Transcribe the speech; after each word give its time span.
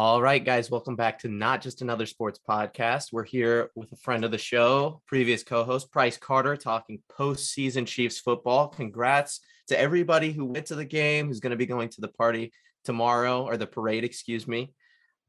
All 0.00 0.22
right, 0.22 0.44
guys, 0.44 0.70
welcome 0.70 0.94
back 0.94 1.18
to 1.18 1.28
Not 1.28 1.60
Just 1.60 1.82
Another 1.82 2.06
Sports 2.06 2.38
Podcast. 2.48 3.06
We're 3.10 3.24
here 3.24 3.72
with 3.74 3.90
a 3.90 3.96
friend 3.96 4.24
of 4.24 4.30
the 4.30 4.38
show, 4.38 5.02
previous 5.08 5.42
co 5.42 5.64
host, 5.64 5.90
Price 5.90 6.16
Carter, 6.16 6.56
talking 6.56 7.02
postseason 7.10 7.84
Chiefs 7.84 8.20
football. 8.20 8.68
Congrats 8.68 9.40
to 9.66 9.80
everybody 9.80 10.30
who 10.30 10.44
went 10.44 10.66
to 10.66 10.76
the 10.76 10.84
game, 10.84 11.26
who's 11.26 11.40
going 11.40 11.50
to 11.50 11.56
be 11.56 11.66
going 11.66 11.88
to 11.88 12.00
the 12.00 12.06
party 12.06 12.52
tomorrow, 12.84 13.42
or 13.42 13.56
the 13.56 13.66
parade, 13.66 14.04
excuse 14.04 14.46
me. 14.46 14.72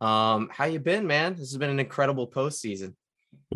Um, 0.01 0.49
how 0.51 0.65
you 0.65 0.77
been, 0.77 1.07
man? 1.07 1.31
This 1.33 1.49
has 1.49 1.57
been 1.57 1.71
an 1.71 1.79
incredible 1.79 2.29
postseason. 2.29 2.93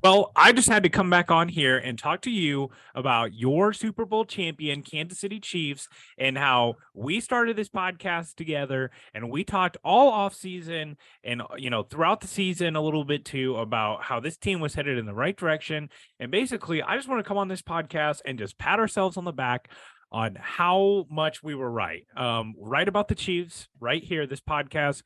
Well, 0.03 0.31
I 0.35 0.51
just 0.51 0.67
had 0.67 0.83
to 0.83 0.89
come 0.89 1.09
back 1.09 1.31
on 1.31 1.47
here 1.47 1.77
and 1.77 1.97
talk 1.97 2.21
to 2.23 2.29
you 2.29 2.71
about 2.93 3.33
your 3.33 3.71
Super 3.71 4.05
Bowl 4.05 4.25
champion, 4.25 4.81
Kansas 4.81 5.19
City 5.19 5.39
Chiefs, 5.39 5.87
and 6.17 6.37
how 6.37 6.75
we 6.93 7.19
started 7.19 7.55
this 7.55 7.69
podcast 7.69 8.35
together 8.35 8.91
and 9.13 9.29
we 9.29 9.43
talked 9.43 9.77
all 9.83 10.09
off 10.09 10.35
season 10.35 10.97
and 11.23 11.41
uh, 11.41 11.47
you 11.57 11.69
know 11.69 11.83
throughout 11.83 12.21
the 12.21 12.27
season 12.27 12.75
a 12.75 12.81
little 12.81 13.05
bit 13.05 13.23
too 13.23 13.55
about 13.55 14.03
how 14.03 14.19
this 14.19 14.35
team 14.35 14.59
was 14.59 14.73
headed 14.73 14.97
in 14.97 15.05
the 15.05 15.13
right 15.13 15.37
direction. 15.37 15.89
And 16.19 16.31
basically, 16.31 16.81
I 16.81 16.97
just 16.97 17.07
want 17.07 17.23
to 17.23 17.27
come 17.27 17.37
on 17.37 17.47
this 17.47 17.61
podcast 17.61 18.21
and 18.25 18.37
just 18.37 18.57
pat 18.57 18.79
ourselves 18.79 19.15
on 19.15 19.25
the 19.25 19.31
back 19.31 19.69
on 20.11 20.37
how 20.39 21.05
much 21.09 21.41
we 21.41 21.55
were 21.55 21.71
right. 21.71 22.05
Um, 22.15 22.55
right 22.59 22.87
about 22.87 23.07
the 23.07 23.15
Chiefs, 23.15 23.67
right 23.79 24.03
here, 24.03 24.27
this 24.27 24.41
podcast 24.41 25.01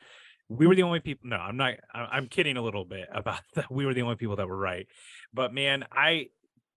we 0.50 0.68
were 0.68 0.76
the 0.76 0.84
only 0.84 1.00
people 1.00 1.30
no 1.30 1.38
i'm 1.38 1.58
not 1.58 1.76
i'm 1.94 2.28
kidding 2.28 2.58
a 2.58 2.62
little 2.62 2.86
bit 2.86 3.08
about 3.14 3.42
that 3.56 3.72
we 3.72 3.86
were 3.86 3.94
the 3.94 4.02
only 4.02 4.16
people 4.16 4.36
that 4.36 4.48
were 4.48 4.58
right. 4.58 4.88
But 5.34 5.54
man 5.54 5.86
i 5.92 6.28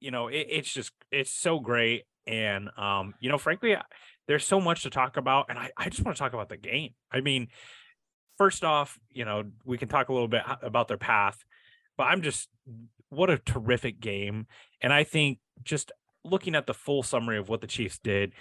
you 0.01 0.11
know 0.11 0.29
it, 0.29 0.47
it's 0.51 0.73
just 0.73 0.93
it's 1.11 1.31
so 1.31 1.59
great. 1.59 2.05
And 2.27 2.71
um 2.77 3.15
you 3.21 3.29
know 3.29 3.39
frankly 3.39 3.77
there's 4.29 4.45
so 4.45 4.61
much 4.61 4.83
to 4.83 4.91
talk 4.91 5.17
about 5.17 5.47
and 5.49 5.59
i, 5.59 5.71
I 5.77 5.89
just 5.89 6.05
want 6.05 6.17
to 6.17 6.23
talk 6.23 6.33
about 6.33 6.49
the 6.49 6.57
game. 6.57 6.91
I 7.13 7.21
mean 7.21 7.49
first 8.39 8.65
off 8.65 8.99
you 9.11 9.25
know 9.25 9.45
we 9.65 9.79
can 9.79 9.89
talk 9.89 10.09
a 10.09 10.13
little 10.13 10.29
bit 10.29 10.43
about 10.63 10.89
their 10.89 10.97
path 10.97 11.45
but 11.99 12.05
i'm 12.05 12.23
just 12.23 12.49
what 13.11 13.29
a 13.31 13.39
terrific 13.39 14.01
game. 14.01 14.47
And 14.81 14.93
i 14.93 15.05
think 15.05 15.39
just 15.63 15.93
looking 16.25 16.55
at 16.55 16.67
the 16.67 16.75
full 16.75 17.03
summary 17.03 17.39
of 17.39 17.49
what 17.49 17.61
the 17.61 17.67
chiefs 17.67 17.99
did 17.99 18.33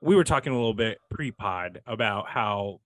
we 0.00 0.14
were 0.14 0.24
talking 0.24 0.52
a 0.52 0.56
little 0.56 0.74
bit 0.74 0.98
pre-pod 1.10 1.80
about 1.86 2.28
how 2.28 2.80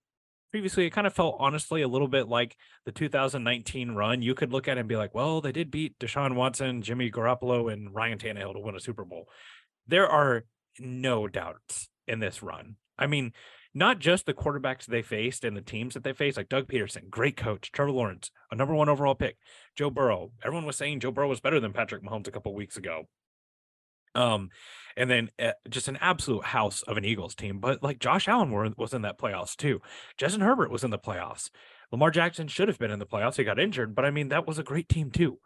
previously, 0.53 0.86
it 0.86 0.91
kind 0.91 1.06
of 1.06 1.14
felt 1.14 1.36
honestly 1.39 1.83
a 1.83 1.89
little 1.89 2.06
bit 2.06 2.28
like 2.28 2.56
the 2.84 2.92
2019 2.92 3.92
run. 3.92 4.22
You 4.22 4.34
could 4.34 4.53
look 4.53 4.69
at 4.69 4.77
it 4.77 4.81
and 4.81 4.89
be 4.89 4.97
like, 4.97 5.14
well, 5.14 5.41
they 5.41 5.50
did 5.50 5.70
beat 5.70 5.98
Deshaun 5.98 6.34
Watson, 6.34 6.83
Jimmy 6.83 7.11
Garoppolo, 7.11 7.72
and 7.72 7.92
Ryan 7.94 8.19
Tannehill 8.19 8.53
to 8.53 8.61
win 8.61 8.77
a 8.77 8.81
Super 8.81 9.05
Bowl. 9.05 9.28
There 9.86 10.06
are 10.06 10.44
no 10.78 11.27
doubts 11.27 11.89
in 12.06 12.20
this 12.20 12.42
run. 12.42 12.77
I 12.98 13.06
mean, 13.06 13.33
not 13.75 13.98
just 13.98 14.27
the 14.27 14.34
quarterbacks 14.34 14.84
they 14.84 15.00
faced 15.00 15.44
and 15.44 15.56
the 15.56 15.62
teams 15.62 15.94
that 15.94 16.05
they 16.05 16.12
faced, 16.12 16.36
like 16.36 16.50
Doug 16.50 16.69
Pederson, 16.69 17.09
great 17.09 17.37
coach, 17.37 17.72
Trevor 17.72 17.91
Lawrence, 17.91 18.31
a 18.50 18.55
number 18.55 18.75
one 18.75 18.91
overall 18.91 19.14
pick, 19.14 19.39
Joe 19.75 19.89
Burrow. 19.89 20.33
Everyone 20.44 20.66
was 20.66 20.77
saying 20.77 21.00
Joe 21.00 21.11
Burrow 21.11 21.28
was 21.28 21.41
better 21.41 21.61
than 21.61 21.72
Patrick 21.72 22.05
Mahomes 22.05 22.28
a 22.28 22.31
couple 22.31 22.55
weeks 22.55 22.77
ago. 22.77 23.09
Um, 24.14 24.50
and 24.96 25.08
then 25.10 25.30
uh, 25.38 25.52
just 25.68 25.88
an 25.88 25.98
absolute 26.00 26.44
house 26.44 26.82
of 26.82 26.96
an 26.96 27.05
Eagles 27.05 27.34
team. 27.34 27.60
But 27.60 27.82
like 27.82 27.98
Josh 27.98 28.28
Allen 28.28 28.50
were, 28.50 28.69
was 28.77 28.94
in 28.94 29.02
that 29.02 29.19
playoffs 29.19 29.56
too. 29.56 29.80
Justin 30.19 30.42
Herbert 30.42 30.70
was 30.70 30.84
in 30.84 30.91
the 30.91 30.98
playoffs. 30.98 31.50
Lamar 31.91 32.10
Jackson 32.10 32.48
should 32.48 32.69
have 32.69 32.78
been 32.78 32.91
in 32.91 32.98
the 32.98 33.06
playoffs. 33.06 33.36
He 33.36 33.44
got 33.44 33.60
injured, 33.60 33.94
but 33.94 34.04
I 34.04 34.10
mean 34.10 34.28
that 34.28 34.46
was 34.46 34.58
a 34.58 34.62
great 34.62 34.88
team 34.88 35.10
too. 35.10 35.38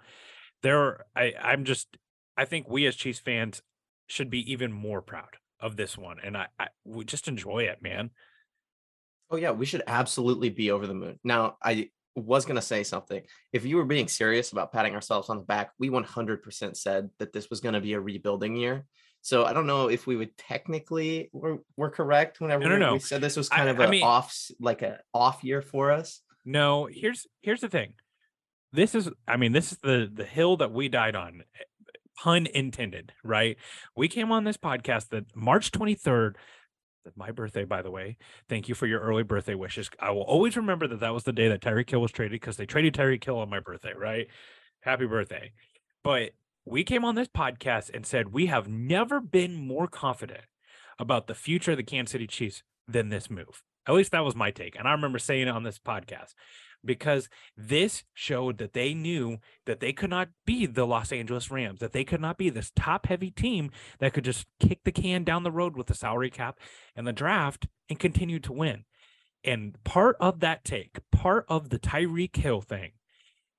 There, 0.62 1.04
I, 1.14 1.34
I'm 1.40 1.64
just, 1.64 1.96
I 2.36 2.44
think 2.44 2.68
we 2.68 2.86
as 2.86 2.96
Chiefs 2.96 3.18
fans 3.18 3.62
should 4.08 4.30
be 4.30 4.50
even 4.52 4.72
more 4.72 5.02
proud 5.02 5.36
of 5.60 5.76
this 5.76 5.96
one, 5.96 6.18
and 6.22 6.36
I, 6.36 6.46
I 6.58 6.68
we 6.84 7.04
just 7.04 7.28
enjoy 7.28 7.64
it, 7.64 7.82
man. 7.82 8.10
Oh 9.30 9.36
yeah, 9.36 9.50
we 9.50 9.66
should 9.66 9.82
absolutely 9.86 10.50
be 10.50 10.70
over 10.70 10.86
the 10.86 10.94
moon. 10.94 11.18
Now, 11.24 11.56
I 11.62 11.90
was 12.16 12.44
going 12.44 12.56
to 12.56 12.62
say 12.62 12.82
something. 12.82 13.22
If 13.52 13.64
you 13.64 13.76
were 13.76 13.84
being 13.84 14.08
serious 14.08 14.52
about 14.52 14.72
patting 14.72 14.94
ourselves 14.94 15.28
on 15.28 15.36
the 15.36 15.44
back, 15.44 15.70
we 15.78 15.90
100% 15.90 16.76
said 16.76 17.10
that 17.18 17.32
this 17.32 17.50
was 17.50 17.60
going 17.60 17.74
to 17.74 17.80
be 17.80 17.92
a 17.92 18.00
rebuilding 18.00 18.56
year. 18.56 18.86
So 19.20 19.44
I 19.44 19.52
don't 19.52 19.66
know 19.66 19.88
if 19.88 20.06
we 20.06 20.16
would 20.16 20.36
technically 20.36 21.30
were, 21.32 21.58
were 21.76 21.90
correct 21.90 22.40
whenever 22.40 22.62
no, 22.62 22.70
no, 22.70 22.78
no. 22.78 22.92
we 22.94 23.00
said 23.00 23.20
this 23.20 23.36
was 23.36 23.48
kind 23.48 23.68
I, 23.68 23.72
of 23.72 23.80
an 23.80 24.02
off 24.02 24.36
like 24.60 24.82
a 24.82 25.00
off 25.12 25.42
year 25.42 25.62
for 25.62 25.90
us. 25.90 26.20
No, 26.44 26.88
here's 26.90 27.26
here's 27.42 27.60
the 27.60 27.68
thing. 27.68 27.94
This 28.72 28.94
is 28.94 29.10
I 29.26 29.36
mean 29.36 29.50
this 29.50 29.72
is 29.72 29.78
the 29.78 30.08
the 30.12 30.24
hill 30.24 30.58
that 30.58 30.70
we 30.70 30.88
died 30.88 31.16
on 31.16 31.42
eh, 31.58 31.64
pun 32.16 32.46
intended, 32.46 33.12
right? 33.24 33.56
We 33.96 34.06
came 34.06 34.30
on 34.30 34.44
this 34.44 34.56
podcast 34.56 35.08
that 35.08 35.34
March 35.34 35.72
23rd 35.72 36.34
my 37.14 37.30
birthday, 37.30 37.64
by 37.64 37.82
the 37.82 37.90
way. 37.90 38.16
Thank 38.48 38.68
you 38.68 38.74
for 38.74 38.86
your 38.86 39.00
early 39.00 39.22
birthday 39.22 39.54
wishes. 39.54 39.90
I 40.00 40.10
will 40.10 40.22
always 40.22 40.56
remember 40.56 40.86
that 40.88 41.00
that 41.00 41.14
was 41.14 41.24
the 41.24 41.32
day 41.32 41.48
that 41.48 41.60
Tyreek 41.60 41.90
Hill 41.90 42.00
was 42.00 42.12
traded 42.12 42.32
because 42.32 42.56
they 42.56 42.66
traded 42.66 42.94
Tyreek 42.94 43.24
Hill 43.24 43.38
on 43.38 43.50
my 43.50 43.60
birthday, 43.60 43.92
right? 43.96 44.26
Happy 44.80 45.06
birthday. 45.06 45.52
But 46.02 46.30
we 46.64 46.82
came 46.84 47.04
on 47.04 47.14
this 47.14 47.28
podcast 47.28 47.90
and 47.94 48.04
said 48.04 48.32
we 48.32 48.46
have 48.46 48.68
never 48.68 49.20
been 49.20 49.54
more 49.54 49.86
confident 49.86 50.44
about 50.98 51.26
the 51.26 51.34
future 51.34 51.72
of 51.72 51.76
the 51.76 51.82
Kansas 51.82 52.12
City 52.12 52.26
Chiefs 52.26 52.62
than 52.88 53.08
this 53.08 53.30
move. 53.30 53.62
At 53.86 53.94
least 53.94 54.12
that 54.12 54.24
was 54.24 54.34
my 54.34 54.50
take. 54.50 54.76
And 54.76 54.88
I 54.88 54.92
remember 54.92 55.18
saying 55.18 55.48
it 55.48 55.50
on 55.50 55.62
this 55.62 55.78
podcast 55.78 56.34
because 56.86 57.28
this 57.56 58.04
showed 58.14 58.58
that 58.58 58.72
they 58.72 58.94
knew 58.94 59.38
that 59.66 59.80
they 59.80 59.92
could 59.92 60.10
not 60.10 60.28
be 60.44 60.66
the 60.66 60.86
Los 60.86 61.12
Angeles 61.12 61.50
Rams, 61.50 61.80
that 61.80 61.92
they 61.92 62.04
could 62.04 62.20
not 62.20 62.38
be 62.38 62.48
this 62.48 62.72
top 62.74 63.06
heavy 63.06 63.30
team 63.30 63.70
that 63.98 64.14
could 64.14 64.24
just 64.24 64.46
kick 64.60 64.84
the 64.84 64.92
can 64.92 65.24
down 65.24 65.42
the 65.42 65.50
road 65.50 65.76
with 65.76 65.88
the 65.88 65.94
salary 65.94 66.30
cap 66.30 66.58
and 66.94 67.06
the 67.06 67.12
draft 67.12 67.66
and 67.90 67.98
continue 67.98 68.38
to 68.40 68.52
win. 68.52 68.84
And 69.44 69.82
part 69.84 70.16
of 70.18 70.40
that 70.40 70.64
take, 70.64 70.98
part 71.12 71.44
of 71.48 71.70
the 71.70 71.78
Tyreek 71.78 72.36
Hill 72.36 72.60
thing 72.60 72.92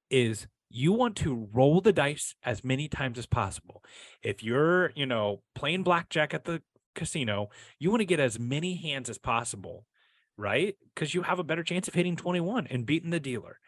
is 0.10 0.48
you 0.70 0.92
want 0.92 1.16
to 1.18 1.48
roll 1.54 1.82
the 1.82 1.94
dice 1.94 2.36
as 2.44 2.64
many 2.64 2.88
times 2.88 3.18
as 3.18 3.26
possible. 3.26 3.84
If 4.22 4.44
you're, 4.44 4.92
you 4.96 5.06
know, 5.06 5.42
playing 5.56 5.84
blackjack 5.84 6.34
at 6.34 6.46
the 6.46 6.62
casino, 6.94 7.50
you 7.80 7.90
want 7.90 8.02
to 8.02 8.06
get 8.06 8.20
as 8.20 8.40
many 8.40 8.76
hands 8.76 9.10
as 9.10 9.18
possible, 9.18 9.86
right? 10.38 10.76
Because 10.94 11.14
you 11.14 11.24
have 11.24 11.40
a 11.40 11.44
better 11.44 11.64
chance 11.64 11.88
of 11.88 11.94
hitting 11.94 12.16
21 12.16 12.68
and 12.68 12.86
beating 12.86 13.10
the 13.10 13.20
dealer. 13.20 13.60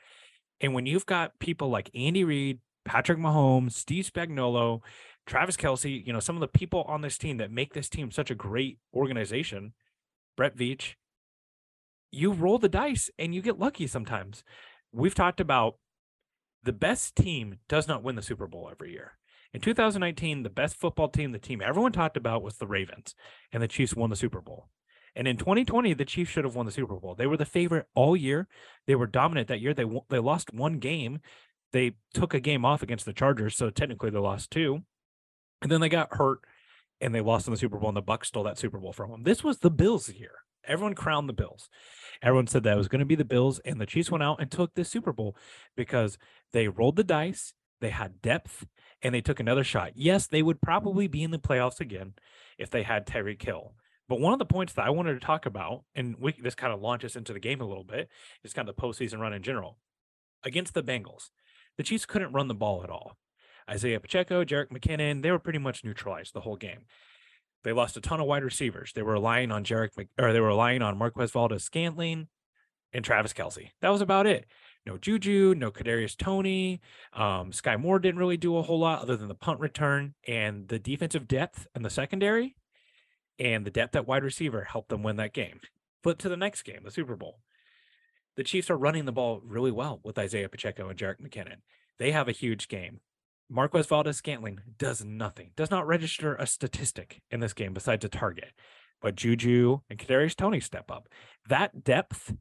And 0.61 0.73
when 0.73 0.85
you've 0.85 1.05
got 1.05 1.39
people 1.39 1.69
like 1.69 1.89
Andy 1.95 2.23
Reid, 2.23 2.59
Patrick 2.85 3.19
Mahomes, 3.19 3.73
Steve 3.73 4.09
Spagnuolo, 4.11 4.81
Travis 5.25 5.57
Kelce, 5.57 6.05
you 6.05 6.13
know, 6.13 6.19
some 6.19 6.35
of 6.35 6.41
the 6.41 6.47
people 6.47 6.83
on 6.83 7.01
this 7.01 7.17
team 7.17 7.37
that 7.37 7.51
make 7.51 7.73
this 7.73 7.89
team 7.89 8.11
such 8.11 8.31
a 8.31 8.35
great 8.35 8.79
organization, 8.93 9.73
Brett 10.35 10.55
Veach, 10.55 10.95
you 12.11 12.31
roll 12.31 12.57
the 12.57 12.69
dice 12.69 13.09
and 13.19 13.35
you 13.35 13.41
get 13.41 13.59
lucky 13.59 13.87
sometimes. 13.87 14.43
We've 14.91 15.15
talked 15.15 15.39
about 15.39 15.75
the 16.63 16.73
best 16.73 17.15
team 17.15 17.59
does 17.67 17.87
not 17.87 18.03
win 18.03 18.15
the 18.15 18.21
Super 18.21 18.47
Bowl 18.47 18.69
every 18.71 18.91
year. 18.91 19.13
In 19.53 19.61
2019, 19.61 20.43
the 20.43 20.49
best 20.49 20.75
football 20.75 21.09
team, 21.09 21.31
the 21.31 21.39
team 21.39 21.61
everyone 21.61 21.91
talked 21.91 22.17
about 22.17 22.43
was 22.43 22.57
the 22.57 22.67
Ravens, 22.67 23.15
and 23.51 23.63
the 23.63 23.67
Chiefs 23.67 23.95
won 23.95 24.09
the 24.09 24.15
Super 24.15 24.41
Bowl. 24.41 24.69
And 25.15 25.27
in 25.27 25.37
2020, 25.37 25.93
the 25.93 26.05
Chiefs 26.05 26.31
should 26.31 26.45
have 26.45 26.55
won 26.55 26.65
the 26.65 26.71
Super 26.71 26.95
Bowl. 26.95 27.15
They 27.15 27.27
were 27.27 27.37
the 27.37 27.45
favorite 27.45 27.87
all 27.95 28.15
year. 28.15 28.47
They 28.87 28.95
were 28.95 29.07
dominant 29.07 29.47
that 29.47 29.61
year. 29.61 29.73
They 29.73 29.85
they 30.09 30.19
lost 30.19 30.53
one 30.53 30.79
game. 30.79 31.19
They 31.71 31.93
took 32.13 32.33
a 32.33 32.39
game 32.39 32.65
off 32.65 32.81
against 32.81 33.05
the 33.05 33.13
Chargers, 33.13 33.55
so 33.55 33.69
technically 33.69 34.09
they 34.09 34.17
lost 34.17 34.51
two. 34.51 34.83
And 35.61 35.71
then 35.71 35.81
they 35.81 35.89
got 35.89 36.15
hurt 36.15 36.39
and 37.01 37.13
they 37.13 37.21
lost 37.21 37.47
in 37.47 37.51
the 37.51 37.57
Super 37.57 37.77
Bowl, 37.77 37.89
and 37.89 37.97
the 37.97 38.03
Bucs 38.03 38.25
stole 38.25 38.43
that 38.43 38.57
Super 38.57 38.77
Bowl 38.77 38.93
from 38.93 39.11
them. 39.11 39.23
This 39.23 39.43
was 39.43 39.59
the 39.59 39.69
Bills 39.69 40.09
year. 40.09 40.31
Everyone 40.65 40.95
crowned 40.95 41.29
the 41.29 41.33
Bills. 41.33 41.69
Everyone 42.21 42.47
said 42.47 42.63
that 42.63 42.73
it 42.73 42.77
was 42.77 42.89
going 42.89 42.99
to 42.99 43.05
be 43.05 43.15
the 43.15 43.25
Bills, 43.25 43.59
and 43.59 43.79
the 43.79 43.85
Chiefs 43.85 44.11
went 44.11 44.23
out 44.23 44.41
and 44.41 44.51
took 44.51 44.73
this 44.73 44.89
Super 44.89 45.13
Bowl 45.13 45.35
because 45.75 46.17
they 46.51 46.67
rolled 46.67 46.97
the 46.97 47.03
dice, 47.03 47.53
they 47.79 47.89
had 47.89 48.21
depth, 48.21 48.67
and 49.01 49.15
they 49.15 49.21
took 49.21 49.39
another 49.39 49.63
shot. 49.63 49.93
Yes, 49.95 50.27
they 50.27 50.41
would 50.41 50.61
probably 50.61 51.07
be 51.07 51.23
in 51.23 51.31
the 51.31 51.39
playoffs 51.39 51.79
again 51.79 52.13
if 52.57 52.69
they 52.69 52.83
had 52.83 53.07
Tyreek 53.07 53.41
Hill. 53.41 53.73
But 54.09 54.19
one 54.19 54.33
of 54.33 54.39
the 54.39 54.45
points 54.45 54.73
that 54.73 54.85
I 54.85 54.89
wanted 54.89 55.13
to 55.13 55.25
talk 55.25 55.45
about, 55.45 55.83
and 55.93 56.15
we, 56.19 56.33
this 56.33 56.55
kind 56.55 56.73
of 56.73 56.81
launches 56.81 57.15
into 57.15 57.31
the 57.31 57.39
game 57.39 57.61
a 57.61 57.65
little 57.65 57.83
bit, 57.83 58.09
is 58.43 58.53
kind 58.53 58.67
of 58.67 58.75
the 58.75 58.81
postseason 58.81 59.19
run 59.19 59.33
in 59.33 59.43
general. 59.43 59.77
Against 60.43 60.73
the 60.73 60.81
Bengals, 60.81 61.29
the 61.77 61.83
Chiefs 61.83 62.07
couldn't 62.07 62.33
run 62.33 62.47
the 62.47 62.55
ball 62.55 62.83
at 62.83 62.89
all. 62.89 63.17
Isaiah 63.69 63.99
Pacheco, 63.99 64.43
Jerick 64.43 64.71
McKinnon, 64.71 65.21
they 65.21 65.29
were 65.29 65.37
pretty 65.37 65.59
much 65.59 65.83
neutralized 65.83 66.33
the 66.33 66.41
whole 66.41 66.55
game. 66.55 66.85
They 67.63 67.71
lost 67.71 67.97
a 67.97 68.01
ton 68.01 68.19
of 68.19 68.25
wide 68.25 68.43
receivers. 68.43 68.93
They 68.93 69.03
were 69.03 69.13
relying 69.13 69.51
on 69.51 69.63
Jarek 69.63 69.95
Mc, 69.95 70.07
or 70.17 70.33
they 70.33 70.39
were 70.39 70.47
relying 70.47 70.81
on 70.81 70.97
Marquez 70.97 71.31
Valdes-Scantling 71.31 72.29
and 72.93 73.05
Travis 73.05 73.33
Kelce. 73.33 73.71
That 73.81 73.89
was 73.89 74.01
about 74.01 74.25
it. 74.25 74.45
No 74.87 74.97
Juju, 74.97 75.53
no 75.55 75.69
Kadarius 75.69 76.17
Toney. 76.17 76.81
Um, 77.13 77.51
Skyy 77.51 77.79
Moore 77.79 77.99
didn't 77.99 78.19
really 78.19 78.37
do 78.37 78.57
a 78.57 78.63
whole 78.63 78.79
lot 78.79 79.03
other 79.03 79.17
than 79.17 79.27
the 79.27 79.35
punt 79.35 79.59
return 79.59 80.15
and 80.27 80.67
the 80.67 80.79
defensive 80.79 81.27
depth 81.27 81.67
and 81.75 81.85
the 81.85 81.91
secondary 81.91 82.55
and 83.39 83.65
the 83.65 83.71
depth 83.71 83.95
at 83.95 84.07
wide 84.07 84.23
receiver 84.23 84.65
helped 84.65 84.89
them 84.89 85.03
win 85.03 85.15
that 85.17 85.33
game. 85.33 85.61
Flip 86.03 86.17
to 86.19 86.29
the 86.29 86.37
next 86.37 86.63
game, 86.63 86.81
the 86.83 86.91
Super 86.91 87.15
Bowl. 87.15 87.39
The 88.35 88.43
Chiefs 88.43 88.69
are 88.69 88.77
running 88.77 89.05
the 89.05 89.11
ball 89.11 89.41
really 89.43 89.71
well 89.71 89.99
with 90.03 90.17
Isaiah 90.17 90.49
Pacheco 90.49 90.87
and 90.89 90.97
Jerick 90.97 91.19
McKinnon. 91.19 91.57
They 91.97 92.11
have 92.11 92.27
a 92.27 92.33
huge 92.33 92.67
game. 92.67 93.01
Marquez 93.49 93.87
Valdes-Scantling 93.87 94.59
does 94.77 95.03
nothing, 95.03 95.51
does 95.55 95.71
not 95.71 95.87
register 95.87 96.35
a 96.35 96.45
statistic 96.45 97.21
in 97.31 97.39
this 97.39 97.53
game 97.53 97.73
besides 97.73 98.05
a 98.05 98.09
target. 98.09 98.51
But 99.01 99.15
Juju 99.15 99.79
and 99.89 99.97
Kadarius 99.97 100.35
Toney 100.35 100.59
step 100.59 100.91
up. 100.91 101.09
That 101.47 101.83
depth 101.83 102.33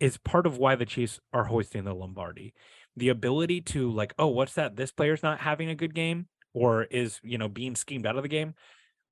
is 0.00 0.16
part 0.16 0.46
of 0.46 0.56
why 0.56 0.74
the 0.74 0.86
Chiefs 0.86 1.20
are 1.32 1.44
hoisting 1.44 1.84
the 1.84 1.94
Lombardi. 1.94 2.54
The 2.96 3.10
ability 3.10 3.60
to 3.62 3.90
like, 3.90 4.14
oh, 4.18 4.28
what's 4.28 4.54
that? 4.54 4.76
This 4.76 4.90
player's 4.90 5.22
not 5.22 5.40
having 5.40 5.68
a 5.68 5.74
good 5.74 5.94
game 5.94 6.28
or 6.54 6.84
is, 6.84 7.20
you 7.22 7.36
know, 7.36 7.48
being 7.48 7.76
schemed 7.76 8.06
out 8.06 8.16
of 8.16 8.22
the 8.22 8.28
game. 8.28 8.54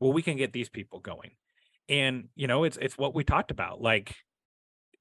Well, 0.01 0.13
we 0.13 0.23
can 0.23 0.37
get 0.37 0.53
these 0.53 0.69
people 0.69 1.01
going. 1.01 1.33
And, 1.89 2.29
you 2.35 2.47
know, 2.47 2.65
it's 2.65 2.77
it's 2.79 2.99
what 2.99 3.15
we 3.15 3.25
talked 3.25 3.51
about. 3.51 3.81
Like 3.81 4.15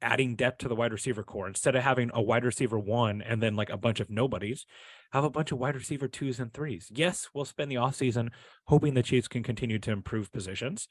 adding 0.01 0.35
depth 0.35 0.59
to 0.59 0.67
the 0.67 0.75
wide 0.75 0.91
receiver 0.91 1.23
corps 1.23 1.47
instead 1.47 1.75
of 1.75 1.83
having 1.83 2.11
a 2.13 2.21
wide 2.21 2.43
receiver 2.43 2.77
one 2.77 3.21
and 3.21 3.41
then 3.41 3.55
like 3.55 3.69
a 3.69 3.77
bunch 3.77 3.99
of 3.99 4.09
nobodies 4.09 4.65
have 5.11 5.23
a 5.23 5.29
bunch 5.29 5.51
of 5.51 5.57
wide 5.57 5.75
receiver 5.75 6.07
twos 6.07 6.39
and 6.39 6.53
threes 6.53 6.91
yes 6.93 7.29
we'll 7.33 7.45
spend 7.45 7.71
the 7.71 7.75
offseason 7.75 8.29
hoping 8.65 8.93
the 8.93 9.03
chiefs 9.03 9.27
can 9.27 9.43
continue 9.43 9.79
to 9.79 9.91
improve 9.91 10.31
positions 10.31 10.87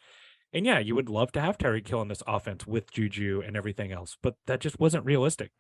and 0.53 0.65
yeah 0.67 0.79
you 0.79 0.95
would 0.95 1.09
love 1.09 1.31
to 1.33 1.41
have 1.41 1.59
Tyreek 1.59 1.87
Hill 1.87 2.03
in 2.03 2.09
this 2.09 2.23
offense 2.27 2.67
with 2.67 2.91
juju 2.91 3.43
and 3.47 3.57
everything 3.57 3.93
else 3.93 4.17
but 4.23 4.35
that 4.47 4.61
just 4.61 4.81
wasn't 4.81 5.05
realistic 5.05 5.51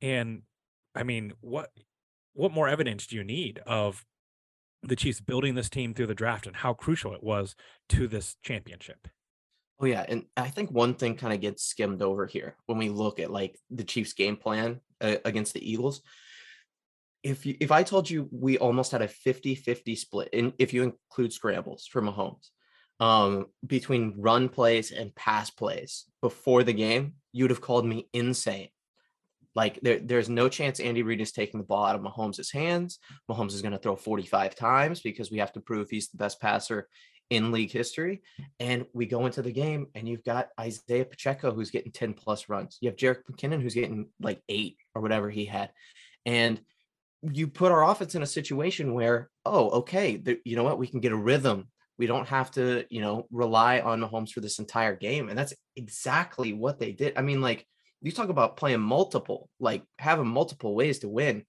and 0.00 0.42
i 0.94 1.02
mean 1.02 1.32
what 1.40 1.70
what 2.32 2.52
more 2.52 2.68
evidence 2.68 3.06
do 3.06 3.16
you 3.16 3.24
need 3.24 3.60
of 3.66 4.04
the 4.82 4.96
chiefs 4.96 5.20
building 5.20 5.54
this 5.54 5.68
team 5.68 5.92
through 5.92 6.06
the 6.06 6.14
draft 6.14 6.46
and 6.46 6.56
how 6.56 6.72
crucial 6.72 7.12
it 7.12 7.22
was 7.22 7.54
to 7.88 8.06
this 8.06 8.36
championship 8.42 9.08
Oh 9.80 9.86
yeah, 9.86 10.04
and 10.08 10.24
I 10.36 10.48
think 10.48 10.70
one 10.70 10.94
thing 10.94 11.16
kind 11.16 11.32
of 11.32 11.40
gets 11.40 11.62
skimmed 11.62 12.02
over 12.02 12.26
here 12.26 12.56
when 12.66 12.78
we 12.78 12.88
look 12.88 13.20
at 13.20 13.30
like 13.30 13.56
the 13.70 13.84
Chiefs' 13.84 14.12
game 14.12 14.36
plan 14.36 14.80
uh, 15.00 15.16
against 15.24 15.54
the 15.54 15.70
Eagles. 15.70 16.02
If 17.22 17.46
you, 17.46 17.56
if 17.60 17.70
I 17.70 17.84
told 17.84 18.10
you 18.10 18.28
we 18.32 18.58
almost 18.58 18.90
had 18.90 19.02
a 19.02 19.08
50-50 19.08 19.96
split, 19.96 20.30
and 20.32 20.52
if 20.58 20.72
you 20.72 20.82
include 20.82 21.32
scrambles 21.32 21.86
for 21.86 22.02
Mahomes, 22.02 22.48
um, 22.98 23.46
between 23.64 24.14
run 24.18 24.48
plays 24.48 24.90
and 24.90 25.14
pass 25.14 25.50
plays 25.50 26.06
before 26.22 26.64
the 26.64 26.72
game, 26.72 27.14
you'd 27.32 27.50
have 27.50 27.60
called 27.60 27.86
me 27.86 28.08
insane. 28.12 28.70
Like 29.58 29.80
there, 29.82 29.98
there's 29.98 30.28
no 30.28 30.48
chance 30.48 30.78
Andy 30.78 31.02
Reid 31.02 31.20
is 31.20 31.32
taking 31.32 31.58
the 31.58 31.66
ball 31.66 31.84
out 31.84 31.96
of 31.96 32.00
Mahomes' 32.00 32.52
hands. 32.52 33.00
Mahomes 33.28 33.54
is 33.54 33.60
going 33.60 33.72
to 33.72 33.78
throw 33.78 33.96
45 33.96 34.54
times 34.54 35.00
because 35.00 35.32
we 35.32 35.38
have 35.38 35.52
to 35.54 35.60
prove 35.60 35.90
he's 35.90 36.10
the 36.10 36.16
best 36.16 36.40
passer 36.40 36.86
in 37.28 37.50
league 37.50 37.72
history. 37.72 38.22
And 38.60 38.86
we 38.92 39.04
go 39.06 39.26
into 39.26 39.42
the 39.42 39.50
game 39.50 39.88
and 39.96 40.08
you've 40.08 40.22
got 40.22 40.50
Isaiah 40.60 41.04
Pacheco 41.04 41.50
who's 41.50 41.72
getting 41.72 41.90
10 41.90 42.14
plus 42.14 42.48
runs. 42.48 42.78
You 42.80 42.88
have 42.88 42.96
Jerick 42.96 43.24
McKinnon 43.28 43.60
who's 43.60 43.74
getting 43.74 44.06
like 44.20 44.40
eight 44.48 44.76
or 44.94 45.02
whatever 45.02 45.28
he 45.28 45.44
had. 45.44 45.72
And 46.24 46.60
you 47.28 47.48
put 47.48 47.72
our 47.72 47.90
offense 47.90 48.14
in 48.14 48.22
a 48.22 48.26
situation 48.26 48.94
where, 48.94 49.28
oh, 49.44 49.70
okay, 49.70 50.18
the, 50.18 50.38
you 50.44 50.54
know 50.54 50.62
what? 50.62 50.78
We 50.78 50.86
can 50.86 51.00
get 51.00 51.10
a 51.10 51.16
rhythm. 51.16 51.66
We 51.98 52.06
don't 52.06 52.28
have 52.28 52.52
to, 52.52 52.84
you 52.90 53.00
know, 53.00 53.26
rely 53.32 53.80
on 53.80 54.00
Mahomes 54.00 54.30
for 54.30 54.40
this 54.40 54.60
entire 54.60 54.94
game. 54.94 55.28
And 55.28 55.36
that's 55.36 55.54
exactly 55.74 56.52
what 56.52 56.78
they 56.78 56.92
did. 56.92 57.14
I 57.16 57.22
mean, 57.22 57.40
like 57.40 57.66
you 58.02 58.12
talk 58.12 58.28
about 58.28 58.56
playing 58.56 58.80
multiple, 58.80 59.48
like 59.58 59.82
having 59.98 60.26
multiple 60.26 60.74
ways 60.74 61.00
to 61.00 61.08
win. 61.08 61.44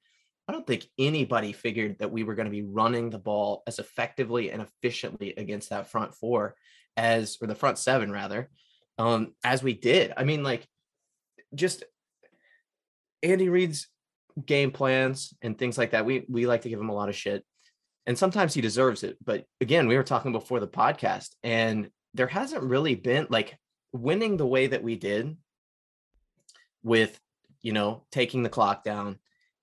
I 0.48 0.52
don't 0.52 0.66
think 0.66 0.88
anybody 0.98 1.54
figured 1.54 2.00
that 2.00 2.12
we 2.12 2.24
were 2.24 2.34
going 2.34 2.48
to 2.48 2.52
be 2.52 2.64
running 2.64 3.10
the 3.10 3.20
ball 3.20 3.62
as 3.68 3.78
effectively 3.78 4.52
and 4.52 4.64
efficiently 4.64 5.36
against 5.38 5.70
that 5.70 5.92
front 5.92 6.16
four 6.16 6.56
as, 6.98 7.38
or 7.40 7.48
the 7.48 7.54
front 7.54 7.78
seven 7.78 8.12
rather, 8.12 8.50
um, 8.98 9.36
as 9.44 9.62
we 9.62 9.74
did. 9.74 10.12
I 10.18 10.24
mean, 10.24 10.44
like, 10.44 10.68
just 11.54 11.84
Andy 13.22 13.50
Reid's 13.50 13.88
game 14.44 14.72
plans 14.72 15.34
and 15.42 15.58
things 15.58 15.78
like 15.78 15.92
that. 15.92 16.06
We 16.06 16.26
we 16.30 16.48
like 16.48 16.62
to 16.62 16.70
give 16.70 16.80
him 16.80 16.90
a 16.90 16.96
lot 16.96 17.10
of 17.10 17.16
shit, 17.16 17.44
and 18.06 18.18
sometimes 18.18 18.54
he 18.54 18.62
deserves 18.62 19.04
it. 19.04 19.18
But 19.24 19.46
again, 19.62 19.88
we 19.88 19.98
were 19.98 20.04
talking 20.04 20.32
before 20.32 20.60
the 20.60 20.68
podcast, 20.68 21.30
and 21.44 21.90
there 22.14 22.28
hasn't 22.28 22.64
really 22.64 22.96
been 22.96 23.28
like 23.30 23.58
winning 23.94 24.38
the 24.38 24.48
way 24.48 24.68
that 24.68 24.84
we 24.84 24.96
did 24.96 25.38
with 26.84 27.20
you 27.62 27.74
know 27.74 28.04
taking 28.12 28.44
the 28.44 28.50
clock 28.50 28.84
down 28.84 29.20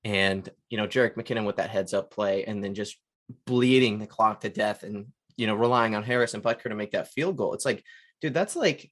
and 0.07 0.49
you 0.71 0.79
know 0.79 0.87
Jerick 0.87 1.15
McKinnon 1.15 1.45
with 1.45 1.57
that 1.57 1.71
heads 1.71 1.93
up 1.93 2.13
play, 2.13 2.45
and 2.45 2.63
then 2.63 2.75
just 2.75 2.97
bleeding 3.45 3.99
the 3.99 4.07
clock 4.07 4.43
to 4.43 4.49
death, 4.49 4.85
and 4.85 5.07
you 5.37 5.49
know 5.49 5.57
relying 5.57 5.97
on 5.97 6.05
Harrison 6.05 6.41
Butker 6.41 6.69
to 6.69 6.77
make 6.77 6.93
that 6.93 7.09
field 7.09 7.37
goal. 7.37 7.55
It's 7.55 7.65
like, 7.65 7.83
dude, 8.21 8.33
that's 8.33 8.55
like 8.55 8.91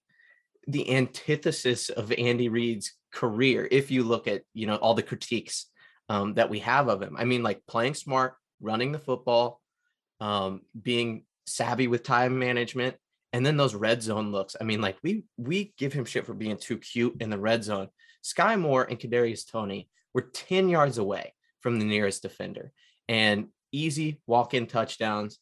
the 0.66 0.92
antithesis 0.96 1.88
of 1.88 2.12
Andy 2.12 2.48
Reid's 2.48 2.94
career. 3.12 3.68
If 3.70 3.92
you 3.92 4.02
look 4.02 4.26
at 4.26 4.42
you 4.54 4.66
know 4.66 4.74
all 4.74 4.94
the 4.94 5.04
critiques 5.04 5.66
um, 6.08 6.34
that 6.34 6.50
we 6.50 6.58
have 6.60 6.88
of 6.88 7.00
him, 7.00 7.16
I 7.16 7.24
mean, 7.24 7.44
like 7.44 7.62
playing 7.68 7.94
smart, 7.94 8.34
running 8.60 8.90
the 8.90 8.98
football, 8.98 9.60
um, 10.18 10.62
being 10.80 11.26
savvy 11.46 11.86
with 11.86 12.02
time 12.02 12.40
management, 12.40 12.96
and 13.32 13.46
then 13.46 13.56
those 13.56 13.76
red 13.76 14.02
zone 14.02 14.32
looks. 14.32 14.56
I 14.60 14.64
mean, 14.64 14.80
like 14.80 14.96
we 15.04 15.26
we 15.36 15.74
give 15.78 15.92
him 15.92 16.06
shit 16.06 16.26
for 16.26 16.34
being 16.34 16.56
too 16.56 16.78
cute 16.78 17.18
in 17.20 17.30
the 17.30 17.38
red 17.38 17.62
zone. 17.62 17.88
Skyy 18.24 18.58
Moore 18.58 18.84
and 18.88 18.98
Kadarius 18.98 19.48
Toney 19.50 19.88
we're 20.14 20.22
10 20.22 20.68
yards 20.68 20.96
away 20.96 21.34
from 21.60 21.78
the 21.78 21.84
nearest 21.84 22.22
defender 22.22 22.72
and 23.08 23.48
easy 23.72 24.20
walk-in 24.26 24.66
touchdowns. 24.66 25.40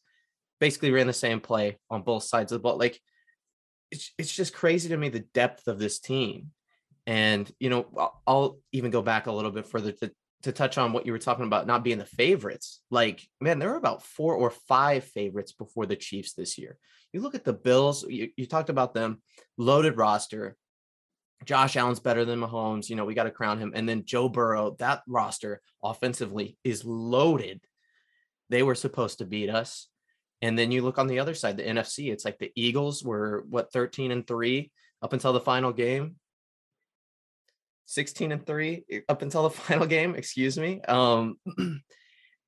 Basically 0.59 0.91
ran 0.91 1.07
the 1.07 1.13
same 1.13 1.39
play 1.39 1.77
on 1.89 2.01
both 2.01 2.23
sides 2.23 2.51
of 2.51 2.57
the 2.57 2.63
ball. 2.63 2.77
Like 2.77 2.99
it's 3.91 4.11
it's 4.17 4.33
just 4.33 4.53
crazy 4.53 4.89
to 4.89 4.97
me 4.97 5.09
the 5.09 5.25
depth 5.33 5.67
of 5.67 5.77
this 5.77 5.99
team. 5.99 6.51
And 7.05 7.49
you 7.59 7.69
know, 7.69 7.85
I'll, 7.97 8.21
I'll 8.25 8.59
even 8.71 8.91
go 8.91 9.01
back 9.01 9.27
a 9.27 9.31
little 9.31 9.51
bit 9.51 9.67
further 9.67 9.91
to 9.91 10.11
to 10.43 10.51
touch 10.51 10.77
on 10.77 10.91
what 10.91 11.05
you 11.05 11.11
were 11.11 11.19
talking 11.19 11.45
about 11.45 11.67
not 11.67 11.83
being 11.83 11.99
the 11.99 12.05
favorites. 12.05 12.81
Like, 12.89 13.25
man, 13.39 13.59
there 13.59 13.69
were 13.69 13.77
about 13.77 14.03
four 14.03 14.35
or 14.35 14.51
five 14.67 15.05
favorites 15.05 15.53
before 15.53 15.85
the 15.85 15.95
Chiefs 15.95 16.33
this 16.33 16.57
year. 16.57 16.77
You 17.13 17.21
look 17.21 17.35
at 17.35 17.45
the 17.45 17.53
Bills, 17.53 18.03
you, 18.09 18.29
you 18.35 18.45
talked 18.45 18.69
about 18.69 18.93
them, 18.93 19.21
loaded 19.57 19.95
roster. 19.95 20.57
Josh 21.45 21.75
Allen's 21.75 21.99
better 21.99 22.25
than 22.25 22.39
Mahomes. 22.39 22.89
You 22.89 22.95
know, 22.95 23.05
we 23.05 23.13
got 23.13 23.23
to 23.23 23.31
crown 23.31 23.59
him. 23.59 23.73
And 23.75 23.87
then 23.87 24.05
Joe 24.05 24.29
Burrow, 24.29 24.75
that 24.79 25.01
roster 25.07 25.61
offensively 25.83 26.57
is 26.63 26.85
loaded. 26.85 27.61
They 28.49 28.63
were 28.63 28.75
supposed 28.75 29.19
to 29.19 29.25
beat 29.25 29.49
us. 29.49 29.87
And 30.41 30.59
then 30.59 30.71
you 30.71 30.81
look 30.81 30.97
on 30.97 31.07
the 31.07 31.19
other 31.19 31.33
side, 31.33 31.57
the 31.57 31.63
NFC, 31.63 32.11
it's 32.11 32.25
like 32.25 32.37
the 32.37 32.51
Eagles 32.55 33.03
were 33.03 33.45
what 33.49 33.71
13 33.71 34.11
and 34.11 34.27
3 34.27 34.71
up 35.01 35.13
until 35.13 35.33
the 35.33 35.39
final 35.39 35.71
game. 35.71 36.15
16 37.85 38.31
and 38.31 38.45
3 38.45 38.85
eh, 38.91 38.99
up 39.09 39.21
until 39.21 39.43
the 39.43 39.49
final 39.67 39.87
game, 39.87 40.15
excuse 40.15 40.57
me. 40.57 40.81
Um 40.81 41.37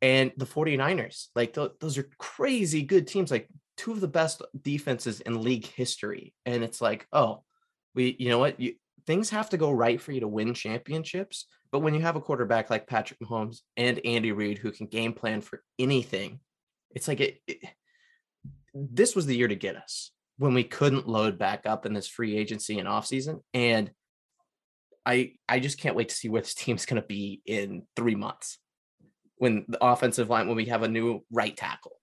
and 0.02 0.32
the 0.38 0.46
49ers, 0.46 1.28
like 1.36 1.54
th- 1.54 1.72
those 1.80 1.98
are 1.98 2.10
crazy 2.18 2.84
good 2.84 3.08
teams, 3.08 3.32
like 3.32 3.48
two 3.78 3.92
of 3.92 4.02
the 4.02 4.08
best 4.08 4.42
defenses 4.62 5.22
in 5.22 5.42
league 5.42 5.66
history. 5.66 6.34
And 6.46 6.64
it's 6.64 6.82
like, 6.82 7.08
oh, 7.14 7.44
we, 7.94 8.16
you 8.20 8.30
know 8.30 8.40
what, 8.40 8.60
you, 8.60 8.76
things 9.08 9.30
have 9.30 9.50
to 9.50 9.58
go 9.58 9.72
right 9.72 10.00
for 10.02 10.12
you 10.12 10.22
to 10.22 10.28
win 10.28 10.54
championships. 10.54 11.46
But 11.72 11.80
when 11.80 11.94
you 11.94 12.02
have 12.02 12.16
a 12.16 12.22
quarterback 12.22 12.70
like 12.70 12.88
Patrick 12.88 13.20
Mahomes 13.20 13.60
and 13.78 14.00
Andy 14.06 14.32
Reid 14.32 14.58
who 14.58 14.72
can 14.72 14.88
game 14.88 15.14
plan 15.14 15.42
for 15.42 15.62
anything, 15.78 16.40
it's 16.92 17.08
like 17.08 17.20
it, 17.20 17.40
it, 17.48 17.60
this 18.74 19.16
was 19.16 19.26
the 19.26 19.36
year 19.36 19.48
to 19.48 19.56
get 19.56 19.76
us 19.76 20.12
when 20.38 20.54
we 20.54 20.64
couldn't 20.64 21.08
load 21.08 21.38
back 21.38 21.66
up 21.66 21.86
in 21.86 21.94
this 21.94 22.08
free 22.08 22.38
agency 22.38 22.80
and 22.80 22.88
offseason. 22.88 23.42
And 23.54 23.92
I 25.06 25.34
I 25.48 25.60
just 25.60 25.80
can't 25.80 25.96
wait 25.96 26.10
to 26.10 26.16
see 26.16 26.30
where 26.30 26.42
this 26.42 26.54
team's 26.56 26.86
to 26.86 27.02
be 27.02 27.42
in 27.46 27.84
three 27.96 28.16
months 28.16 28.60
when 29.38 29.66
the 29.68 29.84
offensive 29.84 30.30
line, 30.30 30.48
when 30.48 30.56
we 30.56 30.66
have 30.66 30.84
a 30.84 30.88
new 30.88 31.24
right 31.32 31.56
tackle 31.56 31.98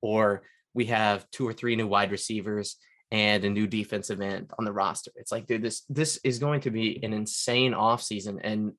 or 0.00 0.42
we 0.72 0.86
have 0.86 1.28
two 1.30 1.46
or 1.46 1.52
three 1.52 1.74
new 1.74 1.86
wide 1.86 2.12
receivers 2.12 2.76
and 3.10 3.44
a 3.44 3.50
new 3.50 3.66
defensive 3.66 4.20
end 4.20 4.50
on 4.58 4.64
the 4.64 4.72
roster. 4.72 5.12
It's 5.16 5.32
like, 5.32 5.46
dude, 5.46 5.62
this 5.62 5.82
this 5.88 6.18
is 6.24 6.38
going 6.38 6.62
to 6.62 6.70
be 6.70 7.02
an 7.04 7.12
insane 7.12 7.72
offseason. 7.72 8.40
And 8.42 8.72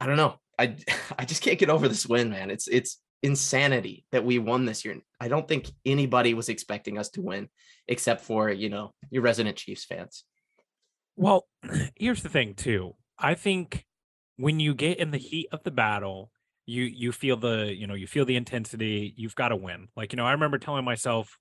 I 0.00 0.06
don't 0.06 0.16
know. 0.16 0.36
I 0.58 0.76
I 1.18 1.24
just 1.24 1.42
can't 1.42 1.58
get 1.58 1.70
over 1.70 1.88
this 1.88 2.06
win, 2.06 2.30
man. 2.30 2.50
It's 2.50 2.68
it's 2.68 3.00
insanity 3.22 4.04
that 4.12 4.24
we 4.24 4.38
won 4.38 4.64
this 4.64 4.84
year. 4.84 4.98
I 5.20 5.28
don't 5.28 5.46
think 5.46 5.70
anybody 5.86 6.34
was 6.34 6.48
expecting 6.48 6.98
us 6.98 7.08
to 7.10 7.22
win 7.22 7.48
except 7.88 8.22
for, 8.22 8.50
you 8.50 8.68
know, 8.68 8.92
your 9.10 9.22
resident 9.22 9.56
Chiefs 9.56 9.84
fans. 9.84 10.24
Well, 11.16 11.46
here's 11.96 12.22
the 12.22 12.28
thing 12.28 12.54
too. 12.54 12.94
I 13.18 13.34
think 13.34 13.86
when 14.36 14.60
you 14.60 14.74
get 14.74 14.98
in 14.98 15.10
the 15.10 15.18
heat 15.18 15.48
of 15.52 15.62
the 15.62 15.70
battle, 15.70 16.30
you 16.66 16.84
you 16.84 17.12
feel 17.12 17.36
the, 17.36 17.72
you 17.74 17.86
know, 17.86 17.94
you 17.94 18.06
feel 18.06 18.24
the 18.24 18.36
intensity, 18.36 19.14
you've 19.16 19.34
got 19.34 19.48
to 19.48 19.56
win. 19.56 19.88
Like, 19.96 20.12
you 20.12 20.16
know, 20.16 20.26
I 20.26 20.32
remember 20.32 20.58
telling 20.58 20.84
myself 20.84 21.38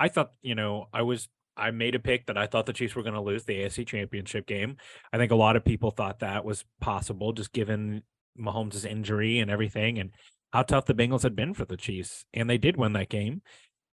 I 0.00 0.08
thought, 0.08 0.32
you 0.42 0.54
know, 0.54 0.88
I 0.92 1.02
was 1.02 1.28
I 1.56 1.70
made 1.70 1.94
a 1.94 2.00
pick 2.00 2.26
that 2.26 2.38
I 2.38 2.46
thought 2.46 2.64
the 2.64 2.72
Chiefs 2.72 2.96
were 2.96 3.02
going 3.02 3.14
to 3.14 3.20
lose 3.20 3.44
the 3.44 3.60
AFC 3.60 3.86
Championship 3.86 4.46
game. 4.46 4.78
I 5.12 5.18
think 5.18 5.30
a 5.30 5.36
lot 5.36 5.56
of 5.56 5.64
people 5.64 5.90
thought 5.90 6.20
that 6.20 6.44
was 6.44 6.64
possible, 6.80 7.34
just 7.34 7.52
given 7.52 8.02
Mahomes' 8.38 8.86
injury 8.86 9.38
and 9.40 9.50
everything, 9.50 9.98
and 9.98 10.10
how 10.52 10.62
tough 10.62 10.86
the 10.86 10.94
Bengals 10.94 11.22
had 11.22 11.36
been 11.36 11.52
for 11.52 11.66
the 11.66 11.76
Chiefs, 11.76 12.24
and 12.32 12.48
they 12.48 12.56
did 12.56 12.78
win 12.78 12.94
that 12.94 13.10
game. 13.10 13.42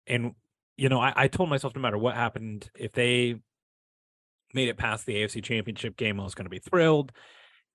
And 0.09 0.32
you 0.76 0.88
know, 0.88 1.00
I, 1.00 1.12
I 1.14 1.28
told 1.28 1.49
myself 1.49 1.76
no 1.76 1.80
matter 1.80 1.99
what 1.99 2.16
happened, 2.16 2.68
if 2.75 2.92
they 2.92 3.37
made 4.52 4.68
it 4.68 4.76
past 4.76 5.06
the 5.06 5.14
AFC 5.14 5.42
Championship 5.42 5.97
game, 5.97 6.18
I 6.18 6.25
was 6.25 6.35
going 6.35 6.47
to 6.47 6.50
be 6.50 6.59
thrilled. 6.59 7.12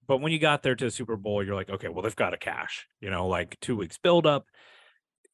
But 0.05 0.17
when 0.17 0.31
you 0.31 0.39
got 0.39 0.63
there 0.63 0.75
to 0.75 0.85
the 0.85 0.91
Super 0.91 1.15
Bowl, 1.15 1.43
you're 1.43 1.55
like, 1.55 1.69
okay, 1.69 1.89
well, 1.89 2.01
they've 2.01 2.15
got 2.15 2.31
to 2.31 2.37
cash. 2.37 2.87
You 2.99 3.09
know, 3.09 3.27
like 3.27 3.57
two 3.61 3.75
weeks 3.75 3.97
build 3.97 4.25
up. 4.25 4.45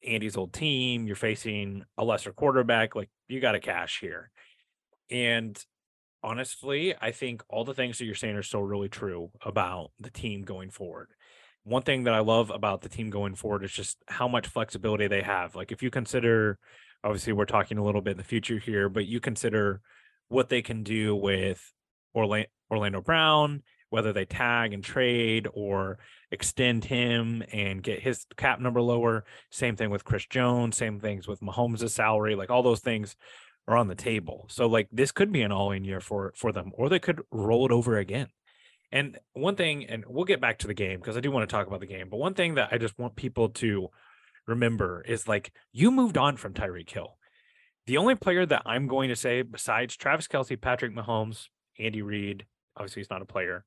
Andy's 0.06 0.36
old 0.36 0.52
team, 0.52 1.06
you're 1.06 1.16
facing 1.16 1.84
a 1.96 2.04
lesser 2.04 2.32
quarterback, 2.32 2.94
like 2.94 3.10
you 3.28 3.40
got 3.40 3.52
to 3.52 3.60
cash 3.60 4.00
here. 4.00 4.30
And 5.10 5.58
honestly, 6.22 6.94
I 7.00 7.10
think 7.10 7.42
all 7.48 7.64
the 7.64 7.74
things 7.74 7.98
that 7.98 8.04
you're 8.04 8.14
saying 8.14 8.36
are 8.36 8.42
still 8.42 8.62
really 8.62 8.88
true 8.88 9.30
about 9.44 9.90
the 9.98 10.10
team 10.10 10.42
going 10.42 10.70
forward. 10.70 11.08
One 11.64 11.82
thing 11.82 12.04
that 12.04 12.14
I 12.14 12.20
love 12.20 12.50
about 12.50 12.82
the 12.82 12.88
team 12.88 13.10
going 13.10 13.34
forward 13.34 13.64
is 13.64 13.72
just 13.72 13.98
how 14.06 14.28
much 14.28 14.46
flexibility 14.48 15.06
they 15.06 15.22
have. 15.22 15.54
Like 15.54 15.72
if 15.72 15.82
you 15.82 15.90
consider 15.90 16.58
obviously 17.04 17.34
we're 17.34 17.44
talking 17.44 17.78
a 17.78 17.84
little 17.84 18.00
bit 18.00 18.12
in 18.12 18.16
the 18.16 18.24
future 18.24 18.58
here, 18.58 18.88
but 18.88 19.06
you 19.06 19.20
consider 19.20 19.80
what 20.28 20.48
they 20.48 20.62
can 20.62 20.82
do 20.82 21.14
with 21.14 21.72
Orlando 22.14 23.00
Brown, 23.02 23.62
whether 23.94 24.12
they 24.12 24.24
tag 24.24 24.72
and 24.72 24.82
trade 24.82 25.46
or 25.54 25.98
extend 26.32 26.84
him 26.84 27.44
and 27.52 27.80
get 27.80 28.02
his 28.02 28.26
cap 28.36 28.58
number 28.58 28.80
lower. 28.80 29.24
Same 29.50 29.76
thing 29.76 29.88
with 29.88 30.04
Chris 30.04 30.26
Jones, 30.26 30.76
same 30.76 30.98
things 30.98 31.28
with 31.28 31.38
Mahomes' 31.38 31.88
salary, 31.90 32.34
like 32.34 32.50
all 32.50 32.64
those 32.64 32.80
things 32.80 33.14
are 33.68 33.76
on 33.76 33.86
the 33.86 33.94
table. 33.94 34.46
So 34.48 34.66
like 34.66 34.88
this 34.90 35.12
could 35.12 35.30
be 35.30 35.42
an 35.42 35.52
all-in 35.52 35.84
year 35.84 36.00
for 36.00 36.32
for 36.34 36.50
them, 36.50 36.72
or 36.74 36.88
they 36.88 36.98
could 36.98 37.22
roll 37.30 37.66
it 37.66 37.70
over 37.70 37.96
again. 37.96 38.26
And 38.90 39.16
one 39.32 39.54
thing, 39.54 39.86
and 39.86 40.02
we'll 40.08 40.24
get 40.24 40.40
back 40.40 40.58
to 40.58 40.66
the 40.66 40.74
game 40.74 40.98
because 40.98 41.16
I 41.16 41.20
do 41.20 41.30
want 41.30 41.48
to 41.48 41.54
talk 41.54 41.68
about 41.68 41.78
the 41.78 41.86
game, 41.86 42.08
but 42.10 42.16
one 42.16 42.34
thing 42.34 42.56
that 42.56 42.70
I 42.72 42.78
just 42.78 42.98
want 42.98 43.14
people 43.14 43.50
to 43.50 43.90
remember 44.48 45.04
is 45.06 45.28
like 45.28 45.52
you 45.70 45.92
moved 45.92 46.18
on 46.18 46.36
from 46.36 46.52
Tyreek 46.52 46.90
Hill. 46.90 47.16
The 47.86 47.96
only 47.96 48.16
player 48.16 48.44
that 48.44 48.62
I'm 48.66 48.88
going 48.88 49.08
to 49.10 49.16
say 49.16 49.42
besides 49.42 49.96
Travis 49.96 50.26
Kelce, 50.26 50.60
Patrick 50.60 50.92
Mahomes, 50.92 51.46
Andy 51.78 52.02
Reid, 52.02 52.46
obviously 52.76 53.00
he's 53.00 53.10
not 53.10 53.22
a 53.22 53.26
player, 53.26 53.64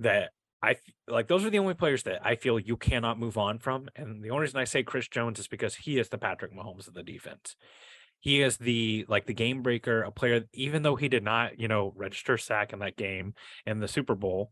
that 0.00 0.30
I 0.62 0.76
like 1.06 1.28
those 1.28 1.44
are 1.44 1.50
the 1.50 1.58
only 1.58 1.74
players 1.74 2.02
that 2.04 2.20
I 2.24 2.34
feel 2.34 2.58
you 2.58 2.76
cannot 2.76 3.18
move 3.18 3.38
on 3.38 3.58
from. 3.58 3.88
And 3.94 4.22
the 4.22 4.30
only 4.30 4.42
reason 4.42 4.58
I 4.60 4.64
say 4.64 4.82
Chris 4.82 5.08
Jones 5.08 5.38
is 5.38 5.48
because 5.48 5.74
he 5.74 5.98
is 5.98 6.08
the 6.08 6.18
Patrick 6.18 6.52
Mahomes 6.52 6.88
of 6.88 6.94
the 6.94 7.02
defense. 7.02 7.54
He 8.20 8.42
is 8.42 8.56
the 8.56 9.06
like 9.08 9.26
the 9.26 9.34
game 9.34 9.62
breaker, 9.62 10.02
a 10.02 10.10
player, 10.10 10.44
even 10.52 10.82
though 10.82 10.96
he 10.96 11.08
did 11.08 11.22
not, 11.22 11.60
you 11.60 11.68
know, 11.68 11.92
register 11.94 12.36
sack 12.36 12.72
in 12.72 12.80
that 12.80 12.96
game 12.96 13.34
in 13.66 13.78
the 13.78 13.86
Super 13.86 14.16
Bowl, 14.16 14.50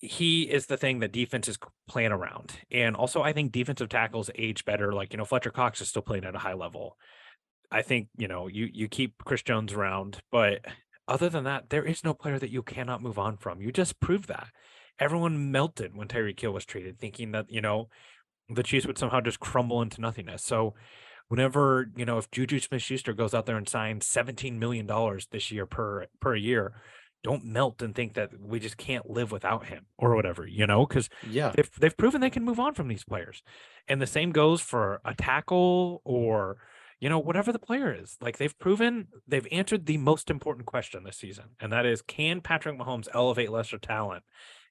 he 0.00 0.42
is 0.42 0.66
the 0.66 0.76
thing 0.76 0.98
that 1.00 1.12
defense 1.12 1.46
is 1.46 1.58
playing 1.86 2.10
around. 2.10 2.52
And 2.70 2.96
also, 2.96 3.22
I 3.22 3.32
think 3.32 3.52
defensive 3.52 3.88
tackles 3.88 4.30
age 4.34 4.64
better. 4.64 4.92
Like, 4.92 5.12
you 5.12 5.18
know, 5.18 5.24
Fletcher 5.24 5.50
Cox 5.50 5.80
is 5.80 5.88
still 5.88 6.02
playing 6.02 6.24
at 6.24 6.34
a 6.34 6.38
high 6.38 6.54
level. 6.54 6.96
I 7.70 7.82
think, 7.82 8.08
you 8.16 8.26
know, 8.26 8.48
you 8.48 8.68
you 8.72 8.88
keep 8.88 9.22
Chris 9.24 9.42
Jones 9.42 9.72
around, 9.72 10.20
but 10.32 10.64
other 11.08 11.28
than 11.28 11.44
that, 11.44 11.70
there 11.70 11.84
is 11.84 12.04
no 12.04 12.14
player 12.14 12.38
that 12.38 12.50
you 12.50 12.62
cannot 12.62 13.02
move 13.02 13.18
on 13.18 13.36
from. 13.36 13.60
You 13.60 13.72
just 13.72 14.00
proved 14.00 14.28
that. 14.28 14.48
Everyone 14.98 15.50
melted 15.50 15.96
when 15.96 16.08
Tyreek 16.08 16.38
Hill 16.38 16.52
was 16.52 16.64
traded, 16.64 16.98
thinking 16.98 17.32
that, 17.32 17.46
you 17.50 17.60
know, 17.60 17.88
the 18.48 18.62
Chiefs 18.62 18.86
would 18.86 18.98
somehow 18.98 19.20
just 19.20 19.40
crumble 19.40 19.80
into 19.82 20.00
nothingness. 20.00 20.44
So 20.44 20.74
whenever, 21.28 21.90
you 21.96 22.04
know, 22.04 22.18
if 22.18 22.30
Juju 22.30 22.60
Smith 22.60 22.82
Schuster 22.82 23.12
goes 23.12 23.32
out 23.32 23.46
there 23.46 23.56
and 23.56 23.68
signs 23.68 24.06
$17 24.06 24.58
million 24.58 24.88
this 25.30 25.50
year 25.50 25.66
per 25.66 26.06
per 26.20 26.34
year, 26.34 26.74
don't 27.22 27.44
melt 27.44 27.82
and 27.82 27.94
think 27.94 28.14
that 28.14 28.30
we 28.40 28.58
just 28.58 28.76
can't 28.76 29.08
live 29.08 29.30
without 29.30 29.66
him 29.66 29.86
or 29.98 30.14
whatever, 30.14 30.46
you 30.46 30.66
know, 30.66 30.86
because 30.86 31.08
yeah, 31.28 31.52
they've, 31.54 31.70
they've 31.78 31.96
proven 31.96 32.20
they 32.20 32.30
can 32.30 32.44
move 32.44 32.58
on 32.58 32.74
from 32.74 32.88
these 32.88 33.04
players. 33.04 33.42
And 33.88 34.00
the 34.00 34.06
same 34.06 34.32
goes 34.32 34.60
for 34.60 35.00
a 35.04 35.14
tackle 35.14 36.00
or, 36.04 36.56
you 37.00 37.08
know, 37.08 37.18
whatever 37.18 37.50
the 37.52 37.58
player 37.58 37.92
is. 37.92 38.16
Like 38.20 38.38
they've 38.38 38.58
proven 38.58 39.08
they've 39.26 39.48
answered 39.50 39.86
the 39.86 39.96
most 39.96 40.30
important 40.30 40.66
question 40.66 41.02
this 41.02 41.16
season, 41.16 41.46
and 41.58 41.72
that 41.72 41.86
is 41.86 42.02
can 42.02 42.40
Patrick 42.40 42.78
Mahomes 42.78 43.08
elevate 43.14 43.50
lesser 43.50 43.78
talent? 43.78 44.22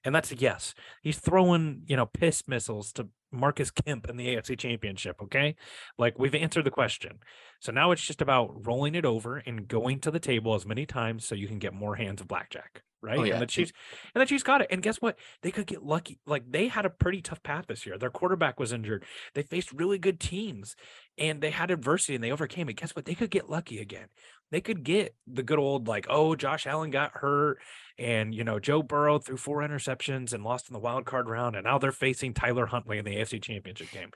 And 0.04 0.14
that's 0.14 0.32
a 0.32 0.36
yes. 0.36 0.74
He's 1.02 1.18
throwing, 1.18 1.82
you 1.86 1.96
know, 1.96 2.06
piss 2.06 2.48
missiles 2.48 2.90
to 2.92 3.08
Marcus 3.30 3.70
Kemp 3.70 4.08
in 4.08 4.16
the 4.16 4.28
AFC 4.28 4.58
Championship. 4.58 5.20
Okay. 5.22 5.56
Like 5.98 6.18
we've 6.18 6.34
answered 6.34 6.64
the 6.64 6.70
question. 6.70 7.18
So 7.60 7.70
now 7.70 7.90
it's 7.90 8.06
just 8.06 8.22
about 8.22 8.66
rolling 8.66 8.94
it 8.94 9.04
over 9.04 9.36
and 9.38 9.68
going 9.68 10.00
to 10.00 10.10
the 10.10 10.18
table 10.18 10.54
as 10.54 10.64
many 10.64 10.86
times 10.86 11.26
so 11.26 11.34
you 11.34 11.48
can 11.48 11.58
get 11.58 11.74
more 11.74 11.96
hands 11.96 12.22
of 12.22 12.28
blackjack. 12.28 12.82
Right. 13.02 13.18
Oh, 13.18 13.22
yeah. 13.22 13.34
And 13.34 13.42
the 13.42 13.46
Chiefs 13.46 13.72
and 14.14 14.20
the 14.20 14.26
Chiefs 14.26 14.42
got 14.42 14.60
it. 14.60 14.68
And 14.70 14.82
guess 14.82 14.96
what? 15.00 15.18
They 15.42 15.50
could 15.50 15.66
get 15.66 15.82
lucky. 15.82 16.18
Like 16.26 16.50
they 16.50 16.68
had 16.68 16.84
a 16.84 16.90
pretty 16.90 17.22
tough 17.22 17.42
path 17.42 17.66
this 17.66 17.86
year. 17.86 17.96
Their 17.96 18.10
quarterback 18.10 18.60
was 18.60 18.72
injured. 18.72 19.04
They 19.34 19.42
faced 19.42 19.72
really 19.72 19.98
good 19.98 20.20
teams 20.20 20.76
and 21.16 21.40
they 21.40 21.50
had 21.50 21.70
adversity 21.70 22.14
and 22.14 22.22
they 22.22 22.30
overcame 22.30 22.68
it. 22.68 22.74
Guess 22.74 22.94
what? 22.94 23.06
They 23.06 23.14
could 23.14 23.30
get 23.30 23.48
lucky 23.48 23.78
again. 23.78 24.08
They 24.50 24.60
could 24.60 24.82
get 24.82 25.14
the 25.26 25.42
good 25.42 25.58
old 25.58 25.88
like, 25.88 26.06
oh, 26.10 26.34
Josh 26.34 26.66
Allen 26.66 26.90
got 26.90 27.12
hurt 27.14 27.58
and 28.00 28.34
you 28.34 28.44
know, 28.44 28.58
Joe 28.58 28.82
Burrow 28.82 29.18
threw 29.18 29.36
four 29.36 29.60
interceptions 29.60 30.32
and 30.32 30.42
lost 30.42 30.68
in 30.68 30.72
the 30.72 30.80
wild 30.80 31.04
card 31.04 31.28
round, 31.28 31.54
and 31.54 31.64
now 31.64 31.76
they're 31.76 31.92
facing 31.92 32.32
Tyler 32.32 32.64
Huntley 32.64 32.96
in 32.96 33.04
the 33.04 33.14
AFC 33.16 33.42
championship 33.42 33.90
game. 33.90 34.10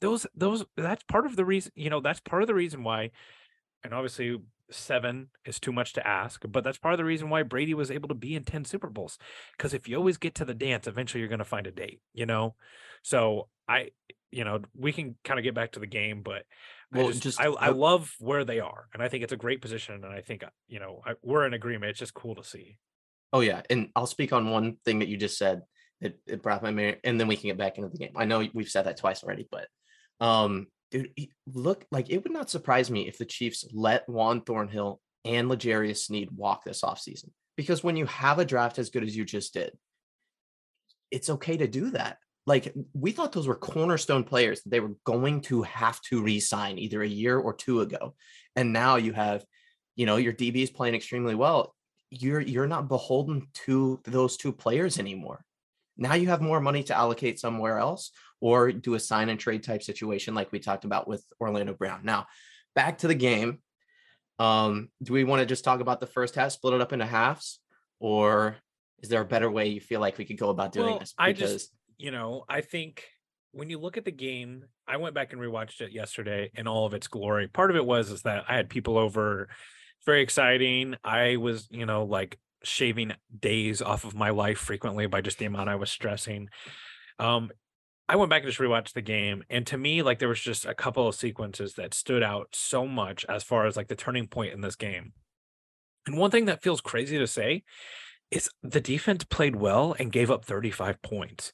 Those 0.00 0.26
those 0.34 0.64
that's 0.76 1.04
part 1.04 1.24
of 1.24 1.36
the 1.36 1.44
reason, 1.44 1.70
you 1.76 1.88
know, 1.88 2.00
that's 2.00 2.20
part 2.20 2.42
of 2.42 2.48
the 2.48 2.54
reason 2.54 2.82
why, 2.82 3.12
and 3.84 3.94
obviously 3.94 4.38
seven 4.70 5.28
is 5.44 5.60
too 5.60 5.72
much 5.72 5.92
to 5.94 6.06
ask, 6.06 6.42
but 6.48 6.64
that's 6.64 6.78
part 6.78 6.94
of 6.94 6.98
the 6.98 7.04
reason 7.04 7.30
why 7.30 7.42
Brady 7.42 7.74
was 7.74 7.90
able 7.90 8.08
to 8.08 8.14
be 8.14 8.34
in 8.34 8.44
10 8.44 8.64
Super 8.64 8.88
Bowls. 8.88 9.18
Because 9.56 9.74
if 9.74 9.88
you 9.88 9.96
always 9.96 10.16
get 10.16 10.34
to 10.36 10.44
the 10.44 10.54
dance, 10.54 10.86
eventually 10.86 11.20
you're 11.20 11.28
going 11.28 11.38
to 11.38 11.44
find 11.44 11.66
a 11.66 11.70
date, 11.70 12.00
you 12.14 12.26
know? 12.26 12.54
So 13.02 13.48
I, 13.68 13.90
you 14.30 14.44
know, 14.44 14.60
we 14.76 14.92
can 14.92 15.16
kind 15.24 15.38
of 15.38 15.44
get 15.44 15.54
back 15.54 15.72
to 15.72 15.80
the 15.80 15.86
game, 15.86 16.22
but 16.22 16.42
well, 16.92 17.06
I 17.06 17.10
just, 17.10 17.22
just 17.22 17.40
I, 17.40 17.46
I, 17.46 17.68
love 17.68 18.14
where 18.18 18.44
they 18.44 18.60
are, 18.60 18.88
and 18.94 19.02
I 19.02 19.08
think 19.08 19.22
it's 19.22 19.32
a 19.32 19.36
great 19.36 19.60
position. 19.60 19.94
And 19.94 20.06
I 20.06 20.22
think 20.22 20.42
uh, 20.42 20.48
you 20.68 20.80
know 20.80 21.02
I, 21.04 21.14
we're 21.22 21.46
in 21.46 21.52
agreement. 21.52 21.90
It's 21.90 21.98
just 21.98 22.14
cool 22.14 22.34
to 22.36 22.44
see. 22.44 22.78
Oh 23.32 23.40
yeah, 23.40 23.62
and 23.68 23.90
I'll 23.94 24.06
speak 24.06 24.32
on 24.32 24.50
one 24.50 24.76
thing 24.84 25.00
that 25.00 25.08
you 25.08 25.16
just 25.16 25.36
said. 25.36 25.62
It, 26.00 26.18
it 26.26 26.42
brought 26.42 26.62
my 26.62 26.70
memory, 26.70 27.00
and 27.04 27.18
then 27.20 27.26
we 27.26 27.36
can 27.36 27.48
get 27.48 27.58
back 27.58 27.76
into 27.76 27.90
the 27.90 27.98
game. 27.98 28.12
I 28.16 28.24
know 28.24 28.46
we've 28.54 28.68
said 28.68 28.86
that 28.86 28.98
twice 28.98 29.22
already, 29.22 29.48
but 29.50 29.66
um, 30.20 30.68
dude, 30.90 31.12
look 31.46 31.84
like 31.90 32.10
it 32.10 32.22
would 32.22 32.32
not 32.32 32.50
surprise 32.50 32.90
me 32.90 33.08
if 33.08 33.18
the 33.18 33.24
Chiefs 33.24 33.66
let 33.72 34.08
Juan 34.08 34.40
Thornhill 34.42 35.00
and 35.24 35.48
L'Jarius 35.48 35.98
Sneed 35.98 36.30
walk 36.30 36.64
this 36.64 36.82
offseason. 36.82 37.30
Because 37.56 37.82
when 37.82 37.96
you 37.96 38.06
have 38.06 38.38
a 38.38 38.44
draft 38.44 38.78
as 38.78 38.90
good 38.90 39.02
as 39.02 39.16
you 39.16 39.24
just 39.24 39.52
did, 39.52 39.72
it's 41.10 41.30
okay 41.30 41.56
to 41.56 41.66
do 41.66 41.90
that. 41.90 42.18
Like 42.46 42.72
we 42.94 43.10
thought 43.12 43.32
those 43.32 43.48
were 43.48 43.56
cornerstone 43.56 44.24
players 44.24 44.62
that 44.62 44.70
they 44.70 44.80
were 44.80 44.94
going 45.04 45.42
to 45.42 45.62
have 45.64 46.00
to 46.02 46.22
re-sign 46.22 46.78
either 46.78 47.02
a 47.02 47.08
year 47.08 47.38
or 47.38 47.52
two 47.52 47.80
ago. 47.82 48.14
And 48.56 48.72
now 48.72 48.96
you 48.96 49.12
have, 49.12 49.44
you 49.96 50.06
know, 50.06 50.16
your 50.16 50.32
DB 50.32 50.62
is 50.62 50.70
playing 50.70 50.94
extremely 50.94 51.34
well. 51.34 51.74
You're 52.10 52.40
you're 52.40 52.66
not 52.66 52.88
beholden 52.88 53.48
to 53.66 54.00
those 54.04 54.38
two 54.38 54.52
players 54.52 54.98
anymore. 54.98 55.44
Now 55.98 56.14
you 56.14 56.28
have 56.28 56.40
more 56.40 56.60
money 56.60 56.84
to 56.84 56.96
allocate 56.96 57.38
somewhere 57.38 57.78
else 57.78 58.12
or 58.40 58.72
do 58.72 58.94
a 58.94 59.00
sign 59.00 59.28
and 59.28 59.38
trade 59.38 59.64
type 59.64 59.82
situation 59.82 60.34
like 60.34 60.52
we 60.52 60.60
talked 60.60 60.84
about 60.84 61.08
with 61.08 61.24
Orlando 61.40 61.74
Brown. 61.74 62.00
Now, 62.04 62.26
back 62.74 62.98
to 62.98 63.08
the 63.08 63.14
game. 63.14 63.58
Um, 64.38 64.88
do 65.02 65.12
we 65.12 65.24
want 65.24 65.40
to 65.40 65.46
just 65.46 65.64
talk 65.64 65.80
about 65.80 65.98
the 65.98 66.06
first 66.06 66.36
half, 66.36 66.52
split 66.52 66.74
it 66.74 66.80
up 66.80 66.92
into 66.92 67.04
halves, 67.04 67.58
or 67.98 68.56
is 69.02 69.08
there 69.08 69.20
a 69.20 69.26
better 69.26 69.50
way 69.50 69.66
you 69.66 69.80
feel 69.80 70.00
like 70.00 70.16
we 70.16 70.24
could 70.24 70.38
go 70.38 70.50
about 70.50 70.70
doing 70.70 70.86
well, 70.86 70.98
this? 71.00 71.12
Because 71.12 71.28
I 71.28 71.32
just 71.32 71.72
you 71.98 72.12
know, 72.12 72.44
I 72.48 72.60
think 72.60 73.04
when 73.52 73.68
you 73.70 73.78
look 73.78 73.96
at 73.96 74.04
the 74.04 74.12
game, 74.12 74.64
I 74.86 74.96
went 74.96 75.14
back 75.14 75.32
and 75.32 75.42
rewatched 75.42 75.80
it 75.80 75.92
yesterday 75.92 76.50
in 76.54 76.68
all 76.68 76.86
of 76.86 76.94
its 76.94 77.08
glory. 77.08 77.48
Part 77.48 77.70
of 77.70 77.76
it 77.76 77.84
was 77.84 78.10
is 78.10 78.22
that 78.22 78.44
I 78.48 78.54
had 78.54 78.68
people 78.68 78.96
over, 78.96 79.48
very 80.06 80.22
exciting. 80.22 80.94
I 81.02 81.36
was, 81.36 81.66
you 81.70 81.86
know, 81.86 82.04
like 82.04 82.38
shaving 82.62 83.12
days 83.38 83.80
off 83.82 84.04
of 84.04 84.14
my 84.14 84.30
life 84.30 84.58
frequently 84.58 85.06
by 85.06 85.20
just 85.20 85.38
the 85.38 85.44
amount 85.44 85.68
I 85.68 85.76
was 85.76 85.90
stressing. 85.90 86.48
Um, 87.18 87.50
I 88.08 88.16
went 88.16 88.30
back 88.30 88.42
and 88.42 88.50
just 88.50 88.60
rewatched 88.60 88.94
the 88.94 89.02
game, 89.02 89.44
and 89.50 89.66
to 89.66 89.76
me, 89.76 90.02
like 90.02 90.18
there 90.18 90.28
was 90.28 90.40
just 90.40 90.64
a 90.64 90.74
couple 90.74 91.06
of 91.06 91.14
sequences 91.14 91.74
that 91.74 91.92
stood 91.92 92.22
out 92.22 92.48
so 92.52 92.86
much 92.86 93.26
as 93.28 93.42
far 93.42 93.66
as 93.66 93.76
like 93.76 93.88
the 93.88 93.94
turning 93.94 94.26
point 94.26 94.54
in 94.54 94.62
this 94.62 94.76
game. 94.76 95.12
And 96.06 96.16
one 96.16 96.30
thing 96.30 96.46
that 96.46 96.62
feels 96.62 96.80
crazy 96.80 97.18
to 97.18 97.26
say 97.26 97.64
is 98.30 98.50
the 98.62 98.80
defense 98.80 99.24
played 99.24 99.56
well 99.56 99.94
and 99.98 100.10
gave 100.10 100.30
up 100.30 100.44
35 100.44 101.02
points. 101.02 101.52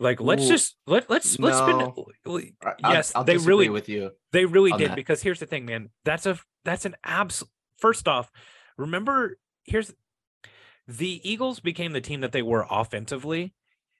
Like 0.00 0.20
let's 0.20 0.44
Ooh, 0.44 0.48
just 0.48 0.76
let 0.88 1.08
let's 1.08 1.38
let's 1.38 1.60
no. 1.60 2.06
spend. 2.24 2.52
Yes, 2.82 3.12
I'll, 3.14 3.20
I'll 3.20 3.24
they 3.24 3.36
really 3.36 3.68
with 3.68 3.88
you. 3.88 4.10
They 4.32 4.44
really 4.44 4.72
did 4.72 4.90
that. 4.90 4.96
because 4.96 5.22
here's 5.22 5.38
the 5.38 5.46
thing, 5.46 5.64
man. 5.64 5.90
That's 6.04 6.26
a 6.26 6.38
that's 6.64 6.84
an 6.84 6.96
abs. 7.04 7.44
First 7.78 8.08
off, 8.08 8.30
remember 8.76 9.38
here's 9.64 9.92
the 10.86 11.20
Eagles 11.28 11.60
became 11.60 11.92
the 11.92 12.00
team 12.00 12.20
that 12.20 12.32
they 12.32 12.42
were 12.42 12.66
offensively 12.70 13.54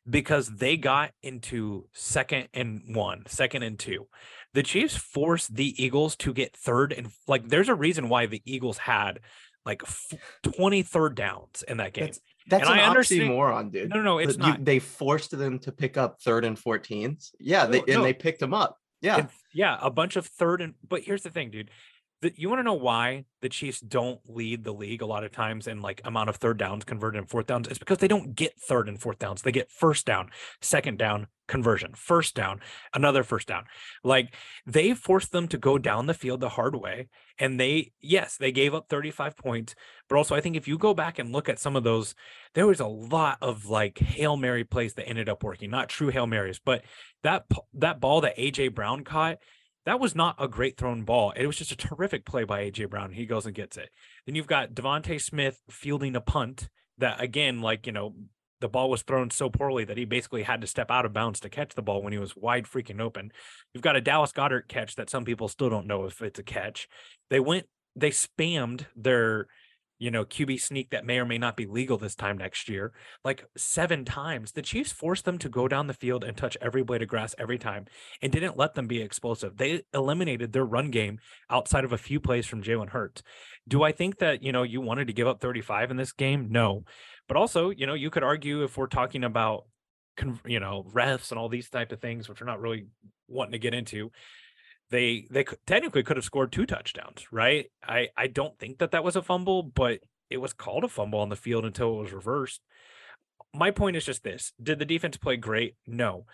because 0.08 0.48
they 0.48 0.76
got 0.76 1.12
into 1.22 1.88
second 1.92 2.48
and 2.52 2.94
one, 2.94 3.24
second 3.26 3.62
and 3.62 3.78
two. 3.78 4.06
The 4.52 4.62
Chiefs 4.62 4.96
forced 4.96 5.54
the 5.54 5.82
Eagles 5.82 6.16
to 6.16 6.32
get 6.32 6.56
third 6.56 6.92
and 6.92 7.08
like 7.26 7.48
there's 7.48 7.68
a 7.68 7.74
reason 7.74 8.08
why 8.08 8.26
the 8.26 8.42
Eagles 8.44 8.78
had 8.78 9.20
like 9.64 9.82
20 10.42 10.82
third 10.82 11.14
downs 11.14 11.64
in 11.66 11.78
that 11.78 11.94
game. 11.94 12.06
That's, 12.06 12.20
that's 12.48 12.68
and 12.68 12.78
an 12.78 12.84
I 12.84 12.86
understand 12.88 13.28
moron, 13.28 13.70
dude. 13.70 13.88
No, 13.88 13.96
no, 13.96 14.02
no 14.02 14.18
it's 14.18 14.36
not. 14.36 14.64
they 14.64 14.78
forced 14.78 15.30
them 15.30 15.58
to 15.60 15.72
pick 15.72 15.96
up 15.96 16.20
third 16.20 16.44
and 16.44 16.58
14s. 16.58 17.30
Yeah, 17.40 17.66
they, 17.66 17.78
no, 17.78 17.84
and 17.84 17.96
no. 17.96 18.02
they 18.02 18.12
picked 18.12 18.40
them 18.40 18.52
up. 18.52 18.76
Yeah. 19.00 19.26
yeah, 19.52 19.78
a 19.80 19.90
bunch 19.90 20.16
of 20.16 20.26
third 20.26 20.60
and 20.60 20.74
but 20.86 21.02
here's 21.02 21.22
the 21.22 21.30
thing, 21.30 21.50
dude. 21.50 21.70
You 22.36 22.48
want 22.48 22.60
to 22.60 22.64
know 22.64 22.74
why 22.74 23.24
the 23.40 23.48
Chiefs 23.48 23.80
don't 23.80 24.20
lead 24.28 24.64
the 24.64 24.72
league 24.72 25.02
a 25.02 25.06
lot 25.06 25.24
of 25.24 25.32
times 25.32 25.66
in 25.66 25.82
like 25.82 26.00
amount 26.04 26.28
of 26.28 26.36
third 26.36 26.58
downs 26.58 26.84
converted 26.84 27.18
and 27.18 27.28
fourth 27.28 27.46
downs? 27.46 27.68
It's 27.68 27.78
because 27.78 27.98
they 27.98 28.08
don't 28.08 28.34
get 28.34 28.58
third 28.60 28.88
and 28.88 29.00
fourth 29.00 29.18
downs. 29.18 29.42
They 29.42 29.52
get 29.52 29.70
first 29.70 30.06
down, 30.06 30.30
second 30.60 30.98
down, 30.98 31.26
conversion, 31.46 31.92
first 31.94 32.34
down, 32.34 32.60
another 32.92 33.22
first 33.22 33.48
down. 33.48 33.64
Like 34.02 34.34
they 34.66 34.94
forced 34.94 35.32
them 35.32 35.48
to 35.48 35.58
go 35.58 35.78
down 35.78 36.06
the 36.06 36.14
field 36.14 36.40
the 36.40 36.50
hard 36.50 36.76
way. 36.76 37.08
And 37.38 37.58
they, 37.58 37.92
yes, 38.00 38.36
they 38.36 38.52
gave 38.52 38.74
up 38.74 38.88
35 38.88 39.36
points. 39.36 39.74
But 40.08 40.16
also, 40.16 40.34
I 40.34 40.40
think 40.40 40.56
if 40.56 40.68
you 40.68 40.78
go 40.78 40.94
back 40.94 41.18
and 41.18 41.32
look 41.32 41.48
at 41.48 41.58
some 41.58 41.76
of 41.76 41.84
those, 41.84 42.14
there 42.54 42.66
was 42.66 42.80
a 42.80 42.86
lot 42.86 43.38
of 43.42 43.66
like 43.66 43.98
Hail 43.98 44.36
Mary 44.36 44.64
plays 44.64 44.94
that 44.94 45.08
ended 45.08 45.28
up 45.28 45.42
working, 45.42 45.70
not 45.70 45.88
true 45.88 46.08
Hail 46.08 46.26
Marys, 46.26 46.60
but 46.64 46.84
that, 47.22 47.46
that 47.74 48.00
ball 48.00 48.20
that 48.20 48.38
AJ 48.38 48.74
Brown 48.74 49.04
caught 49.04 49.38
that 49.86 50.00
was 50.00 50.14
not 50.14 50.36
a 50.38 50.48
great 50.48 50.76
thrown 50.76 51.02
ball. 51.02 51.32
It 51.36 51.46
was 51.46 51.56
just 51.56 51.72
a 51.72 51.76
terrific 51.76 52.24
play 52.24 52.44
by 52.44 52.64
AJ 52.64 52.90
Brown. 52.90 53.12
He 53.12 53.26
goes 53.26 53.46
and 53.46 53.54
gets 53.54 53.76
it. 53.76 53.90
Then 54.26 54.34
you've 54.34 54.46
got 54.46 54.74
DeVonta 54.74 55.20
Smith 55.20 55.60
fielding 55.68 56.16
a 56.16 56.20
punt 56.20 56.68
that 56.98 57.20
again, 57.20 57.60
like 57.60 57.86
you 57.86 57.92
know, 57.92 58.14
the 58.60 58.68
ball 58.68 58.88
was 58.88 59.02
thrown 59.02 59.30
so 59.30 59.50
poorly 59.50 59.84
that 59.84 59.98
he 59.98 60.04
basically 60.04 60.42
had 60.42 60.60
to 60.62 60.66
step 60.66 60.90
out 60.90 61.04
of 61.04 61.12
bounds 61.12 61.40
to 61.40 61.50
catch 61.50 61.74
the 61.74 61.82
ball 61.82 62.02
when 62.02 62.12
he 62.12 62.18
was 62.18 62.36
wide 62.36 62.64
freaking 62.64 63.00
open. 63.00 63.30
You've 63.72 63.82
got 63.82 63.96
a 63.96 64.00
Dallas 64.00 64.32
Goedert 64.32 64.68
catch 64.68 64.94
that 64.94 65.10
some 65.10 65.24
people 65.24 65.48
still 65.48 65.68
don't 65.68 65.86
know 65.86 66.06
if 66.06 66.22
it's 66.22 66.38
a 66.38 66.42
catch. 66.42 66.88
They 67.28 67.40
went, 67.40 67.66
they 67.94 68.10
spammed 68.10 68.86
their 68.96 69.48
you 69.98 70.10
know, 70.10 70.24
QB 70.24 70.60
sneak 70.60 70.90
that 70.90 71.06
may 71.06 71.18
or 71.18 71.24
may 71.24 71.38
not 71.38 71.56
be 71.56 71.66
legal 71.66 71.96
this 71.96 72.14
time 72.14 72.36
next 72.36 72.68
year, 72.68 72.92
like 73.24 73.44
seven 73.56 74.04
times. 74.04 74.52
The 74.52 74.62
Chiefs 74.62 74.92
forced 74.92 75.24
them 75.24 75.38
to 75.38 75.48
go 75.48 75.68
down 75.68 75.86
the 75.86 75.94
field 75.94 76.24
and 76.24 76.36
touch 76.36 76.56
every 76.60 76.82
blade 76.82 77.02
of 77.02 77.08
grass 77.08 77.34
every 77.38 77.58
time 77.58 77.86
and 78.20 78.32
didn't 78.32 78.56
let 78.56 78.74
them 78.74 78.86
be 78.86 79.00
explosive. 79.00 79.56
They 79.56 79.82
eliminated 79.92 80.52
their 80.52 80.64
run 80.64 80.90
game 80.90 81.18
outside 81.48 81.84
of 81.84 81.92
a 81.92 81.98
few 81.98 82.20
plays 82.20 82.46
from 82.46 82.62
Jalen 82.62 82.90
Hurts. 82.90 83.22
Do 83.68 83.82
I 83.82 83.92
think 83.92 84.18
that, 84.18 84.42
you 84.42 84.52
know, 84.52 84.62
you 84.62 84.80
wanted 84.80 85.06
to 85.06 85.12
give 85.12 85.28
up 85.28 85.40
35 85.40 85.90
in 85.90 85.96
this 85.96 86.12
game? 86.12 86.48
No. 86.50 86.84
But 87.28 87.36
also, 87.36 87.70
you 87.70 87.86
know, 87.86 87.94
you 87.94 88.10
could 88.10 88.24
argue 88.24 88.64
if 88.64 88.76
we're 88.76 88.86
talking 88.86 89.24
about, 89.24 89.64
you 90.44 90.60
know, 90.60 90.84
refs 90.92 91.30
and 91.30 91.38
all 91.38 91.48
these 91.48 91.70
type 91.70 91.92
of 91.92 92.00
things, 92.00 92.28
which 92.28 92.40
we're 92.40 92.46
not 92.46 92.60
really 92.60 92.86
wanting 93.28 93.52
to 93.52 93.58
get 93.58 93.74
into, 93.74 94.10
they 94.90 95.26
they 95.30 95.44
technically 95.66 96.02
could 96.02 96.16
have 96.16 96.24
scored 96.24 96.52
two 96.52 96.66
touchdowns, 96.66 97.26
right? 97.32 97.66
I 97.82 98.08
I 98.16 98.26
don't 98.26 98.58
think 98.58 98.78
that 98.78 98.90
that 98.92 99.04
was 99.04 99.16
a 99.16 99.22
fumble, 99.22 99.62
but 99.62 100.00
it 100.30 100.38
was 100.38 100.52
called 100.52 100.84
a 100.84 100.88
fumble 100.88 101.20
on 101.20 101.28
the 101.28 101.36
field 101.36 101.64
until 101.64 101.96
it 101.96 102.02
was 102.02 102.12
reversed. 102.12 102.60
My 103.52 103.70
point 103.70 103.96
is 103.96 104.04
just 104.04 104.24
this: 104.24 104.52
Did 104.62 104.78
the 104.78 104.84
defense 104.84 105.16
play 105.16 105.36
great? 105.36 105.76
No, 105.86 106.26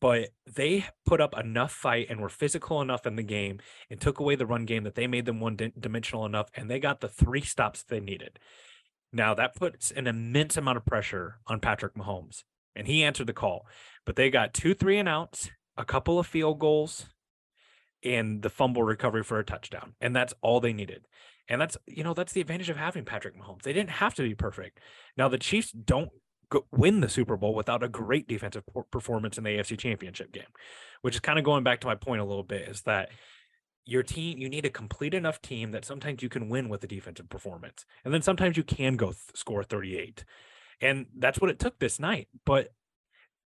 but 0.00 0.30
they 0.52 0.86
put 1.06 1.20
up 1.20 1.38
enough 1.38 1.72
fight 1.72 2.08
and 2.10 2.20
were 2.20 2.28
physical 2.28 2.82
enough 2.82 3.06
in 3.06 3.16
the 3.16 3.22
game 3.22 3.60
and 3.88 4.00
took 4.00 4.18
away 4.18 4.34
the 4.34 4.46
run 4.46 4.64
game 4.64 4.82
that 4.84 4.94
they 4.94 5.06
made 5.06 5.26
them 5.26 5.40
one 5.40 5.56
dimensional 5.78 6.26
enough, 6.26 6.48
and 6.56 6.70
they 6.70 6.80
got 6.80 7.00
the 7.00 7.08
three 7.08 7.42
stops 7.42 7.82
they 7.82 8.00
needed. 8.00 8.38
Now 9.12 9.32
that 9.34 9.54
puts 9.54 9.90
an 9.90 10.06
immense 10.06 10.56
amount 10.56 10.78
of 10.78 10.86
pressure 10.86 11.38
on 11.46 11.60
Patrick 11.60 11.94
Mahomes, 11.94 12.42
and 12.74 12.86
he 12.86 13.04
answered 13.04 13.28
the 13.28 13.32
call. 13.32 13.66
But 14.04 14.16
they 14.16 14.28
got 14.28 14.54
two 14.54 14.74
three 14.74 14.98
and 14.98 15.08
outs, 15.08 15.50
a 15.76 15.84
couple 15.84 16.18
of 16.18 16.26
field 16.26 16.58
goals, 16.58 17.06
and 18.04 18.42
the 18.42 18.50
fumble 18.50 18.82
recovery 18.82 19.22
for 19.22 19.38
a 19.38 19.44
touchdown. 19.44 19.94
And 20.00 20.14
that's 20.14 20.34
all 20.42 20.60
they 20.60 20.72
needed. 20.72 21.06
And 21.48 21.60
that's, 21.60 21.76
you 21.86 22.04
know, 22.04 22.14
that's 22.14 22.32
the 22.32 22.40
advantage 22.40 22.70
of 22.70 22.76
having 22.76 23.04
Patrick 23.04 23.36
Mahomes. 23.36 23.62
They 23.62 23.72
didn't 23.72 23.90
have 23.90 24.14
to 24.14 24.22
be 24.22 24.34
perfect. 24.34 24.78
Now, 25.16 25.28
the 25.28 25.38
Chiefs 25.38 25.72
don't 25.72 26.10
win 26.70 27.00
the 27.00 27.08
Super 27.08 27.36
Bowl 27.36 27.54
without 27.54 27.82
a 27.82 27.88
great 27.88 28.28
defensive 28.28 28.64
performance 28.90 29.38
in 29.38 29.44
the 29.44 29.50
AFC 29.50 29.78
Championship 29.78 30.32
game, 30.32 30.44
which 31.00 31.14
is 31.14 31.20
kind 31.20 31.38
of 31.38 31.44
going 31.44 31.64
back 31.64 31.80
to 31.80 31.86
my 31.86 31.94
point 31.94 32.20
a 32.20 32.24
little 32.24 32.42
bit 32.42 32.68
is 32.68 32.82
that 32.82 33.10
your 33.84 34.02
team, 34.02 34.38
you 34.38 34.48
need 34.48 34.64
a 34.64 34.70
complete 34.70 35.14
enough 35.14 35.42
team 35.42 35.72
that 35.72 35.84
sometimes 35.84 36.22
you 36.22 36.28
can 36.28 36.48
win 36.48 36.68
with 36.68 36.84
a 36.84 36.86
defensive 36.86 37.28
performance. 37.28 37.84
And 38.04 38.14
then 38.14 38.22
sometimes 38.22 38.56
you 38.56 38.62
can 38.62 38.96
go 38.96 39.06
th- 39.06 39.18
score 39.34 39.64
38. 39.64 40.24
And 40.80 41.06
that's 41.18 41.40
what 41.40 41.50
it 41.50 41.58
took 41.58 41.78
this 41.78 41.98
night. 41.98 42.28
But 42.44 42.68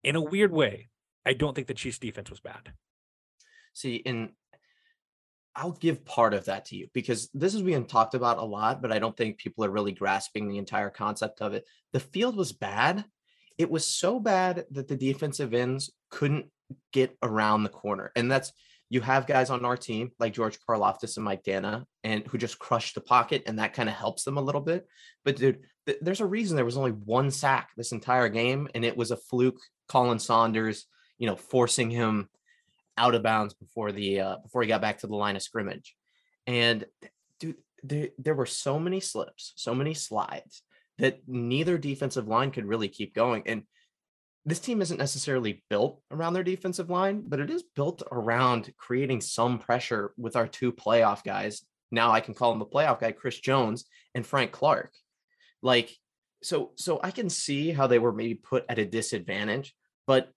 in 0.04 0.16
a 0.16 0.22
weird 0.22 0.52
way, 0.52 0.90
I 1.26 1.34
don't 1.34 1.56
think 1.56 1.68
the 1.68 1.74
Chiefs 1.74 2.00
defense 2.00 2.30
was 2.30 2.40
bad. 2.40 2.74
See, 3.74 3.96
in 3.96 4.32
I'll 5.56 5.72
give 5.72 6.06
part 6.06 6.34
of 6.34 6.46
that 6.46 6.66
to 6.66 6.76
you 6.76 6.88
because 6.94 7.30
this 7.34 7.54
is 7.56 7.62
being 7.62 7.86
talked 7.86 8.14
about 8.14 8.40
a 8.40 8.44
lot, 8.44 8.82
but 8.82 8.92
I 8.92 9.00
don't 9.00 9.16
think 9.16 9.38
people 9.38 9.64
are 9.64 9.72
really 9.72 9.94
grasping 9.94 10.48
the 10.48 10.58
entire 10.58 10.90
concept 10.90 11.42
of 11.42 11.54
it. 11.54 11.66
The 11.94 12.00
field 12.00 12.36
was 12.36 12.52
bad. 12.52 13.06
It 13.58 13.72
was 13.72 13.88
so 13.88 14.20
bad 14.20 14.66
that 14.72 14.90
the 14.90 14.98
defensive 14.98 15.54
ends 15.54 15.92
couldn't 16.10 16.48
get 16.92 17.18
around 17.24 17.64
the 17.64 17.70
corner. 17.70 18.12
And 18.16 18.30
that's 18.30 18.52
you 18.90 19.02
have 19.02 19.28
guys 19.28 19.50
on 19.50 19.66
our 19.66 19.78
team 19.78 20.12
like 20.20 20.34
George 20.34 20.60
Karlaftis 20.60 21.16
and 21.16 21.26
Mike 21.26 21.44
Danna, 21.44 21.86
and 22.04 22.26
who 22.28 22.38
just 22.38 22.60
crush 22.60 22.94
the 22.94 23.02
pocket, 23.02 23.44
and 23.46 23.60
that 23.60 23.74
kind 23.74 23.90
of 23.90 23.96
helps 23.96 24.24
them 24.24 24.38
a 24.38 24.42
little 24.42 24.62
bit. 24.62 24.88
But 25.24 25.38
dude, 25.38 25.62
th- 25.88 25.98
there's 26.02 26.22
a 26.22 26.26
reason 26.26 26.56
there 26.56 26.66
was 26.66 26.78
only 26.78 26.92
one 26.92 27.32
sack 27.32 27.70
this 27.76 27.94
entire 27.94 28.30
game, 28.30 28.68
and 28.76 28.86
it 28.86 28.96
was 28.96 29.12
a 29.12 29.18
fluke. 29.18 29.60
Colin 29.88 30.20
Saunders, 30.20 30.86
you 31.18 31.28
know, 31.28 31.36
forcing 31.36 31.90
him 31.90 32.30
out 32.98 33.16
of 33.16 33.24
bounds 33.24 33.54
before 33.54 33.92
the 33.92 34.20
uh, 34.20 34.38
before 34.44 34.62
he 34.62 34.68
got 34.68 34.82
back 34.82 35.00
to 35.00 35.08
the 35.08 35.16
line 35.16 35.36
of 35.36 35.42
scrimmage. 35.42 35.96
And 36.48 36.86
dude, 37.40 37.58
there, 37.84 38.10
there 38.18 38.36
were 38.36 38.46
so 38.46 38.80
many 38.80 39.00
slips, 39.00 39.54
so 39.56 39.74
many 39.74 39.94
slides 39.94 40.64
that 40.98 41.20
neither 41.28 41.78
defensive 41.78 42.28
line 42.28 42.52
could 42.52 42.66
really 42.66 42.88
keep 42.88 43.14
going. 43.14 43.44
And 43.46 43.64
this 44.46 44.60
team 44.60 44.82
isn't 44.82 44.98
necessarily 44.98 45.64
built 45.70 46.02
around 46.12 46.34
their 46.34 46.44
defensive 46.44 46.90
line, 46.90 47.24
but 47.28 47.40
it 47.40 47.50
is 47.50 47.64
built 47.76 48.04
around 48.12 48.72
creating 48.78 49.22
some 49.22 49.58
pressure 49.58 50.14
with 50.18 50.36
our 50.36 50.48
two 50.48 50.72
playoff 50.72 51.24
guys. 51.24 51.66
Now 51.92 52.12
I 52.12 52.20
can 52.20 52.34
call 52.34 52.52
him 52.52 52.60
the 52.60 52.66
playoff 52.66 53.00
guy, 53.00 53.12
Chris 53.12 53.40
Jones 53.40 53.86
and 54.14 54.26
Frank 54.26 54.52
Clark. 54.52 54.92
Like, 55.62 55.96
so 56.44 56.72
so 56.76 57.00
I 57.02 57.10
can 57.10 57.30
see 57.30 57.72
how 57.72 57.88
they 57.88 57.98
were 57.98 58.14
maybe 58.14 58.36
put 58.36 58.66
at 58.70 58.78
a 58.78 58.86
disadvantage, 58.86 59.74
but 60.06 60.30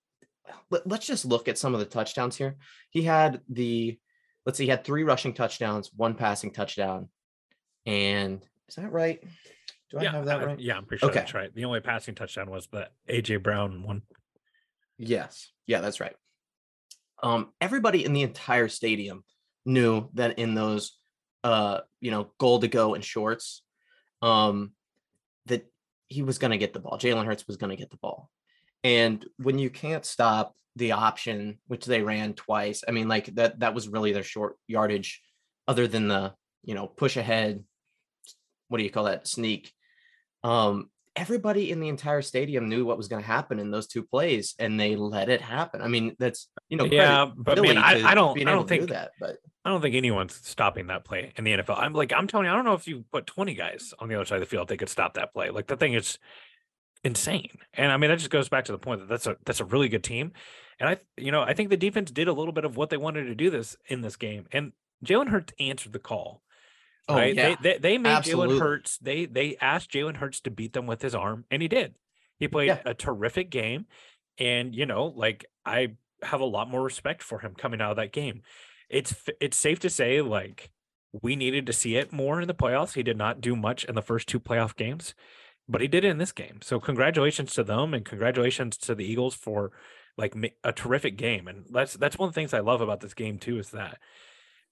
let, 0.70 0.90
us 0.90 1.06
just 1.06 1.24
look 1.24 1.48
at 1.48 1.58
some 1.58 1.74
of 1.74 1.80
the 1.80 1.86
touchdowns 1.86 2.36
here. 2.36 2.56
He 2.90 3.02
had 3.02 3.40
the, 3.48 3.98
let's 4.46 4.58
see, 4.58 4.64
he 4.64 4.70
had 4.70 4.84
three 4.84 5.04
rushing 5.04 5.34
touchdowns, 5.34 5.90
one 5.94 6.14
passing 6.14 6.52
touchdown. 6.52 7.08
And 7.86 8.44
is 8.68 8.76
that 8.76 8.92
right? 8.92 9.22
Do 9.90 9.98
I 9.98 10.02
yeah, 10.02 10.12
have 10.12 10.26
that 10.26 10.44
right? 10.44 10.60
yeah, 10.60 10.76
I'm 10.76 10.84
pretty 10.84 11.00
sure 11.00 11.10
okay. 11.10 11.20
that's 11.20 11.34
right. 11.34 11.54
The 11.54 11.64
only 11.64 11.80
passing 11.80 12.14
touchdown 12.14 12.50
was 12.50 12.66
the 12.66 12.88
AJ 13.08 13.42
Brown 13.42 13.82
one. 13.82 14.02
Yes. 14.98 15.50
Yeah, 15.66 15.80
that's 15.80 16.00
right. 16.00 16.14
Um, 17.22 17.52
everybody 17.60 18.04
in 18.04 18.12
the 18.12 18.22
entire 18.22 18.68
stadium 18.68 19.24
knew 19.64 20.08
that 20.14 20.38
in 20.38 20.54
those 20.54 20.98
uh, 21.44 21.80
you 22.00 22.10
know, 22.10 22.30
goal 22.38 22.60
to 22.60 22.68
go 22.68 22.94
and 22.94 23.04
shorts, 23.04 23.62
um, 24.22 24.72
that 25.46 25.66
he 26.08 26.22
was 26.22 26.38
gonna 26.38 26.58
get 26.58 26.72
the 26.72 26.80
ball. 26.80 26.98
Jalen 26.98 27.26
Hurts 27.26 27.46
was 27.46 27.56
gonna 27.56 27.76
get 27.76 27.90
the 27.90 27.96
ball. 27.96 28.30
And 28.84 29.24
when 29.38 29.58
you 29.58 29.70
can't 29.70 30.04
stop 30.04 30.54
the 30.76 30.92
option, 30.92 31.58
which 31.66 31.84
they 31.84 32.02
ran 32.02 32.34
twice, 32.34 32.84
I 32.86 32.92
mean, 32.92 33.08
like 33.08 33.26
that 33.34 33.60
that 33.60 33.74
was 33.74 33.88
really 33.88 34.12
their 34.12 34.22
short 34.22 34.56
yardage, 34.66 35.20
other 35.66 35.88
than 35.88 36.08
the 36.08 36.34
you 36.64 36.74
know 36.74 36.86
push 36.86 37.16
ahead. 37.16 37.64
What 38.68 38.78
do 38.78 38.84
you 38.84 38.90
call 38.90 39.04
that 39.04 39.26
sneak? 39.26 39.72
Um, 40.44 40.90
everybody 41.18 41.70
in 41.70 41.80
the 41.80 41.88
entire 41.88 42.22
stadium 42.22 42.68
knew 42.68 42.84
what 42.84 42.96
was 42.96 43.08
going 43.08 43.22
to 43.22 43.26
happen 43.26 43.58
in 43.58 43.70
those 43.70 43.86
two 43.86 44.02
plays, 44.02 44.54
and 44.58 44.78
they 44.78 44.94
let 44.94 45.28
it 45.28 45.40
happen. 45.40 45.82
I 45.82 45.88
mean, 45.88 46.14
that's 46.18 46.48
you 46.68 46.76
know, 46.76 46.84
yeah, 46.84 47.28
but 47.36 47.60
man, 47.60 47.76
I, 47.78 48.10
I, 48.10 48.14
don't, 48.14 48.38
I 48.40 48.44
don't 48.44 48.68
think 48.68 48.88
do 48.88 48.94
that, 48.94 49.12
but 49.18 49.38
I 49.64 49.70
don't 49.70 49.80
think 49.80 49.96
anyone's 49.96 50.34
stopping 50.34 50.86
that 50.86 51.04
play 51.04 51.32
in 51.36 51.44
the 51.44 51.52
NFL. 51.52 51.78
I'm 51.78 51.92
like, 51.92 52.12
I'm 52.12 52.26
telling 52.26 52.46
you, 52.46 52.52
I 52.52 52.54
don't 52.54 52.64
know 52.64 52.74
if 52.74 52.86
you 52.86 53.04
put 53.12 53.26
20 53.26 53.54
guys 53.54 53.92
on 53.98 54.08
the 54.08 54.14
other 54.14 54.24
side 54.24 54.36
of 54.36 54.40
the 54.40 54.46
field, 54.46 54.68
they 54.68 54.76
could 54.76 54.88
stop 54.88 55.14
that 55.14 55.32
play. 55.34 55.50
Like 55.50 55.66
the 55.66 55.76
thing 55.76 55.94
is 55.94 56.18
insane. 57.04 57.58
And 57.74 57.92
I 57.92 57.96
mean, 57.96 58.10
that 58.10 58.18
just 58.18 58.30
goes 58.30 58.48
back 58.48 58.64
to 58.66 58.72
the 58.72 58.78
point 58.78 59.00
that 59.00 59.08
that's 59.08 59.26
a 59.26 59.36
that's 59.44 59.60
a 59.60 59.64
really 59.64 59.88
good 59.88 60.04
team. 60.04 60.32
And 60.80 60.88
I, 60.88 60.98
you 61.16 61.32
know, 61.32 61.42
I 61.42 61.54
think 61.54 61.70
the 61.70 61.76
defense 61.76 62.10
did 62.10 62.28
a 62.28 62.32
little 62.32 62.52
bit 62.52 62.64
of 62.64 62.76
what 62.76 62.90
they 62.90 62.96
wanted 62.96 63.24
to 63.24 63.34
do 63.34 63.50
this 63.50 63.76
in 63.86 64.00
this 64.00 64.16
game. 64.16 64.46
And 64.52 64.72
Jalen 65.04 65.28
Hurts 65.28 65.52
answered 65.58 65.92
the 65.92 65.98
call. 65.98 66.42
Oh, 67.08 67.14
right? 67.14 67.34
yeah. 67.34 67.56
They, 67.60 67.72
they, 67.72 67.78
they 67.78 67.98
made 67.98 68.22
Jalen 68.22 68.58
Hurts. 68.58 68.98
They 68.98 69.26
they 69.26 69.56
asked 69.60 69.90
Jalen 69.90 70.16
Hurts 70.16 70.40
to 70.42 70.50
beat 70.50 70.72
them 70.72 70.86
with 70.86 71.02
his 71.02 71.14
arm, 71.14 71.44
and 71.50 71.62
he 71.62 71.68
did. 71.68 71.94
He 72.38 72.48
played 72.48 72.68
yeah. 72.68 72.82
a 72.84 72.94
terrific 72.94 73.50
game, 73.50 73.86
and 74.38 74.74
you 74.74 74.86
know, 74.86 75.06
like 75.06 75.46
I 75.64 75.94
have 76.22 76.40
a 76.40 76.46
lot 76.46 76.68
more 76.68 76.82
respect 76.82 77.22
for 77.22 77.38
him 77.38 77.54
coming 77.56 77.80
out 77.80 77.92
of 77.92 77.96
that 77.96 78.12
game. 78.12 78.42
It's 78.88 79.14
it's 79.40 79.56
safe 79.56 79.80
to 79.80 79.90
say, 79.90 80.20
like 80.20 80.70
we 81.12 81.34
needed 81.34 81.66
to 81.66 81.72
see 81.72 81.96
it 81.96 82.12
more 82.12 82.40
in 82.40 82.46
the 82.46 82.54
playoffs. 82.54 82.94
He 82.94 83.02
did 83.02 83.16
not 83.16 83.40
do 83.40 83.56
much 83.56 83.84
in 83.84 83.94
the 83.94 84.02
first 84.02 84.28
two 84.28 84.38
playoff 84.38 84.76
games 84.76 85.14
but 85.68 85.80
he 85.80 85.88
did 85.88 86.04
it 86.04 86.08
in 86.08 86.18
this 86.18 86.32
game. 86.32 86.60
So 86.62 86.80
congratulations 86.80 87.52
to 87.54 87.64
them 87.64 87.94
and 87.94 88.04
congratulations 88.04 88.76
to 88.78 88.94
the 88.94 89.04
Eagles 89.04 89.34
for 89.34 89.72
like 90.16 90.34
a 90.64 90.72
terrific 90.72 91.16
game. 91.16 91.46
And 91.46 91.66
that's 91.70 91.94
that's 91.94 92.18
one 92.18 92.28
of 92.28 92.34
the 92.34 92.40
things 92.40 92.54
I 92.54 92.60
love 92.60 92.80
about 92.80 93.00
this 93.00 93.14
game 93.14 93.38
too 93.38 93.58
is 93.58 93.70
that 93.70 93.98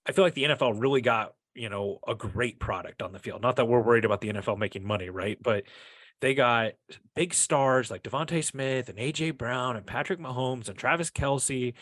I 0.07 0.13
feel 0.13 0.25
like 0.25 0.35
the 0.35 0.45
NFL 0.45 0.81
really 0.81 1.01
got, 1.01 1.35
you 1.55 1.69
know, 1.69 1.99
a 2.07 2.15
great 2.15 2.59
product 2.59 3.03
on 3.03 3.13
the 3.13 3.19
field. 3.19 3.43
Not 3.43 3.57
that 3.57 3.67
we're 3.67 3.81
worried 3.81 4.05
about 4.05 4.21
the 4.21 4.33
NFL 4.33 4.59
making 4.59 4.87
money, 4.87 5.11
right? 5.11 5.39
But 5.41 5.65
they 6.21 6.35
got 6.35 6.73
big 7.15 7.35
stars 7.35 7.91
like 7.91 8.03
DeVonta 8.03 8.43
Smith 8.43 8.89
and 8.89 8.99
AJ 8.99 9.37
Brown 9.37 9.77
and 9.77 9.87
Patrick 9.87 10.19
Mahomes 10.19 10.69
and 10.69 10.79
Travis 10.79 11.11
Kelce, 11.11 11.75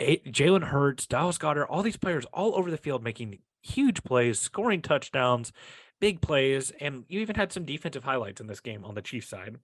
Jalen 0.00 0.64
Hurts, 0.64 1.06
Dallas 1.06 1.38
Goedert, 1.38 1.66
all 1.68 1.82
these 1.82 1.96
players 1.96 2.24
all 2.32 2.56
over 2.56 2.70
the 2.70 2.76
field 2.78 3.04
making 3.04 3.40
huge 3.62 4.02
plays, 4.04 4.38
scoring 4.38 4.80
touchdowns, 4.80 5.52
big 6.00 6.20
plays, 6.20 6.70
and 6.80 7.04
you 7.08 7.20
even 7.20 7.36
had 7.36 7.52
some 7.52 7.64
defensive 7.64 8.04
highlights 8.04 8.40
in 8.40 8.46
this 8.46 8.60
game 8.60 8.84
on 8.84 8.94
the 8.94 9.02
Chiefs 9.02 9.28
side. 9.28 9.48
I'm 9.48 9.60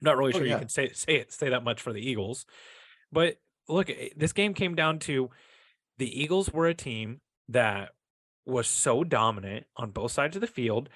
not 0.00 0.16
really 0.16 0.32
Oh, 0.34 0.38
sure 0.38 0.46
yeah. 0.46 0.54
you 0.54 0.58
can 0.60 0.68
say 0.68 0.90
say 0.92 1.16
it 1.16 1.32
say 1.32 1.50
that 1.50 1.64
much 1.64 1.80
for 1.80 1.92
the 1.92 2.00
Eagles, 2.00 2.46
but 3.12 3.36
look, 3.68 3.90
eh, 3.90 4.08
this 4.16 4.32
game 4.32 4.54
came 4.54 4.74
down 4.74 4.98
to 5.00 5.30
the 5.98 6.22
Eagles 6.22 6.50
were 6.52 6.66
a 6.66 6.74
team 6.74 7.20
that 7.48 7.90
was 8.46 8.66
so 8.66 9.04
dominant 9.04 9.66
on 9.76 9.90
both 9.90 10.12
sides 10.12 10.36
of 10.36 10.40
the 10.40 10.46
field, 10.46 10.88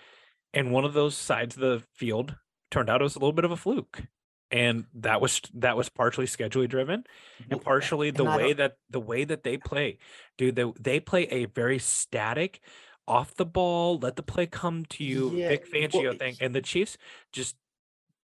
and 0.53 0.73
one 0.73 0.85
of 0.85 0.95
those 0.95 1.17
sides 1.17 1.57
of 1.57 1.61
the 1.61 1.83
field 1.95 2.37
turned 2.71 2.89
out 2.91 3.01
it 3.01 3.05
was 3.05 3.17
a 3.17 3.19
little 3.19 3.33
bit 3.33 3.45
of 3.45 3.51
a 3.51 3.57
fluke. 3.57 4.03
And 4.51 4.85
that 4.95 5.21
was 5.21 5.41
that 5.55 5.77
was 5.77 5.89
partially 5.89 6.27
schedule 6.27 6.65
driven 6.69 7.05
and 7.51 7.61
partially 7.61 8.11
the 8.13 8.25
and 8.25 8.37
way 8.37 8.53
that 8.53 8.77
the 8.89 9.01
way 9.01 9.25
that 9.25 9.43
they 9.43 9.57
play 9.57 9.99
dude 10.39 10.55
they, 10.55 10.71
they 10.79 11.01
play 11.01 11.25
a 11.25 11.47
very 11.47 11.81
static 11.81 12.61
off 13.07 13.35
the 13.35 13.45
ball 13.45 13.99
let 13.99 14.17
the 14.17 14.23
play 14.23 14.47
come 14.47 14.85
to 14.87 15.05
you 15.05 15.31
Yeah, 15.33 15.49
Vic 15.49 15.71
Fangio 15.71 16.05
well, 16.05 16.15
thing 16.15 16.37
and 16.41 16.55
the 16.55 16.63
Chiefs 16.63 16.97
just 17.33 17.57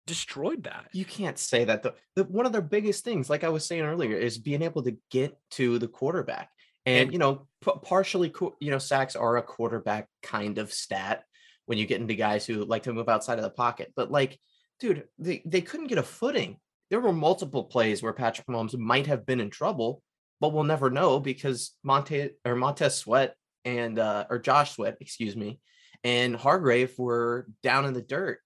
destroyed 0.06 0.64
that 0.64 0.88
You 0.94 1.06
can't 1.06 1.38
say 1.38 1.66
that. 1.66 1.84
The, 1.84 1.94
the 2.16 2.24
one 2.24 2.46
of 2.46 2.54
their 2.54 2.62
biggest 2.62 3.04
things, 3.04 3.30
like 3.30 3.44
I 3.44 3.50
was 3.50 3.66
saying 3.66 3.82
earlier, 3.84 4.16
is 4.16 4.38
being 4.38 4.62
able 4.62 4.84
to 4.84 4.96
get 5.12 5.38
to 5.52 5.78
the 5.80 5.88
quarterback. 5.88 6.50
And, 6.86 7.04
And- 7.04 7.14
you 7.14 7.20
know, 7.20 7.48
p- 7.62 7.72
partially, 7.84 8.34
you 8.62 8.72
know, 8.72 8.78
sacks 8.78 9.16
are 9.18 9.38
a 9.38 9.44
quarterback 9.44 10.08
kind 10.24 10.58
of 10.60 10.72
stat 10.72 11.24
when 11.66 11.78
you 11.78 11.86
get 11.86 12.00
into 12.00 12.14
guys 12.16 12.46
who 12.46 12.64
like 12.64 12.84
to 12.84 12.94
move 12.94 13.10
outside 13.10 13.38
of 13.38 13.44
the 13.44 13.50
pocket. 13.50 13.92
But 13.96 14.10
like, 14.10 14.40
dude, 14.80 15.04
they, 15.20 15.42
they 15.46 15.60
couldn't 15.62 15.88
get 15.88 15.98
a 15.98 16.04
footing. 16.04 16.58
There 16.90 17.02
were 17.02 17.12
multiple 17.12 17.66
plays 17.66 18.02
where 18.02 18.14
Patrick 18.14 18.48
Mahomes 18.48 18.78
might 18.78 19.08
have 19.08 19.26
been 19.26 19.42
in 19.42 19.50
trouble, 19.50 20.02
but 20.40 20.54
we'll 20.54 20.64
never 20.64 20.90
know 20.90 21.20
because 21.20 21.76
Monte 21.84 22.30
or 22.46 22.56
Montez 22.56 22.96
Sweat 22.96 23.36
and 23.66 24.00
uh 24.00 24.26
or 24.30 24.40
Josh 24.40 24.76
Sweat, 24.76 24.98
excuse 25.00 25.36
me, 25.36 25.60
and 26.04 26.36
Hargrave 26.36 26.98
were 26.98 27.48
down 27.64 27.86
in 27.86 27.94
the 27.94 28.02
dirt, 28.02 28.40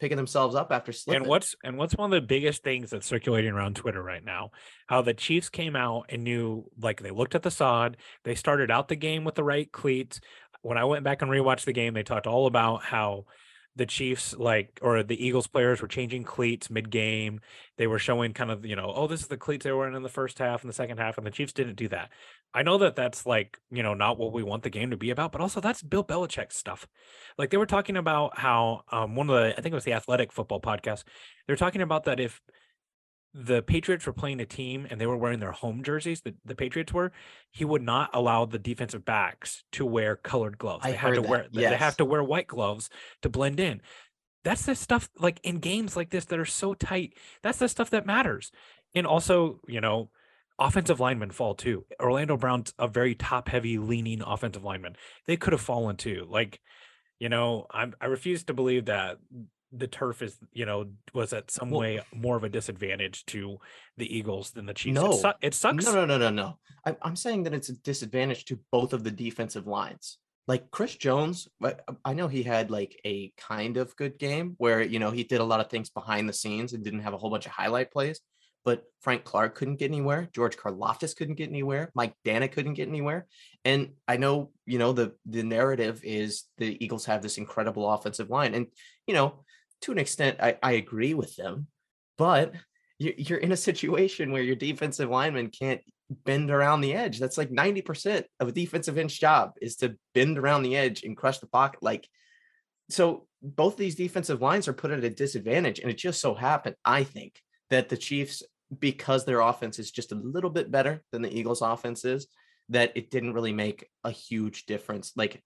picking 0.00 0.16
themselves 0.16 0.54
up 0.54 0.70
after 0.70 0.92
slipping. 0.92 1.22
and 1.22 1.28
what's 1.28 1.54
and 1.64 1.76
what's 1.76 1.94
one 1.94 2.12
of 2.12 2.20
the 2.20 2.26
biggest 2.26 2.62
things 2.62 2.90
that's 2.90 3.06
circulating 3.06 3.50
around 3.50 3.76
Twitter 3.76 4.02
right 4.02 4.24
now 4.24 4.50
how 4.86 5.02
the 5.02 5.14
Chiefs 5.14 5.48
came 5.48 5.76
out 5.76 6.06
and 6.08 6.24
knew 6.24 6.64
like 6.80 7.00
they 7.02 7.10
looked 7.10 7.34
at 7.34 7.42
the 7.42 7.50
sod 7.50 7.96
they 8.24 8.34
started 8.34 8.70
out 8.70 8.88
the 8.88 8.96
game 8.96 9.24
with 9.24 9.34
the 9.34 9.44
right 9.44 9.70
cleats 9.72 10.20
when 10.62 10.78
I 10.78 10.84
went 10.84 11.04
back 11.04 11.22
and 11.22 11.30
rewatched 11.30 11.64
the 11.64 11.72
game 11.72 11.94
they 11.94 12.02
talked 12.02 12.26
all 12.26 12.46
about 12.46 12.82
how 12.82 13.24
the 13.78 13.86
Chiefs 13.86 14.36
like 14.36 14.78
or 14.82 15.02
the 15.02 15.24
Eagles 15.24 15.46
players 15.46 15.80
were 15.80 15.88
changing 15.88 16.24
cleats 16.24 16.68
mid 16.68 16.90
game 16.90 17.40
they 17.78 17.86
were 17.86 17.98
showing 17.98 18.34
kind 18.34 18.50
of 18.50 18.66
you 18.66 18.76
know 18.76 18.92
oh 18.94 19.06
this 19.06 19.20
is 19.20 19.28
the 19.28 19.36
cleats 19.36 19.64
they 19.64 19.72
were 19.72 19.88
in 19.88 19.94
in 19.94 20.02
the 20.02 20.08
first 20.08 20.38
half 20.38 20.62
and 20.62 20.68
the 20.68 20.74
second 20.74 20.98
half 20.98 21.16
and 21.16 21.26
the 21.26 21.30
Chiefs 21.30 21.52
didn't 21.52 21.76
do 21.76 21.88
that 21.88 22.10
I 22.52 22.62
know 22.62 22.78
that 22.78 22.96
that's 22.96 23.24
like 23.24 23.58
you 23.70 23.82
know 23.82 23.94
not 23.94 24.18
what 24.18 24.32
we 24.32 24.42
want 24.42 24.64
the 24.64 24.70
game 24.70 24.90
to 24.90 24.96
be 24.96 25.10
about 25.10 25.32
but 25.32 25.40
also 25.40 25.60
that's 25.60 25.82
Bill 25.82 26.04
Belichick 26.04 26.52
stuff 26.52 26.86
like 27.38 27.50
they 27.50 27.56
were 27.56 27.66
talking 27.66 27.96
about 27.96 28.38
how 28.38 28.82
um, 28.90 29.14
one 29.14 29.30
of 29.30 29.36
the 29.36 29.52
I 29.56 29.62
think 29.62 29.72
it 29.72 29.74
was 29.74 29.84
the 29.84 29.94
Athletic 29.94 30.32
Football 30.32 30.60
podcast. 30.60 31.04
They're 31.46 31.56
talking 31.56 31.82
about 31.82 32.04
that 32.04 32.20
if 32.20 32.40
the 33.34 33.62
Patriots 33.62 34.06
were 34.06 34.12
playing 34.12 34.40
a 34.40 34.46
team 34.46 34.86
and 34.90 35.00
they 35.00 35.06
were 35.06 35.16
wearing 35.16 35.38
their 35.38 35.52
home 35.52 35.82
jerseys, 35.82 36.22
the, 36.22 36.34
the 36.44 36.54
Patriots 36.54 36.92
were, 36.92 37.12
he 37.50 37.64
would 37.64 37.82
not 37.82 38.10
allow 38.14 38.44
the 38.46 38.58
defensive 38.58 39.04
backs 39.04 39.64
to 39.72 39.84
wear 39.84 40.16
colored 40.16 40.58
gloves. 40.58 40.84
I 40.84 40.92
They 40.92 40.96
had 40.96 41.14
to 41.14 41.20
that, 41.20 41.28
wear 41.30 41.46
they- 41.52 41.62
they 41.62 41.76
have 41.76 41.96
to 41.98 42.04
wear 42.04 42.22
white 42.24 42.46
gloves 42.48 42.88
to 43.22 43.28
blend 43.28 43.60
in. 43.60 43.82
That's 44.44 44.64
the 44.64 44.74
stuff 44.74 45.10
like 45.18 45.40
in 45.42 45.58
games 45.58 45.96
like 45.96 46.10
this 46.10 46.24
that 46.26 46.38
are 46.38 46.44
so 46.46 46.72
tight. 46.74 47.14
That's 47.42 47.58
the 47.58 47.68
stuff 47.68 47.90
that 47.90 48.06
matters. 48.06 48.50
And 48.94 49.06
also, 49.06 49.60
you 49.66 49.80
know, 49.80 50.10
offensive 50.58 51.00
linemen 51.00 51.30
fall 51.30 51.54
too. 51.54 51.84
Orlando 52.00 52.36
Brown's 52.36 52.72
a 52.78 52.88
very 52.88 53.14
top 53.14 53.48
heavy 53.48 53.78
leaning 53.78 54.22
offensive 54.22 54.64
lineman. 54.64 54.96
They 55.26 55.36
could 55.36 55.52
have 55.52 55.60
fallen 55.60 55.96
too. 55.96 56.26
Like, 56.28 56.60
you 57.18 57.28
know, 57.28 57.66
I'm 57.70 57.94
I 58.00 58.06
refuse 58.06 58.44
to 58.44 58.54
believe 58.54 58.86
that 58.86 59.18
the 59.72 59.86
turf 59.86 60.22
is, 60.22 60.38
you 60.52 60.64
know, 60.66 60.86
was 61.12 61.32
at 61.32 61.50
some 61.50 61.70
Well- 61.70 61.80
way 61.80 62.00
more 62.14 62.36
of 62.36 62.44
a 62.44 62.48
disadvantage 62.48 63.26
to 63.26 63.58
the 63.96 64.16
Eagles 64.16 64.50
than 64.52 64.66
the 64.66 64.74
Chiefs. 64.74 64.94
No. 64.94 65.12
It, 65.12 65.20
su- 65.20 65.32
it 65.42 65.54
sucks. 65.54 65.84
No, 65.84 65.94
no, 65.94 66.06
no, 66.06 66.18
no, 66.18 66.30
no. 66.30 66.58
I'm, 66.84 66.96
I'm 67.02 67.16
saying 67.16 67.42
that 67.44 67.54
it's 67.54 67.68
a 67.68 67.74
disadvantage 67.74 68.46
to 68.46 68.58
both 68.72 68.92
of 68.92 69.04
the 69.04 69.10
defensive 69.10 69.66
lines. 69.66 70.18
Like 70.46 70.70
Chris 70.70 70.96
Jones, 70.96 71.46
I 72.06 72.14
know 72.14 72.26
he 72.26 72.42
had 72.42 72.70
like 72.70 72.98
a 73.04 73.34
kind 73.36 73.76
of 73.76 73.94
good 73.96 74.18
game 74.18 74.54
where, 74.56 74.80
you 74.80 74.98
know, 74.98 75.10
he 75.10 75.22
did 75.22 75.40
a 75.40 75.44
lot 75.44 75.60
of 75.60 75.68
things 75.68 75.90
behind 75.90 76.26
the 76.26 76.32
scenes 76.32 76.72
and 76.72 76.82
didn't 76.82 77.00
have 77.00 77.12
a 77.12 77.18
whole 77.18 77.28
bunch 77.28 77.44
of 77.44 77.52
highlight 77.52 77.92
plays. 77.92 78.20
But 78.64 78.84
Frank 79.00 79.24
Clark 79.24 79.54
couldn't 79.54 79.76
get 79.78 79.90
anywhere. 79.90 80.28
George 80.34 80.56
Karlaftis 80.56 81.14
couldn't 81.14 81.36
get 81.36 81.48
anywhere. 81.48 81.90
Mike 81.94 82.14
Danna 82.24 82.50
couldn't 82.50 82.74
get 82.74 82.88
anywhere. 82.88 83.26
And 83.64 83.90
I 84.06 84.16
know, 84.16 84.50
you 84.66 84.78
know, 84.78 84.92
the 84.92 85.12
the 85.26 85.42
narrative 85.42 86.00
is 86.02 86.44
the 86.58 86.82
Eagles 86.82 87.04
have 87.06 87.22
this 87.22 87.38
incredible 87.38 87.88
offensive 87.90 88.30
line. 88.30 88.54
And, 88.54 88.66
you 89.06 89.14
know, 89.14 89.44
to 89.82 89.92
an 89.92 89.98
extent, 89.98 90.38
I, 90.40 90.56
I 90.62 90.72
agree 90.72 91.14
with 91.14 91.36
them. 91.36 91.68
But 92.16 92.54
you- 92.98 93.14
you're 93.16 93.38
in 93.38 93.52
a 93.52 93.56
situation 93.56 94.32
where 94.32 94.42
your 94.42 94.56
defensive 94.56 95.08
lineman 95.08 95.50
can't 95.50 95.80
bend 96.10 96.50
around 96.50 96.80
the 96.80 96.94
edge. 96.94 97.18
That's 97.18 97.38
like 97.38 97.50
90% 97.50 98.24
of 98.40 98.48
a 98.48 98.52
defensive 98.52 98.98
end's 98.98 99.16
job 99.16 99.52
is 99.60 99.76
to 99.76 99.96
bend 100.14 100.38
around 100.38 100.62
the 100.62 100.76
edge 100.76 101.04
and 101.04 101.16
crush 101.16 101.38
the 101.38 101.46
pocket. 101.46 101.82
Like, 101.82 102.08
so 102.88 103.26
both 103.42 103.76
these 103.76 103.94
defensive 103.94 104.40
lines 104.40 104.66
are 104.68 104.72
put 104.72 104.90
at 104.90 105.04
a 105.04 105.10
disadvantage. 105.10 105.78
And 105.78 105.90
it 105.90 105.98
just 105.98 106.20
so 106.20 106.34
happened, 106.34 106.76
I 106.84 107.04
think, 107.04 107.40
that 107.70 107.88
the 107.88 107.96
Chiefs, 107.96 108.42
because 108.78 109.24
their 109.24 109.40
offense 109.40 109.78
is 109.78 109.90
just 109.90 110.12
a 110.12 110.16
little 110.16 110.50
bit 110.50 110.70
better 110.70 111.02
than 111.12 111.22
the 111.22 111.36
Eagles' 111.36 111.62
offense 111.62 112.04
is, 112.04 112.26
that 112.70 112.92
it 112.96 113.10
didn't 113.10 113.34
really 113.34 113.52
make 113.52 113.86
a 114.04 114.10
huge 114.10 114.66
difference. 114.66 115.12
Like, 115.14 115.42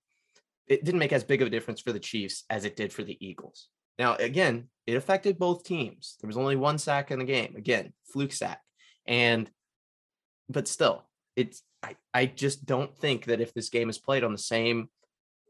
it 0.69 0.85
didn't 0.85 1.01
make 1.01 1.13
as 1.13 1.25
big 1.25 1.43
of 1.43 1.49
a 1.49 1.51
difference 1.51 1.81
for 1.81 1.93
the 1.93 2.01
Chiefs 2.01 2.45
as 2.49 2.65
it 2.65 2.77
did 2.77 2.93
for 2.93 3.03
the 3.03 3.19
Eagles. 3.21 3.69
Now, 4.03 4.17
again, 4.17 4.67
it 4.85 4.97
affected 4.97 5.39
both 5.39 5.63
teams. 5.63 6.17
There 6.21 6.27
was 6.27 6.37
only 6.37 6.57
one 6.57 6.77
sack 6.77 7.13
in 7.13 7.21
the 7.21 7.25
game. 7.25 7.55
Again, 7.57 7.93
fluke 8.13 8.33
sack. 8.33 8.61
And 9.07 9.49
but 10.49 10.67
still, 10.67 11.05
it's 11.37 11.63
I, 11.85 11.95
I 12.13 12.27
just 12.27 12.67
don't 12.67 12.93
think 12.99 13.27
that 13.27 13.41
if 13.41 13.55
this 13.55 13.69
game 13.69 13.89
is 13.89 13.99
played 13.99 14.25
on 14.25 14.33
the 14.33 14.39
same 14.39 14.89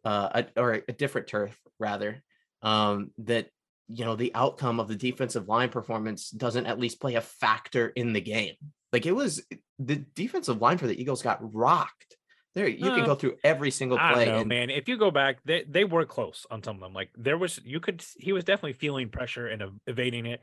uh 0.05 0.43
a, 0.55 0.61
or 0.61 0.83
a 0.87 0.93
different 0.93 1.29
turf 1.29 1.59
rather, 1.79 2.23
um, 2.61 3.13
that 3.25 3.47
you 3.89 4.05
know 4.05 4.17
the 4.17 4.35
outcome 4.35 4.81
of 4.81 4.89
the 4.89 4.97
defensive 4.97 5.49
line 5.49 5.71
performance 5.71 6.29
doesn't 6.29 6.67
at 6.67 6.79
least 6.79 7.01
play 7.01 7.15
a 7.15 7.23
factor 7.23 7.89
in 7.89 8.13
the 8.13 8.21
game. 8.21 8.57
Like 8.93 9.07
it 9.07 9.17
was 9.17 9.43
the 9.79 10.05
defensive 10.15 10.61
line 10.61 10.77
for 10.77 10.89
the 10.89 11.01
Eagles 11.01 11.23
got 11.23 11.55
rocked. 11.55 12.19
There, 12.55 12.69
you 12.69 12.91
can 12.91 13.01
Uh, 13.01 13.07
go 13.07 13.15
through 13.15 13.37
every 13.43 13.71
single 13.71 13.99
play. 13.99 14.27
know, 14.27 14.41
and 14.41 14.49
man. 14.49 14.69
If 14.71 14.89
you 14.89 14.99
go 14.99 15.11
back, 15.11 15.39
they 15.45 15.65
they 15.67 15.85
were 15.85 16.05
close 16.05 16.47
on 16.51 16.63
some 16.63 16.77
of 16.77 16.83
them. 16.83 16.93
Like 16.93 17.11
there 17.17 17.39
was, 17.39 17.59
you 17.65 17.81
could, 17.81 18.05
he 18.19 18.33
was 18.33 18.45
definitely 18.45 18.75
feeling 18.75 19.09
pressure 19.09 19.47
and 19.47 19.63
ev- 19.63 19.79
evading 19.87 20.27
it. 20.27 20.41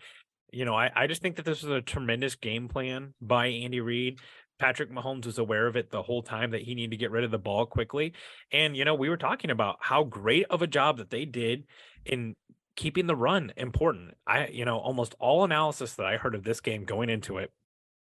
You 0.52 0.66
know, 0.66 0.74
I 0.76 0.92
I 0.96 1.08
just 1.08 1.22
think 1.22 1.36
that 1.36 1.46
this 1.46 1.62
was 1.62 1.72
a 1.72 1.82
tremendous 1.82 2.36
game 2.36 2.68
plan 2.68 3.14
by 3.22 3.48
Andy 3.48 3.80
Reid. 3.82 4.20
Patrick 4.58 4.92
Mahomes 4.92 5.26
was 5.26 5.38
aware 5.38 5.68
of 5.68 5.78
it 5.78 5.90
the 5.90 6.02
whole 6.02 6.22
time 6.24 6.52
that 6.52 6.62
he 6.62 6.76
needed 6.76 6.92
to 6.92 6.98
get 6.98 7.12
rid 7.12 7.24
of 7.24 7.32
the 7.32 7.38
ball 7.38 7.66
quickly. 7.66 8.14
And 8.52 8.76
you 8.76 8.84
know, 8.86 8.96
we 8.96 9.08
were 9.10 9.16
talking 9.18 9.52
about 9.52 9.78
how 9.80 10.04
great 10.04 10.48
of 10.50 10.62
a 10.62 10.68
job 10.68 10.98
that 10.98 11.12
they 11.12 11.26
did 11.26 11.66
in 12.06 12.36
keeping 12.76 13.08
the 13.08 13.16
run 13.16 13.54
important. 13.56 14.16
I, 14.26 14.48
you 14.48 14.66
know, 14.66 14.78
almost 14.80 15.14
all 15.20 15.44
analysis 15.44 15.94
that 15.96 16.06
I 16.06 16.18
heard 16.18 16.34
of 16.34 16.44
this 16.44 16.60
game 16.60 16.84
going 16.86 17.10
into 17.10 17.38
it 17.38 17.52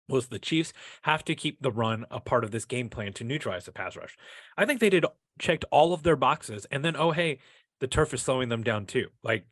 was 0.07 0.27
the 0.27 0.39
Chiefs 0.39 0.73
have 1.03 1.23
to 1.25 1.35
keep 1.35 1.61
the 1.61 1.71
run 1.71 2.05
a 2.11 2.19
part 2.19 2.43
of 2.43 2.51
this 2.51 2.65
game 2.65 2.89
plan 2.89 3.13
to 3.13 3.23
neutralize 3.23 3.65
the 3.65 3.71
pass 3.71 3.95
rush. 3.95 4.17
I 4.57 4.65
think 4.65 4.79
they 4.79 4.89
did 4.89 5.05
checked 5.39 5.65
all 5.71 5.93
of 5.93 6.03
their 6.03 6.15
boxes, 6.15 6.65
and 6.71 6.83
then 6.83 6.95
oh 6.95 7.11
hey, 7.11 7.39
the 7.79 7.87
turf 7.87 8.13
is 8.13 8.21
slowing 8.21 8.49
them 8.49 8.63
down 8.63 8.85
too. 8.85 9.07
Like, 9.23 9.45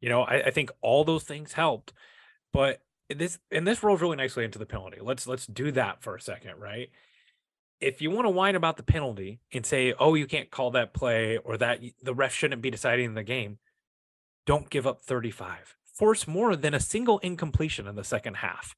you 0.00 0.08
know, 0.08 0.22
I, 0.22 0.46
I 0.46 0.50
think 0.50 0.70
all 0.80 1.04
those 1.04 1.24
things 1.24 1.52
helped, 1.52 1.92
but 2.52 2.80
this 3.08 3.38
and 3.50 3.66
this 3.66 3.82
rolls 3.82 4.00
really 4.00 4.16
nicely 4.16 4.44
into 4.44 4.58
the 4.58 4.66
penalty. 4.66 4.98
Let's 5.00 5.26
let's 5.26 5.46
do 5.46 5.72
that 5.72 6.02
for 6.02 6.14
a 6.14 6.20
second, 6.20 6.58
right? 6.58 6.90
If 7.80 8.02
you 8.02 8.10
want 8.10 8.26
to 8.26 8.30
whine 8.30 8.56
about 8.56 8.76
the 8.76 8.82
penalty 8.82 9.40
and 9.52 9.64
say, 9.64 9.94
oh, 9.98 10.14
you 10.14 10.26
can't 10.26 10.50
call 10.50 10.72
that 10.72 10.92
play 10.92 11.36
or 11.36 11.56
that 11.58 11.80
the 12.02 12.14
ref 12.14 12.34
shouldn't 12.34 12.60
be 12.60 12.72
deciding 12.72 13.14
the 13.14 13.22
game, 13.22 13.58
don't 14.46 14.68
give 14.68 14.84
up 14.84 15.00
35. 15.00 15.76
Force 15.94 16.26
more 16.26 16.56
than 16.56 16.74
a 16.74 16.80
single 16.80 17.20
incompletion 17.20 17.86
in 17.86 17.94
the 17.94 18.02
second 18.02 18.38
half. 18.38 18.74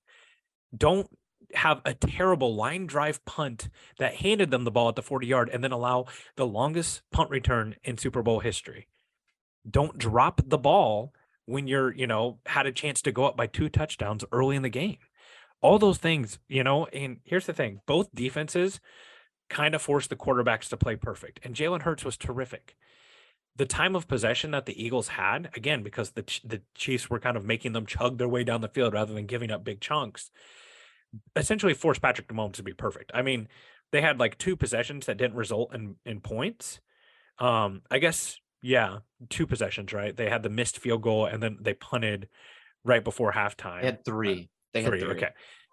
Don't 0.76 1.08
have 1.54 1.80
a 1.84 1.94
terrible 1.94 2.54
line 2.54 2.86
drive 2.86 3.24
punt 3.24 3.68
that 3.98 4.16
handed 4.16 4.50
them 4.50 4.64
the 4.64 4.70
ball 4.70 4.88
at 4.88 4.96
the 4.96 5.02
40 5.02 5.26
yard 5.26 5.50
and 5.52 5.64
then 5.64 5.72
allow 5.72 6.06
the 6.36 6.46
longest 6.46 7.02
punt 7.10 7.30
return 7.30 7.76
in 7.82 7.98
Super 7.98 8.22
Bowl 8.22 8.40
history. 8.40 8.86
Don't 9.68 9.98
drop 9.98 10.40
the 10.46 10.58
ball 10.58 11.12
when 11.46 11.66
you're, 11.66 11.92
you 11.92 12.06
know, 12.06 12.38
had 12.46 12.66
a 12.66 12.72
chance 12.72 13.02
to 13.02 13.12
go 13.12 13.24
up 13.24 13.36
by 13.36 13.46
two 13.46 13.68
touchdowns 13.68 14.24
early 14.32 14.56
in 14.56 14.62
the 14.62 14.68
game. 14.68 14.98
All 15.60 15.78
those 15.78 15.98
things, 15.98 16.38
you 16.48 16.64
know, 16.64 16.86
and 16.86 17.18
here's 17.24 17.46
the 17.46 17.52
thing 17.52 17.80
both 17.86 18.14
defenses 18.14 18.80
kind 19.48 19.74
of 19.74 19.82
forced 19.82 20.08
the 20.08 20.16
quarterbacks 20.16 20.68
to 20.68 20.76
play 20.76 20.96
perfect, 20.96 21.40
and 21.42 21.54
Jalen 21.54 21.82
Hurts 21.82 22.04
was 22.04 22.16
terrific. 22.16 22.76
The 23.56 23.66
time 23.66 23.96
of 23.96 24.08
possession 24.08 24.52
that 24.52 24.64
the 24.64 24.82
Eagles 24.82 25.08
had, 25.08 25.50
again, 25.54 25.82
because 25.82 26.12
the 26.12 26.22
the 26.44 26.62
Chiefs 26.74 27.10
were 27.10 27.18
kind 27.18 27.36
of 27.36 27.44
making 27.44 27.72
them 27.72 27.84
chug 27.84 28.16
their 28.16 28.28
way 28.28 28.44
down 28.44 28.62
the 28.62 28.68
field 28.68 28.94
rather 28.94 29.12
than 29.12 29.26
giving 29.26 29.50
up 29.50 29.64
big 29.64 29.80
chunks, 29.80 30.30
essentially 31.36 31.74
forced 31.74 32.02
Patrick 32.02 32.28
Mahomes 32.28 32.54
to 32.54 32.62
be 32.62 32.72
perfect. 32.72 33.10
I 33.14 33.22
mean, 33.22 33.48
they 33.92 34.00
had 34.00 34.18
like 34.18 34.38
two 34.38 34.56
possessions 34.56 35.06
that 35.06 35.16
didn't 35.16 35.36
result 35.36 35.74
in 35.74 35.96
in 36.04 36.20
points. 36.20 36.80
Um, 37.38 37.82
I 37.90 37.98
guess 37.98 38.38
yeah, 38.62 38.98
two 39.28 39.46
possessions, 39.46 39.92
right? 39.92 40.16
They 40.16 40.28
had 40.28 40.42
the 40.42 40.50
missed 40.50 40.78
field 40.78 41.02
goal 41.02 41.26
and 41.26 41.42
then 41.42 41.58
they 41.60 41.74
punted 41.74 42.28
right 42.84 43.02
before 43.02 43.32
halftime. 43.32 43.80
They 43.80 43.86
had 43.86 44.04
three. 44.04 44.50
They 44.72 44.84
three, 44.84 45.00
had 45.00 45.08
three. 45.08 45.16
okay. 45.16 45.30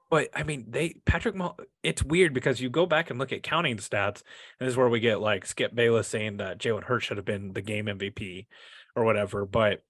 But 0.09 0.29
I 0.33 0.43
mean, 0.43 0.65
they 0.69 0.95
Patrick. 1.05 1.35
Mah- 1.35 1.55
it's 1.83 2.01
weird 2.01 2.33
because 2.33 2.61
you 2.61 2.69
go 2.69 2.85
back 2.85 3.09
and 3.09 3.19
look 3.19 3.33
at 3.33 3.43
counting 3.43 3.77
stats, 3.77 4.21
and 4.59 4.67
this 4.67 4.69
is 4.69 4.77
where 4.77 4.89
we 4.89 5.01
get 5.01 5.19
like 5.19 5.45
Skip 5.45 5.75
Bayless 5.75 6.07
saying 6.07 6.37
that 6.37 6.59
Jalen 6.59 6.83
Hurts 6.83 7.05
should 7.05 7.17
have 7.17 7.25
been 7.25 7.51
the 7.53 7.61
game 7.61 7.87
MVP 7.87 8.47
or 8.95 9.03
whatever. 9.03 9.45
But 9.45 9.81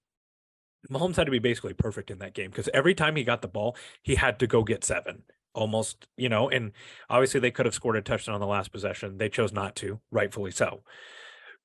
Mahomes 0.92 1.18
had 1.18 1.26
to 1.26 1.32
be 1.32 1.40
basically 1.40 1.74
perfect 1.74 2.10
in 2.10 2.20
that 2.20 2.34
game 2.34 2.50
because 2.50 2.70
every 2.74 2.96
time 2.96 3.16
he 3.16 3.24
got 3.24 3.44
the 3.44 3.48
ball, 3.48 3.78
he 4.02 4.16
had 4.16 4.40
to 4.40 4.48
go 4.48 4.64
get 4.64 4.84
seven, 4.84 5.24
almost. 5.54 6.08
You 6.18 6.30
know, 6.30 6.50
and 6.50 6.72
obviously 7.10 7.40
they 7.40 7.52
could 7.52 7.66
have 7.66 7.76
scored 7.76 7.96
a 7.96 8.02
touchdown 8.02 8.36
on 8.36 8.42
the 8.42 8.48
last 8.48 8.72
possession. 8.72 9.18
They 9.18 9.30
chose 9.30 9.52
not 9.52 9.76
to, 9.78 10.00
rightfully 10.12 10.52
so. 10.52 10.84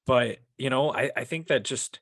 But 0.07 0.39
you 0.57 0.71
know, 0.71 0.93
I, 0.93 1.11
I 1.17 1.25
think 1.25 1.47
that 1.49 1.65
just 1.65 2.01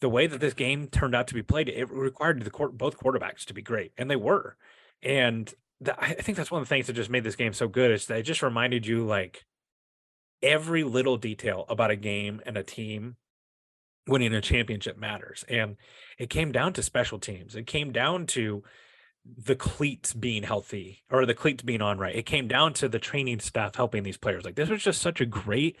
the 0.00 0.08
way 0.08 0.26
that 0.26 0.40
this 0.40 0.54
game 0.54 0.88
turned 0.88 1.14
out 1.14 1.28
to 1.28 1.34
be 1.34 1.42
played, 1.42 1.68
it 1.68 1.90
required 1.90 2.42
the 2.42 2.50
court 2.50 2.78
both 2.78 2.98
quarterbacks 2.98 3.44
to 3.46 3.54
be 3.54 3.62
great, 3.62 3.92
and 3.96 4.10
they 4.10 4.16
were. 4.16 4.56
And 5.02 5.52
that, 5.80 5.96
I 6.00 6.14
think 6.14 6.36
that's 6.36 6.50
one 6.50 6.60
of 6.60 6.68
the 6.68 6.74
things 6.74 6.86
that 6.86 6.94
just 6.94 7.10
made 7.10 7.24
this 7.24 7.36
game 7.36 7.52
so 7.52 7.68
good 7.68 7.90
is 7.90 8.06
that 8.06 8.18
it 8.18 8.22
just 8.22 8.42
reminded 8.42 8.86
you 8.86 9.04
like 9.04 9.44
every 10.42 10.84
little 10.84 11.16
detail 11.16 11.64
about 11.68 11.90
a 11.90 11.96
game 11.96 12.40
and 12.46 12.56
a 12.56 12.62
team 12.62 13.16
winning 14.06 14.34
a 14.34 14.40
championship 14.40 14.98
matters. 14.98 15.44
And 15.48 15.76
it 16.18 16.30
came 16.30 16.52
down 16.52 16.72
to 16.74 16.82
special 16.82 17.18
teams. 17.18 17.54
It 17.54 17.66
came 17.66 17.92
down 17.92 18.26
to 18.28 18.62
the 19.24 19.56
cleats 19.56 20.14
being 20.14 20.42
healthy 20.42 21.04
or 21.10 21.26
the 21.26 21.34
cleats 21.34 21.62
being 21.62 21.82
on 21.82 21.98
right. 21.98 22.16
It 22.16 22.26
came 22.26 22.48
down 22.48 22.72
to 22.74 22.88
the 22.88 22.98
training 22.98 23.40
staff 23.40 23.74
helping 23.74 24.02
these 24.02 24.16
players. 24.16 24.44
Like 24.44 24.54
this 24.54 24.70
was 24.70 24.82
just 24.82 25.02
such 25.02 25.20
a 25.20 25.26
great 25.26 25.76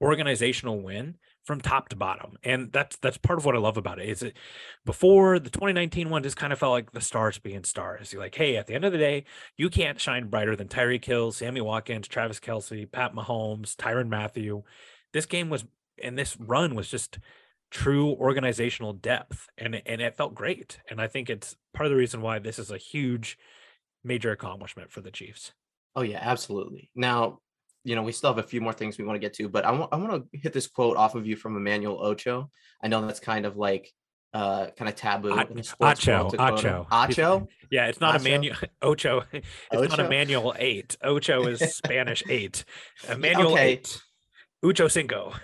organizational 0.00 0.80
win 0.80 1.16
from 1.44 1.60
top 1.60 1.88
to 1.88 1.96
bottom. 1.96 2.36
And 2.42 2.70
that's 2.72 2.96
that's 2.96 3.16
part 3.16 3.38
of 3.38 3.44
what 3.44 3.54
I 3.54 3.58
love 3.58 3.76
about 3.76 3.98
it. 3.98 4.08
Is 4.08 4.22
it 4.22 4.36
before 4.84 5.38
the 5.38 5.50
2019 5.50 6.10
one 6.10 6.22
just 6.22 6.36
kind 6.36 6.52
of 6.52 6.58
felt 6.58 6.72
like 6.72 6.92
the 6.92 7.00
stars 7.00 7.38
being 7.38 7.64
stars. 7.64 8.12
You're 8.12 8.22
like, 8.22 8.34
hey, 8.34 8.56
at 8.56 8.66
the 8.66 8.74
end 8.74 8.84
of 8.84 8.92
the 8.92 8.98
day, 8.98 9.24
you 9.56 9.70
can't 9.70 10.00
shine 10.00 10.28
brighter 10.28 10.56
than 10.56 10.68
Tyreek 10.68 11.04
Hill, 11.04 11.32
Sammy 11.32 11.60
Watkins, 11.60 12.08
Travis 12.08 12.40
Kelce, 12.40 12.90
Pat 12.90 13.14
Mahomes, 13.14 13.74
Tyrann 13.76 14.08
Mathieu. 14.08 14.62
This 15.12 15.26
game 15.26 15.48
was 15.48 15.64
and 16.02 16.18
this 16.18 16.36
run 16.38 16.74
was 16.74 16.88
just 16.88 17.18
true 17.70 18.10
organizational 18.12 18.92
depth 18.92 19.48
and 19.58 19.82
and 19.86 20.00
it 20.00 20.16
felt 20.16 20.34
great. 20.34 20.80
And 20.90 21.00
I 21.00 21.06
think 21.06 21.28
it's 21.30 21.56
part 21.74 21.86
of 21.86 21.90
the 21.90 21.96
reason 21.96 22.22
why 22.22 22.38
this 22.38 22.58
is 22.58 22.70
a 22.70 22.78
huge 22.78 23.38
major 24.04 24.30
accomplishment 24.30 24.90
for 24.90 25.00
the 25.00 25.10
Chiefs. 25.10 25.52
Oh 25.94 26.02
yeah, 26.02 26.18
absolutely. 26.20 26.90
Now, 26.94 27.40
you 27.84 27.94
know, 27.94 28.02
we 28.02 28.12
still 28.12 28.32
have 28.32 28.44
a 28.44 28.48
few 28.48 28.60
more 28.60 28.72
things 28.72 28.98
we 28.98 29.04
want 29.04 29.16
to 29.16 29.20
get 29.20 29.34
to, 29.34 29.48
but 29.48 29.64
I 29.64 29.72
want 29.72 29.92
I 29.92 29.96
want 29.96 30.30
to 30.32 30.38
hit 30.38 30.52
this 30.52 30.66
quote 30.66 30.96
off 30.96 31.14
of 31.14 31.26
you 31.26 31.36
from 31.36 31.56
Emmanuel 31.56 32.04
Ocho. 32.04 32.50
I 32.82 32.88
know 32.88 33.06
that's 33.06 33.20
kind 33.20 33.46
of 33.46 33.56
like 33.56 33.92
uh 34.34 34.66
kind 34.76 34.88
of 34.90 34.94
taboo 34.94 35.32
Ach- 35.32 35.48
in 35.50 35.56
the 35.56 35.62
sports 35.62 36.04
Acho, 36.04 36.18
world 36.18 36.30
to 36.30 36.36
quote 36.36 36.60
him. 36.60 36.84
Acho. 36.84 36.88
Acho? 36.90 37.48
Yeah, 37.70 37.88
it's 37.88 38.00
not 38.00 38.14
Ocho? 38.14 38.20
a 38.24 38.28
manual 38.30 38.56
Ocho. 38.82 39.22
It's 39.32 39.90
not 39.90 40.00
a 40.00 40.08
manual 40.08 40.54
eight. 40.58 40.96
Ocho 41.02 41.46
is 41.46 41.60
Spanish 41.74 42.22
eight. 42.30 42.64
Emmanuel 43.08 43.52
okay. 43.52 43.72
eight. 43.72 44.00
Ucho 44.64 44.90
cinco. 44.90 45.34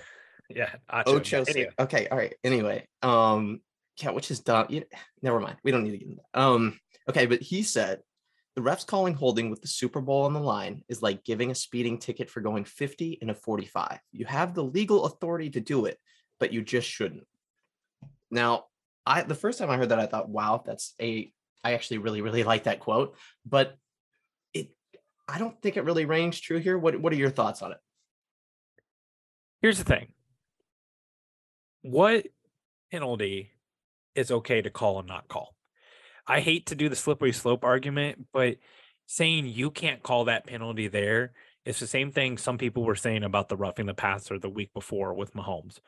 Yeah, 0.48 0.70
Acho. 0.92 1.02
Ocho. 1.06 1.38
Yeah, 1.38 1.44
Ci- 1.44 1.50
anyway. 1.50 1.72
Okay, 1.78 2.08
all 2.08 2.18
right. 2.18 2.34
Anyway, 2.44 2.86
um, 3.02 3.60
yeah, 4.02 4.10
which 4.10 4.30
is 4.30 4.40
dumb. 4.40 4.66
You, 4.68 4.84
never 5.22 5.40
mind. 5.40 5.56
We 5.64 5.70
don't 5.70 5.84
need 5.84 5.92
to 5.92 5.98
get 5.98 6.08
into 6.08 6.20
that. 6.32 6.40
Um, 6.40 6.78
okay, 7.08 7.26
but 7.26 7.40
he 7.40 7.62
said 7.62 8.00
the 8.56 8.62
refs 8.62 8.86
calling 8.86 9.14
holding 9.14 9.50
with 9.50 9.60
the 9.62 9.68
Super 9.68 10.00
Bowl 10.00 10.24
on 10.24 10.32
the 10.32 10.40
line 10.40 10.82
is 10.88 11.02
like 11.02 11.24
giving 11.24 11.50
a 11.50 11.54
speeding 11.54 11.98
ticket 11.98 12.30
for 12.30 12.40
going 12.40 12.64
50 12.64 13.18
in 13.20 13.30
a 13.30 13.34
45. 13.34 13.98
You 14.12 14.26
have 14.26 14.54
the 14.54 14.62
legal 14.62 15.06
authority 15.06 15.50
to 15.50 15.60
do 15.60 15.86
it, 15.86 15.98
but 16.38 16.52
you 16.52 16.62
just 16.62 16.88
shouldn't. 16.88 17.26
Now, 18.30 18.66
I 19.06 19.22
the 19.22 19.34
first 19.34 19.58
time 19.58 19.70
I 19.70 19.76
heard 19.76 19.90
that, 19.90 19.98
I 19.98 20.06
thought, 20.06 20.28
wow, 20.28 20.62
that's 20.64 20.94
a 21.00 21.32
I 21.62 21.72
actually 21.72 21.98
really, 21.98 22.20
really 22.20 22.44
like 22.44 22.64
that 22.64 22.80
quote, 22.80 23.16
but 23.44 23.76
it 24.52 24.70
I 25.28 25.38
don't 25.38 25.60
think 25.62 25.76
it 25.76 25.84
really 25.84 26.04
rings 26.04 26.38
true 26.38 26.58
here. 26.58 26.78
What 26.78 27.00
what 27.00 27.12
are 27.12 27.16
your 27.16 27.30
thoughts 27.30 27.62
on 27.62 27.72
it? 27.72 27.78
Here's 29.62 29.78
the 29.78 29.84
thing. 29.84 30.08
What 31.84 32.28
penalty 32.90 33.50
is 34.14 34.30
okay 34.30 34.62
to 34.62 34.70
call 34.70 35.00
and 35.00 35.06
not 35.06 35.28
call? 35.28 35.54
I 36.26 36.40
hate 36.40 36.64
to 36.68 36.74
do 36.74 36.88
the 36.88 36.96
slippery 36.96 37.32
slope 37.32 37.62
argument, 37.62 38.28
but 38.32 38.56
saying 39.04 39.48
you 39.48 39.70
can't 39.70 40.02
call 40.02 40.24
that 40.24 40.46
penalty 40.46 40.88
there 40.88 41.32
is 41.66 41.78
the 41.78 41.86
same 41.86 42.10
thing 42.10 42.38
some 42.38 42.56
people 42.56 42.84
were 42.84 42.94
saying 42.94 43.22
about 43.22 43.50
the 43.50 43.56
roughing 43.58 43.84
the 43.84 43.92
passer 43.92 44.38
the 44.38 44.48
week 44.48 44.72
before 44.72 45.12
with 45.12 45.34
Mahomes. 45.34 45.80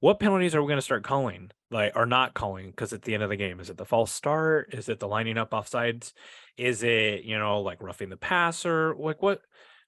What 0.00 0.20
penalties 0.20 0.54
are 0.54 0.60
we 0.60 0.68
going 0.68 0.76
to 0.76 0.82
start 0.82 1.02
calling, 1.02 1.50
like, 1.70 1.92
or 1.96 2.04
not 2.04 2.34
calling? 2.34 2.66
Because 2.66 2.92
at 2.92 3.00
the 3.00 3.14
end 3.14 3.22
of 3.22 3.30
the 3.30 3.36
game, 3.36 3.58
is 3.58 3.70
it 3.70 3.78
the 3.78 3.86
false 3.86 4.12
start? 4.12 4.74
Is 4.74 4.90
it 4.90 5.00
the 5.00 5.08
lining 5.08 5.38
up 5.38 5.52
offsides? 5.52 6.12
Is 6.58 6.82
it 6.82 7.24
you 7.24 7.38
know 7.38 7.62
like 7.62 7.82
roughing 7.82 8.10
the 8.10 8.18
passer? 8.18 8.94
Like 8.94 9.22
what 9.22 9.40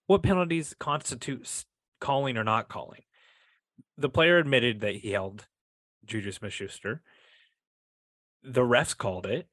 what 0.06 0.22
penalties 0.22 0.74
constitute 0.80 1.64
calling 2.00 2.38
or 2.38 2.44
not 2.44 2.70
calling? 2.70 3.02
the 4.00 4.08
player 4.08 4.38
admitted 4.38 4.80
that 4.80 4.96
he 4.96 5.10
held 5.10 5.46
Juju 6.04 6.32
Smith 6.32 6.52
Schuster. 6.52 7.02
The 8.42 8.62
refs 8.62 8.96
called 8.96 9.26
it. 9.26 9.46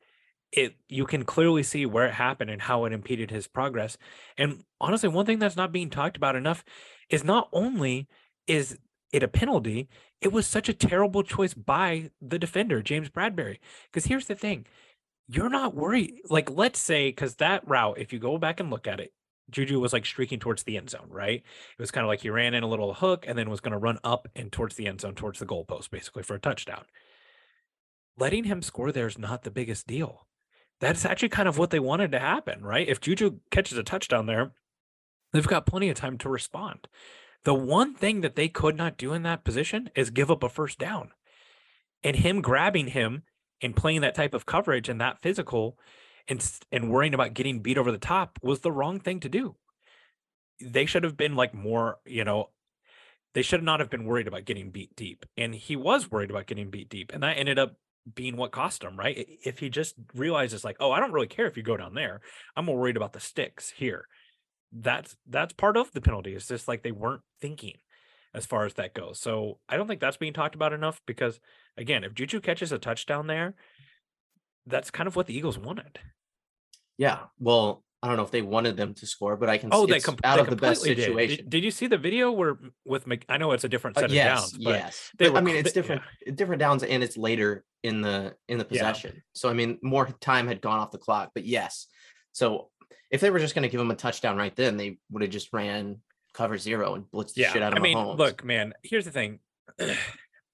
It 0.52 0.76
you 0.88 1.06
can 1.06 1.26
clearly 1.26 1.62
see 1.64 1.86
where 1.86 2.06
it 2.06 2.14
happened 2.14 2.50
and 2.50 2.62
how 2.62 2.86
it 2.86 2.94
impeded 2.94 3.32
his 3.32 3.48
progress. 3.48 3.98
And 4.38 4.64
honestly, 4.80 5.10
one 5.10 5.26
thing 5.26 5.40
that's 5.40 5.58
not 5.58 5.74
being 5.74 5.90
talked 5.90 6.16
about 6.16 6.38
enough 6.38 6.64
is 7.10 7.24
not 7.24 7.50
only 7.52 8.08
is 8.48 8.78
it 9.12 9.24
a 9.24 9.28
penalty, 9.28 9.90
it 10.22 10.32
was 10.32 10.48
such 10.48 10.70
a 10.70 10.74
terrible 10.74 11.24
choice 11.24 11.54
by 11.54 12.12
the 12.22 12.40
defender, 12.40 12.82
James 12.82 13.10
Bradberry. 13.10 13.60
Because 13.92 14.06
here's 14.06 14.28
the 14.28 14.36
thing. 14.36 14.66
You're 15.28 15.50
not 15.50 15.76
worried. 15.76 16.14
Like, 16.30 16.50
let's 16.50 16.80
say, 16.80 17.10
because 17.10 17.36
that 17.36 17.68
route, 17.68 17.98
if 17.98 18.14
you 18.14 18.20
go 18.20 18.38
back 18.38 18.60
and 18.60 18.72
look 18.72 18.88
at 18.88 19.00
it, 19.00 19.12
Juju 19.50 19.80
was 19.80 19.94
like 19.94 20.06
streaking 20.06 20.40
towards 20.40 20.64
the 20.64 20.78
end 20.78 20.90
zone, 20.90 21.08
right? 21.10 21.42
It 21.42 21.82
was 21.82 21.92
kind 21.92 22.04
of 22.04 22.10
like 22.10 22.22
he 22.22 22.30
ran 22.30 22.54
in 22.54 22.64
a 22.64 22.68
little 22.68 22.94
hook 22.94 23.26
and 23.28 23.38
then 23.38 23.50
was 23.50 23.62
going 23.62 23.72
to 23.72 23.78
run 23.78 24.00
up 24.04 24.28
and 24.36 24.52
towards 24.52 24.76
the 24.76 24.88
end 24.88 25.02
zone, 25.02 25.16
towards 25.16 25.40
the 25.40 25.46
goalpost, 25.46 25.90
basically 25.90 26.24
for 26.24 26.36
a 26.36 26.40
touchdown. 26.40 26.84
Letting 28.18 28.46
him 28.46 28.62
score 28.62 28.92
there 28.92 29.08
is 29.08 29.18
not 29.18 29.44
the 29.44 29.52
biggest 29.52 29.88
deal. 29.88 30.28
That's 30.80 31.06
actually 31.06 31.30
kind 31.30 31.48
of 31.48 31.58
what 31.58 31.70
they 31.70 31.80
wanted 31.80 32.12
to 32.12 32.20
happen, 32.20 32.64
right? 32.64 32.88
If 32.88 33.02
Juju 33.02 33.40
catches 33.52 33.78
a 33.78 33.84
touchdown 33.84 34.26
there, 34.26 34.52
they've 35.32 35.48
got 35.48 35.66
plenty 35.66 35.90
of 35.90 35.96
time 35.96 36.18
to 36.20 36.30
respond. 36.30 36.88
The 37.44 37.54
one 37.54 37.96
thing 37.96 38.22
that 38.22 38.36
they 38.36 38.50
could 38.50 38.76
not 38.76 38.98
do 38.98 39.14
in 39.14 39.24
that 39.24 39.44
position 39.44 39.90
is 39.96 40.10
give 40.10 40.30
up 40.30 40.44
a 40.44 40.50
first 40.50 40.78
down. 40.78 41.12
And 42.04 42.18
him 42.18 42.42
grabbing 42.42 42.88
him 42.88 43.24
and 43.62 43.76
playing 43.76 44.02
that 44.02 44.16
type 44.16 44.34
of 44.34 44.46
coverage 44.46 44.90
and 44.90 45.00
that 45.02 45.20
physical 45.20 45.78
and 46.28 46.60
and 46.72 46.92
worrying 46.92 47.14
about 47.14 47.34
getting 47.34 47.62
beat 47.62 47.78
over 47.78 47.92
the 47.92 47.98
top 47.98 48.40
was 48.42 48.60
the 48.60 48.72
wrong 48.72 49.00
thing 49.00 49.20
to 49.22 49.30
do. 49.30 49.56
They 50.62 50.86
should 50.86 51.04
have 51.04 51.18
been 51.18 51.36
like 51.36 51.54
more, 51.54 51.98
you 52.06 52.24
know, 52.24 52.50
they 53.34 53.42
should 53.44 53.64
not 53.64 53.80
have 53.80 53.90
been 53.90 54.06
worried 54.06 54.28
about 54.28 54.46
getting 54.46 54.72
beat 54.72 54.96
deep. 54.96 55.26
And 55.38 55.54
he 55.54 55.76
was 55.76 56.10
worried 56.10 56.32
about 56.32 56.48
getting 56.48 56.72
beat 56.72 56.90
deep. 56.90 57.12
And 57.14 57.22
that 57.24 57.38
ended 57.38 57.60
up 57.60 57.76
being 58.14 58.38
what 58.38 58.52
cost 58.52 58.84
him, 58.84 58.98
right? 58.98 59.28
If 59.44 59.60
he 59.60 59.70
just 59.70 59.96
realizes 60.16 60.64
like, 60.64 60.78
oh, 60.80 60.92
I 60.92 61.00
don't 61.00 61.12
really 61.12 61.28
care 61.28 61.46
if 61.46 61.58
you 61.58 61.64
go 61.64 61.78
down 61.78 61.94
there. 61.94 62.22
I'm 62.56 62.66
more 62.66 62.78
worried 62.78 62.98
about 62.98 63.14
the 63.14 63.20
sticks 63.20 63.70
here. 63.70 64.08
That's 64.72 65.16
that's 65.28 65.54
part 65.54 65.78
of 65.78 65.92
the 65.92 66.02
penalty. 66.02 66.34
It's 66.34 66.48
just 66.48 66.68
like 66.68 66.84
they 66.84 66.92
weren't 66.92 67.22
thinking 67.40 67.76
as 68.34 68.46
far 68.46 68.66
as 68.66 68.74
that 68.76 68.94
goes. 68.94 69.20
So 69.20 69.60
I 69.70 69.78
don't 69.78 69.88
think 69.88 70.02
that's 70.02 70.18
being 70.18 70.34
talked 70.34 70.56
about 70.56 70.74
enough 70.74 71.02
because 71.06 71.40
again, 71.78 72.04
if 72.04 72.14
Juju 72.14 72.42
catches 72.42 72.72
a 72.72 72.78
touchdown 72.78 73.28
there, 73.28 73.56
that's 74.66 74.92
kind 74.92 75.08
of 75.08 75.16
what 75.16 75.28
the 75.28 75.36
Eagles 75.36 75.58
wanted. 75.58 76.00
Yeah. 76.98 77.20
Well, 77.40 77.84
I 78.02 78.08
don't 78.08 78.18
know 78.18 78.24
if 78.24 78.32
they 78.32 78.42
wanted 78.44 78.78
them 78.78 78.94
to 78.96 79.08
score, 79.08 79.36
but 79.38 79.50
I 79.50 79.58
can 79.58 79.70
Oh, 79.72 79.86
they, 79.88 80.00
com- 80.00 80.18
out 80.24 80.36
they 80.36 80.42
of 80.42 80.50
the 80.50 80.56
best 80.56 80.82
completely 80.82 80.96
did. 80.96 80.96
Did- 80.96 81.06
situation. 81.08 81.50
Did, 81.50 81.64
you 81.64 81.72
see 81.72 81.88
the 81.88 81.98
video 81.98 82.32
where 82.32 82.58
with 82.86 83.08
Mc, 83.08 83.26
I 83.28 83.38
know 83.38 83.52
it's 83.54 83.64
a 83.64 83.70
different 83.70 83.98
Uh, 83.98 84.02
set 84.02 84.10
of 84.12 84.16
downs, 84.16 84.52
but 84.54 84.62
yes. 84.76 85.12
they 85.18 85.26
But, 85.26 85.34
were 85.34 85.40
I 85.40 85.42
mean, 85.42 85.56
it's 85.56 85.72
different, 85.74 86.02
different 86.36 86.60
downs, 86.60 86.84
and 86.84 87.04
it's 87.04 87.18
later 87.18 87.66
in 87.84 88.02
the 88.02 88.36
in 88.48 88.58
the 88.60 88.66
Yeah. 88.70 88.92
possession. 88.92 89.24
So 89.34 89.50
I 89.50 89.54
mean, 89.54 89.80
more 89.82 90.08
time 90.22 90.48
had 90.48 90.62
gone 90.62 90.80
off 90.80 90.92
the 90.92 90.98
clock. 91.00 91.32
But 91.34 91.46
yes, 91.46 91.88
so 92.34 92.70
if 93.10 93.20
they 93.22 93.30
were 93.32 93.40
just 93.40 93.56
going 93.56 93.64
to 93.64 93.70
give 93.70 93.82
him 93.82 93.90
a 93.92 93.96
touchdown 93.96 94.38
right 94.38 94.56
then, 94.56 94.78
they 94.78 95.00
would 95.12 95.22
have 95.24 95.32
just 95.32 95.52
ran 95.54 96.02
cover 96.34 96.58
zero 96.58 96.94
and 96.94 97.06
blitzed 97.06 97.34
the 97.34 97.42
yeah. 97.42 97.54
shit 97.54 97.64
out 97.64 97.74
of 97.74 97.80
I 97.80 97.82
mean, 97.82 97.98
Mahomes. 97.98 98.18
look, 98.20 98.44
man. 98.44 98.74
Here's 98.84 99.06
the 99.06 99.12
thing. 99.12 99.40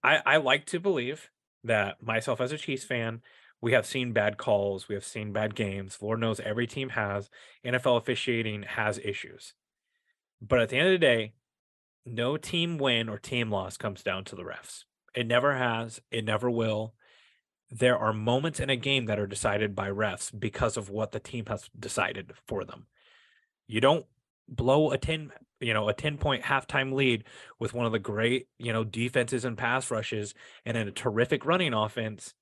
I 0.04 0.22
I 0.26 0.38
like 0.38 0.66
to 0.68 0.80
believe 0.80 1.30
that 1.66 2.02
myself 2.02 2.40
as 2.42 2.52
a 2.52 2.58
Chiefs 2.58 2.84
fan, 2.86 3.22
we 3.64 3.72
have 3.72 3.86
seen 3.86 4.12
bad 4.12 4.38
calls, 4.38 4.90
we 4.90 4.96
have 4.96 5.06
seen 5.06 5.32
bad 5.32 5.56
games. 5.56 5.98
Lord 6.02 6.20
knows 6.20 6.42
every 6.42 6.68
team 6.68 6.90
has. 6.90 7.30
NFL 7.66 7.96
officiating 7.96 8.64
has 8.64 9.00
issues, 9.02 9.54
but 10.42 10.60
at 10.60 10.68
the 10.68 10.76
end 10.76 10.88
of 10.88 10.92
the 10.92 10.98
day, 10.98 11.32
no 12.06 12.36
team 12.36 12.78
win 12.78 13.08
or 13.08 13.18
team 13.18 13.50
loss 13.50 13.78
comes 13.78 14.04
down 14.04 14.26
to 14.26 14.36
the 14.36 14.44
refs. 14.44 14.84
It 15.16 15.28
never 15.28 15.56
has. 15.56 16.02
It 16.12 16.26
never 16.26 16.50
will. 16.50 16.94
There 17.72 17.98
are 17.98 18.12
moments 18.12 18.60
in 18.60 18.70
a 18.70 18.76
game 18.76 19.06
that 19.06 19.18
are 19.18 19.28
decided 19.28 19.76
by 19.76 19.90
refs 19.90 20.38
because 20.38 20.76
of 20.76 20.90
what 20.90 21.14
the 21.14 21.22
team 21.22 21.46
has 21.46 21.70
decided 21.80 22.34
for 22.46 22.66
them. 22.66 22.88
You 23.66 23.80
don't 23.80 24.06
blow 24.50 24.92
a 24.92 24.98
10 24.98 25.32
you 25.62 25.74
know 25.74 25.88
a 25.88 25.94
10 25.94 26.18
point 26.18 26.44
halftime 26.44 26.92
lead 26.92 27.24
with 27.60 27.74
one 27.74 27.86
of 27.86 27.94
the 27.94 28.00
great 28.00 28.50
you 28.60 28.74
know 28.74 28.84
defenses 28.84 29.46
and 29.46 29.58
pass 29.58 29.90
rushes 29.90 30.34
and 30.66 30.76
a 30.76 30.92
terrific 30.92 31.46
running 31.46 31.74
offense 31.74 32.34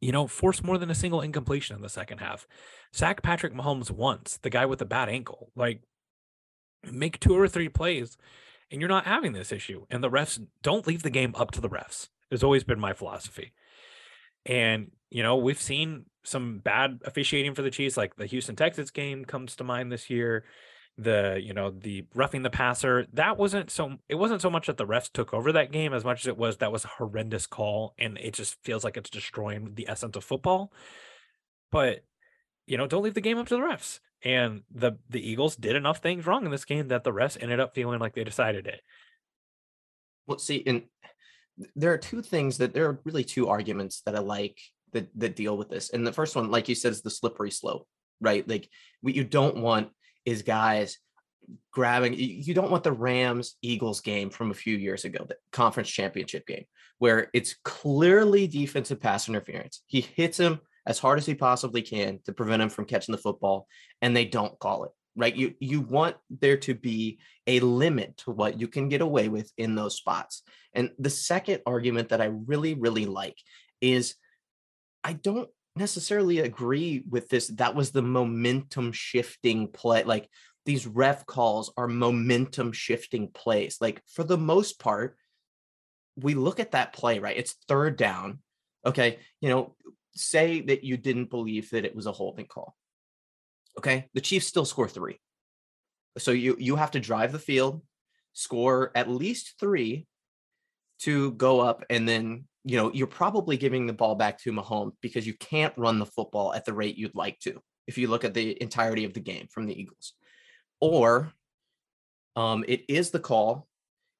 you 0.00 0.12
know 0.12 0.26
force 0.26 0.62
more 0.62 0.78
than 0.78 0.90
a 0.90 0.94
single 0.94 1.20
incompletion 1.20 1.76
in 1.76 1.82
the 1.82 1.88
second 1.88 2.18
half. 2.18 2.46
Sack 2.92 3.22
patrick 3.22 3.54
mahomes 3.54 3.90
once 3.90 4.38
the 4.42 4.50
guy 4.50 4.66
with 4.66 4.78
the 4.78 4.84
bad 4.84 5.08
ankle. 5.08 5.50
Like 5.54 5.82
make 6.90 7.20
two 7.20 7.38
or 7.38 7.48
three 7.48 7.68
plays 7.68 8.16
and 8.70 8.80
you're 8.80 8.88
not 8.88 9.04
having 9.04 9.32
this 9.32 9.52
issue 9.52 9.84
and 9.90 10.02
the 10.02 10.10
refs 10.10 10.42
don't 10.62 10.86
leave 10.86 11.02
the 11.02 11.10
game 11.10 11.34
up 11.36 11.50
to 11.50 11.60
the 11.60 11.68
refs 11.68 12.08
has 12.30 12.42
always 12.42 12.64
been 12.64 12.80
my 12.80 12.92
philosophy. 12.92 13.52
And 14.46 14.90
you 15.10 15.22
know 15.22 15.36
we've 15.36 15.60
seen 15.60 16.06
some 16.22 16.58
bad 16.58 17.00
officiating 17.04 17.54
for 17.54 17.62
the 17.62 17.70
Chiefs, 17.70 17.96
like 17.96 18.16
the 18.16 18.26
Houston 18.26 18.56
Texans 18.56 18.90
game 18.90 19.24
comes 19.24 19.56
to 19.56 19.64
mind 19.64 19.90
this 19.90 20.10
year. 20.10 20.44
The 21.02 21.40
you 21.42 21.54
know 21.54 21.70
the 21.70 22.04
roughing 22.14 22.42
the 22.42 22.50
passer 22.50 23.06
that 23.14 23.38
wasn't 23.38 23.70
so 23.70 23.96
it 24.08 24.16
wasn't 24.16 24.42
so 24.42 24.50
much 24.50 24.66
that 24.66 24.76
the 24.76 24.86
refs 24.86 25.10
took 25.10 25.32
over 25.32 25.52
that 25.52 25.72
game 25.72 25.94
as 25.94 26.04
much 26.04 26.20
as 26.20 26.26
it 26.26 26.36
was 26.36 26.58
that 26.58 26.72
was 26.72 26.84
a 26.84 26.88
horrendous 26.88 27.46
call 27.46 27.94
and 27.98 28.18
it 28.18 28.34
just 28.34 28.62
feels 28.64 28.84
like 28.84 28.98
it's 28.98 29.08
destroying 29.08 29.72
the 29.74 29.88
essence 29.88 30.14
of 30.16 30.24
football. 30.24 30.72
But 31.72 32.04
you 32.66 32.76
know 32.76 32.86
don't 32.86 33.02
leave 33.02 33.14
the 33.14 33.22
game 33.22 33.38
up 33.38 33.48
to 33.48 33.54
the 33.54 33.62
refs. 33.62 34.00
And 34.22 34.62
the 34.70 34.98
the 35.08 35.26
Eagles 35.26 35.56
did 35.56 35.74
enough 35.74 35.98
things 35.98 36.26
wrong 36.26 36.44
in 36.44 36.50
this 36.50 36.66
game 36.66 36.88
that 36.88 37.04
the 37.04 37.12
refs 37.12 37.40
ended 37.40 37.60
up 37.60 37.74
feeling 37.74 37.98
like 37.98 38.14
they 38.14 38.24
decided 38.24 38.66
it. 38.66 38.82
Well, 40.26 40.38
see, 40.38 40.62
and 40.66 40.82
there 41.74 41.92
are 41.92 41.98
two 41.98 42.20
things 42.20 42.58
that 42.58 42.74
there 42.74 42.86
are 42.86 43.00
really 43.04 43.24
two 43.24 43.48
arguments 43.48 44.02
that 44.02 44.16
I 44.16 44.20
like 44.20 44.60
that 44.92 45.08
that 45.18 45.36
deal 45.36 45.56
with 45.56 45.70
this. 45.70 45.90
And 45.90 46.06
the 46.06 46.12
first 46.12 46.36
one, 46.36 46.50
like 46.50 46.68
you 46.68 46.74
said, 46.74 46.92
is 46.92 47.00
the 47.00 47.10
slippery 47.10 47.50
slope, 47.50 47.88
right? 48.20 48.46
Like 48.46 48.68
what 49.00 49.14
you 49.14 49.24
don't 49.24 49.56
want 49.56 49.88
is 50.24 50.42
guys 50.42 50.98
grabbing 51.72 52.14
you 52.14 52.54
don't 52.54 52.70
want 52.70 52.84
the 52.84 52.92
Rams 52.92 53.56
Eagles 53.62 54.00
game 54.00 54.30
from 54.30 54.50
a 54.50 54.54
few 54.54 54.76
years 54.76 55.04
ago, 55.04 55.24
the 55.28 55.36
conference 55.52 55.88
championship 55.88 56.46
game, 56.46 56.64
where 56.98 57.28
it's 57.32 57.56
clearly 57.64 58.46
defensive 58.46 59.00
pass 59.00 59.28
interference. 59.28 59.82
He 59.86 60.00
hits 60.00 60.38
him 60.38 60.60
as 60.86 60.98
hard 60.98 61.18
as 61.18 61.26
he 61.26 61.34
possibly 61.34 61.82
can 61.82 62.20
to 62.24 62.32
prevent 62.32 62.62
him 62.62 62.68
from 62.68 62.84
catching 62.84 63.12
the 63.12 63.20
football, 63.20 63.66
and 64.00 64.16
they 64.16 64.24
don't 64.24 64.58
call 64.58 64.84
it. 64.84 64.90
Right. 65.16 65.34
You 65.34 65.54
you 65.58 65.80
want 65.80 66.16
there 66.30 66.56
to 66.58 66.74
be 66.74 67.18
a 67.46 67.58
limit 67.60 68.16
to 68.18 68.30
what 68.30 68.60
you 68.60 68.68
can 68.68 68.88
get 68.88 69.00
away 69.00 69.28
with 69.28 69.50
in 69.58 69.74
those 69.74 69.96
spots. 69.96 70.42
And 70.72 70.90
the 70.98 71.10
second 71.10 71.62
argument 71.66 72.10
that 72.10 72.20
I 72.20 72.26
really, 72.26 72.74
really 72.74 73.06
like 73.06 73.36
is 73.80 74.14
I 75.02 75.14
don't 75.14 75.48
necessarily 75.76 76.40
agree 76.40 77.02
with 77.08 77.28
this. 77.28 77.48
That 77.48 77.74
was 77.74 77.90
the 77.90 78.02
momentum 78.02 78.92
shifting 78.92 79.68
play. 79.68 80.04
Like 80.04 80.28
these 80.66 80.86
ref 80.86 81.26
calls 81.26 81.72
are 81.76 81.88
momentum 81.88 82.72
shifting 82.72 83.28
plays. 83.28 83.78
Like 83.80 84.02
for 84.06 84.24
the 84.24 84.38
most 84.38 84.78
part, 84.78 85.16
we 86.16 86.34
look 86.34 86.60
at 86.60 86.72
that 86.72 86.92
play, 86.92 87.18
right? 87.18 87.36
It's 87.36 87.56
third 87.68 87.96
down. 87.96 88.40
Okay. 88.84 89.18
You 89.40 89.48
know, 89.48 89.76
say 90.14 90.60
that 90.62 90.84
you 90.84 90.96
didn't 90.96 91.30
believe 91.30 91.70
that 91.70 91.84
it 91.84 91.94
was 91.94 92.06
a 92.06 92.12
holding 92.12 92.46
call. 92.46 92.76
Okay. 93.78 94.08
The 94.14 94.20
Chiefs 94.20 94.46
still 94.46 94.64
score 94.64 94.88
three. 94.88 95.18
So 96.18 96.32
you 96.32 96.56
you 96.58 96.76
have 96.76 96.90
to 96.92 97.00
drive 97.00 97.32
the 97.32 97.38
field, 97.38 97.82
score 98.32 98.90
at 98.94 99.08
least 99.08 99.54
three 99.60 100.06
to 101.00 101.30
go 101.32 101.60
up 101.60 101.84
and 101.88 102.08
then 102.08 102.44
you 102.64 102.76
know, 102.76 102.92
you're 102.92 103.06
probably 103.06 103.56
giving 103.56 103.86
the 103.86 103.92
ball 103.92 104.14
back 104.14 104.38
to 104.40 104.52
Mahomes 104.52 104.92
because 105.00 105.26
you 105.26 105.34
can't 105.34 105.76
run 105.76 105.98
the 105.98 106.06
football 106.06 106.52
at 106.52 106.64
the 106.64 106.74
rate 106.74 106.96
you'd 106.96 107.14
like 107.14 107.38
to 107.40 107.60
if 107.86 107.96
you 107.96 108.08
look 108.08 108.24
at 108.24 108.34
the 108.34 108.60
entirety 108.62 109.04
of 109.04 109.14
the 109.14 109.20
game 109.20 109.46
from 109.50 109.66
the 109.66 109.78
Eagles. 109.78 110.12
Or 110.80 111.32
um, 112.36 112.64
it 112.68 112.84
is 112.88 113.10
the 113.10 113.18
call. 113.18 113.66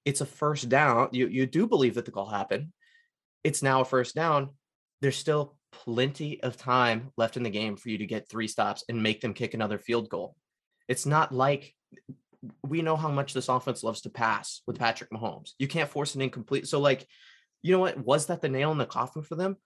It's 0.05 0.20
a 0.20 0.26
first 0.26 0.68
down. 0.68 1.11
You 1.12 1.29
you 1.29 1.46
do 1.46 1.66
believe 1.66 1.94
that 1.94 2.05
the 2.05 2.11
call 2.11 2.29
happened. 2.29 2.72
It's 3.44 3.62
now 3.62 3.83
a 3.83 3.85
first 3.85 4.14
down. 4.14 4.50
There's 5.00 5.16
still 5.16 5.57
plenty 5.72 6.42
of 6.42 6.57
time 6.57 7.12
left 7.16 7.37
in 7.37 7.42
the 7.42 7.50
game 7.50 7.76
for 7.76 7.90
you 7.90 7.98
to 7.98 8.07
get 8.07 8.29
three 8.29 8.48
stops 8.48 8.85
and 8.88 9.03
make 9.03 9.20
them 9.20 9.35
kick 9.35 9.55
another 9.55 9.79
field 9.79 10.09
goal. 10.09 10.35
It's 10.88 11.07
not 11.07 11.33
like 11.33 11.74
we 12.62 12.83
know 12.83 12.96
how 12.96 13.11
much 13.11 13.35
this 13.35 13.48
offense 13.48 13.83
loves 13.83 14.00
to 14.03 14.11
pass 14.11 14.62
with 14.66 14.79
Patrick 14.79 15.11
Mahomes. 15.11 15.53
You 15.59 15.68
can't 15.68 15.90
force 15.90 16.14
an 16.14 16.22
incomplete. 16.22 16.66
So 16.66 16.81
like 16.81 17.07
you 17.62 17.73
know 17.73 17.81
what? 17.81 17.99
Was 17.99 18.27
that 18.27 18.40
the 18.40 18.49
nail 18.49 18.73
in 18.73 18.79
the 18.79 18.87
coffin 18.87 19.23
for 19.23 19.35
them? 19.35 19.57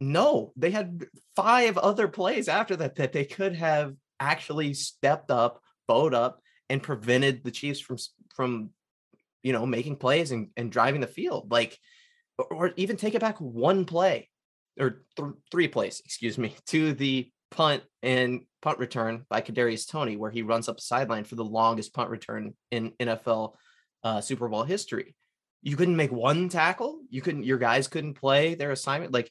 No, 0.00 0.52
they 0.56 0.70
had 0.70 1.06
five 1.34 1.76
other 1.78 2.08
plays 2.08 2.48
after 2.48 2.76
that 2.76 2.96
that 2.96 3.12
they 3.12 3.24
could 3.24 3.56
have 3.56 3.94
actually 4.20 4.74
stepped 4.74 5.30
up, 5.30 5.60
bowed 5.86 6.14
up, 6.14 6.40
and 6.68 6.82
prevented 6.82 7.42
the 7.42 7.50
Chiefs 7.50 7.80
from 7.80 7.96
from 8.34 8.70
you 9.42 9.52
know 9.52 9.66
making 9.66 9.96
plays 9.96 10.30
and, 10.30 10.48
and 10.56 10.70
driving 10.70 11.00
the 11.00 11.06
field. 11.06 11.50
Like, 11.50 11.78
or, 12.38 12.72
even 12.76 12.96
take 12.96 13.14
it 13.14 13.20
back 13.20 13.38
one 13.38 13.84
play 13.84 14.28
or 14.78 15.02
th- 15.16 15.32
three 15.50 15.68
plays, 15.68 16.00
excuse 16.04 16.38
me, 16.38 16.54
to 16.66 16.92
the 16.92 17.30
punt 17.50 17.82
and 18.02 18.42
punt 18.62 18.78
return 18.78 19.24
by 19.28 19.40
Kadarius 19.40 19.88
Toney, 19.88 20.16
where 20.16 20.30
he 20.30 20.42
runs 20.42 20.68
up 20.68 20.80
sideline 20.80 21.24
for 21.24 21.34
the 21.34 21.44
longest 21.44 21.94
punt 21.94 22.10
return 22.10 22.54
in 22.70 22.92
NFL 23.00 23.54
uh, 24.04 24.20
Super 24.20 24.48
Bowl 24.48 24.62
history 24.62 25.16
you 25.62 25.76
couldn't 25.76 25.96
make 25.96 26.12
one 26.12 26.48
tackle 26.48 27.00
you 27.10 27.20
couldn't 27.20 27.44
your 27.44 27.58
guys 27.58 27.88
couldn't 27.88 28.14
play 28.14 28.54
their 28.54 28.70
assignment 28.70 29.12
like 29.12 29.30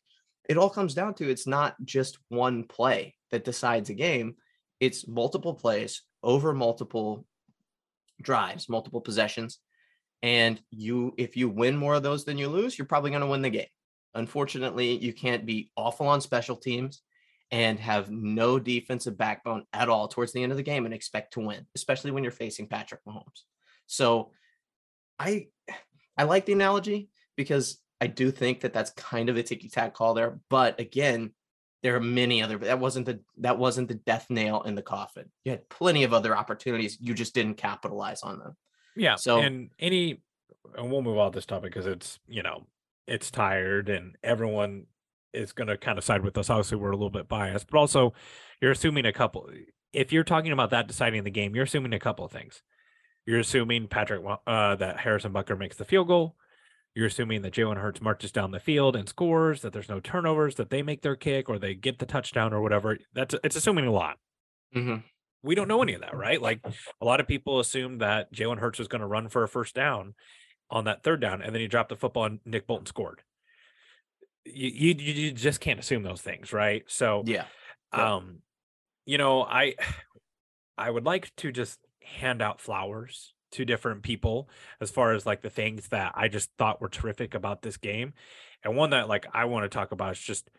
it 0.49 0.57
all 0.57 0.69
comes 0.69 0.93
down 0.93 1.13
to 1.13 1.29
it's 1.29 1.47
not 1.47 1.75
just 1.83 2.17
one 2.29 2.63
play 2.63 3.15
that 3.31 3.45
decides 3.45 3.89
a 3.89 3.93
game 3.93 4.35
it's 4.79 5.07
multiple 5.07 5.53
plays 5.53 6.03
over 6.23 6.53
multiple 6.53 7.25
drives 8.21 8.67
multiple 8.69 9.01
possessions 9.01 9.59
and 10.23 10.61
you 10.71 11.13
if 11.17 11.37
you 11.37 11.49
win 11.49 11.77
more 11.77 11.95
of 11.95 12.03
those 12.03 12.25
than 12.25 12.37
you 12.37 12.47
lose 12.47 12.77
you're 12.77 12.87
probably 12.87 13.11
going 13.11 13.21
to 13.21 13.27
win 13.27 13.41
the 13.41 13.49
game. 13.49 13.67
Unfortunately 14.15 14.97
you 14.97 15.13
can't 15.13 15.45
be 15.45 15.71
awful 15.75 16.07
on 16.07 16.21
special 16.21 16.55
teams 16.55 17.01
and 17.51 17.79
have 17.79 18.11
no 18.11 18.59
defensive 18.59 19.17
backbone 19.17 19.63
at 19.73 19.89
all 19.89 20.07
towards 20.07 20.33
the 20.33 20.43
end 20.43 20.51
of 20.51 20.57
the 20.57 20.63
game 20.63 20.85
and 20.85 20.93
expect 20.93 21.33
to 21.33 21.39
win 21.39 21.65
especially 21.75 22.11
when 22.11 22.23
you're 22.23 22.31
facing 22.31 22.67
Patrick 22.67 23.01
Mahomes. 23.07 23.43
So 23.85 24.31
I 25.19 25.47
I 26.17 26.23
like 26.23 26.45
the 26.45 26.53
analogy 26.53 27.09
because 27.35 27.79
I 27.99 28.07
do 28.07 28.31
think 28.31 28.61
that 28.61 28.73
that's 28.73 28.91
kind 28.91 29.29
of 29.29 29.37
a 29.37 29.43
ticky 29.43 29.69
tack 29.69 29.93
call 29.93 30.13
there. 30.13 30.39
But 30.49 30.79
again, 30.79 31.31
there 31.83 31.95
are 31.95 32.01
many 32.01 32.41
other. 32.41 32.57
That 32.57 32.79
wasn't 32.79 33.05
the 33.05 33.19
that 33.37 33.57
wasn't 33.57 33.87
the 33.87 33.95
death 33.95 34.27
nail 34.29 34.61
in 34.63 34.75
the 34.75 34.81
coffin. 34.81 35.31
You 35.45 35.51
had 35.51 35.69
plenty 35.69 36.03
of 36.03 36.13
other 36.13 36.35
opportunities. 36.35 36.97
You 36.99 37.13
just 37.13 37.33
didn't 37.33 37.55
capitalize 37.55 38.23
on 38.23 38.39
them. 38.39 38.55
Yeah. 38.95 39.15
So 39.15 39.39
and 39.39 39.69
any, 39.79 40.21
and 40.75 40.91
we'll 40.91 41.01
move 41.01 41.17
on 41.17 41.31
this 41.31 41.45
topic 41.45 41.71
because 41.71 41.85
it's 41.85 42.19
you 42.27 42.43
know 42.43 42.65
it's 43.07 43.31
tired 43.31 43.89
and 43.89 44.17
everyone 44.23 44.85
is 45.33 45.53
going 45.53 45.67
to 45.67 45.77
kind 45.77 45.97
of 45.97 46.03
side 46.03 46.23
with 46.23 46.37
us. 46.37 46.49
Obviously, 46.49 46.77
we're 46.77 46.91
a 46.91 46.95
little 46.95 47.09
bit 47.09 47.27
biased, 47.27 47.69
but 47.69 47.77
also 47.77 48.13
you're 48.61 48.71
assuming 48.71 49.05
a 49.05 49.13
couple. 49.13 49.49
If 49.93 50.11
you're 50.11 50.23
talking 50.23 50.51
about 50.51 50.71
that 50.71 50.87
deciding 50.87 51.23
the 51.23 51.31
game, 51.31 51.55
you're 51.55 51.63
assuming 51.63 51.93
a 51.93 51.99
couple 51.99 52.25
of 52.25 52.31
things. 52.31 52.61
You're 53.27 53.39
assuming 53.39 53.89
Patrick 53.89 54.23
uh, 54.47 54.75
that 54.77 55.01
Harrison 55.01 55.33
Butker 55.33 55.59
makes 55.59 55.75
the 55.75 55.83
field 55.83 56.07
goal. 56.07 56.37
You're 56.95 57.07
assuming 57.07 57.41
that 57.41 57.53
Jalen 57.53 57.77
Hurts 57.77 58.01
marches 58.01 58.31
down 58.31 58.51
the 58.51 58.59
field 58.59 58.95
and 58.95 59.07
scores, 59.07 59.61
that 59.61 59.73
there's 59.73 59.89
no 59.89 59.99
turnovers, 59.99 60.55
that 60.55 60.69
they 60.69 60.81
make 60.81 61.01
their 61.01 61.17
kick 61.17 61.49
or 61.49 61.59
they 61.59 61.75
get 61.75 61.99
the 61.99 62.05
touchdown 62.05 62.53
or 62.53 62.61
whatever. 62.61 62.97
That's 63.13 63.35
it's 63.43 63.57
assuming 63.57 63.85
a 63.85 63.91
lot. 63.91 64.17
Mm-hmm. 64.73 65.05
We 65.43 65.55
don't 65.55 65.67
know 65.67 65.83
any 65.83 65.93
of 65.93 66.01
that, 66.01 66.15
right? 66.15 66.41
Like 66.41 66.61
a 67.01 67.05
lot 67.05 67.19
of 67.19 67.27
people 67.27 67.59
assumed 67.59 67.99
that 67.99 68.33
Jalen 68.33 68.59
Hurts 68.59 68.79
was 68.79 68.87
going 68.87 69.01
to 69.01 69.07
run 69.07 69.27
for 69.27 69.43
a 69.43 69.47
first 69.47 69.75
down 69.75 70.15
on 70.71 70.85
that 70.85 71.03
third 71.03 71.19
down, 71.19 71.41
and 71.41 71.53
then 71.53 71.61
he 71.61 71.67
dropped 71.67 71.89
the 71.89 71.97
football 71.97 72.25
and 72.25 72.39
Nick 72.45 72.65
Bolton 72.65 72.85
scored. 72.85 73.21
You 74.45 74.93
you, 74.97 75.13
you 75.13 75.31
just 75.33 75.59
can't 75.59 75.81
assume 75.81 76.03
those 76.03 76.21
things, 76.21 76.53
right? 76.53 76.83
So 76.87 77.23
yeah, 77.25 77.43
um, 77.91 78.39
you 79.05 79.17
know, 79.17 79.43
I 79.43 79.75
I 80.77 80.89
would 80.89 81.05
like 81.05 81.35
to 81.37 81.51
just 81.51 81.77
hand 82.15 82.41
out 82.41 82.61
flowers 82.61 83.33
to 83.51 83.65
different 83.65 84.03
people 84.03 84.49
as 84.81 84.91
far 84.91 85.13
as 85.13 85.25
like 85.25 85.41
the 85.41 85.49
things 85.49 85.87
that 85.89 86.13
I 86.15 86.27
just 86.27 86.51
thought 86.57 86.81
were 86.81 86.89
terrific 86.89 87.33
about 87.33 87.61
this 87.61 87.77
game. 87.77 88.13
And 88.63 88.75
one 88.75 88.89
that 88.89 89.07
like 89.07 89.25
I 89.33 89.45
want 89.45 89.63
to 89.63 89.69
talk 89.69 89.91
about 89.91 90.13
is 90.13 90.19
just 90.19 90.49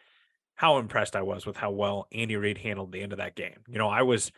how 0.54 0.78
impressed 0.78 1.14
I 1.14 1.22
was 1.22 1.46
with 1.46 1.56
how 1.56 1.70
well 1.70 2.08
Andy 2.12 2.36
Reid 2.36 2.58
handled 2.58 2.92
the 2.92 3.02
end 3.02 3.12
of 3.12 3.18
that 3.18 3.36
game. 3.36 3.60
You 3.68 3.78
know, 3.78 3.88
I 3.88 4.02
was 4.02 4.32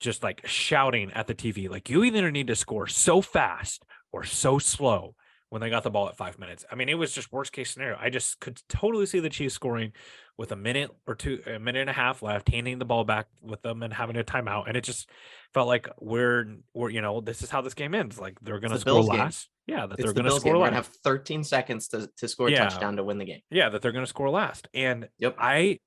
just 0.00 0.22
like 0.22 0.46
shouting 0.46 1.10
at 1.12 1.26
the 1.26 1.34
TV, 1.34 1.70
like, 1.70 1.88
you 1.88 2.04
either 2.04 2.30
need 2.30 2.48
to 2.48 2.56
score 2.56 2.86
so 2.86 3.20
fast 3.20 3.84
or 4.12 4.24
so 4.24 4.58
slow 4.58 5.14
when 5.48 5.60
they 5.60 5.70
got 5.70 5.82
the 5.82 5.90
ball 5.90 6.08
at 6.08 6.16
five 6.16 6.38
minutes. 6.38 6.64
I 6.70 6.74
mean, 6.74 6.88
it 6.88 6.98
was 6.98 7.12
just 7.12 7.32
worst 7.32 7.52
case 7.52 7.70
scenario. 7.70 7.96
I 7.98 8.10
just 8.10 8.38
could 8.40 8.60
totally 8.68 9.06
see 9.06 9.20
the 9.20 9.30
Chiefs 9.30 9.54
scoring 9.54 9.92
with 10.38 10.52
a 10.52 10.56
minute 10.56 10.90
or 11.06 11.16
two, 11.16 11.42
a 11.46 11.58
minute 11.58 11.80
and 11.80 11.90
a 11.90 11.92
half 11.92 12.22
left, 12.22 12.48
handing 12.48 12.78
the 12.78 12.84
ball 12.84 13.04
back 13.04 13.26
with 13.42 13.60
them 13.62 13.82
and 13.82 13.92
having 13.92 14.16
a 14.16 14.22
timeout. 14.22 14.68
And 14.68 14.76
it 14.76 14.84
just 14.84 15.10
felt 15.52 15.66
like 15.66 15.88
we're, 15.98 16.58
we're, 16.72 16.90
you 16.90 17.02
know, 17.02 17.20
this 17.20 17.42
is 17.42 17.50
how 17.50 17.60
this 17.60 17.74
game 17.74 17.92
ends. 17.92 18.20
Like 18.20 18.38
they're 18.40 18.60
going 18.60 18.70
to 18.70 18.78
score 18.78 18.94
Bills 18.94 19.08
last. 19.08 19.48
Game. 19.66 19.76
Yeah, 19.76 19.86
that 19.86 19.98
it's 19.98 20.04
they're 20.04 20.14
going 20.14 20.32
to 20.32 20.40
score 20.40 20.54
game. 20.54 20.62
last. 20.62 20.74
Have 20.74 20.86
13 20.86 21.42
seconds 21.42 21.88
to, 21.88 22.08
to 22.18 22.28
score 22.28 22.46
a 22.46 22.52
yeah. 22.52 22.68
touchdown 22.68 22.96
to 22.96 23.04
win 23.04 23.18
the 23.18 23.24
game. 23.24 23.40
Yeah, 23.50 23.68
that 23.68 23.82
they're 23.82 23.92
going 23.92 24.04
to 24.04 24.08
score 24.08 24.30
last. 24.30 24.68
And 24.72 25.08
yep. 25.18 25.36
I, 25.40 25.80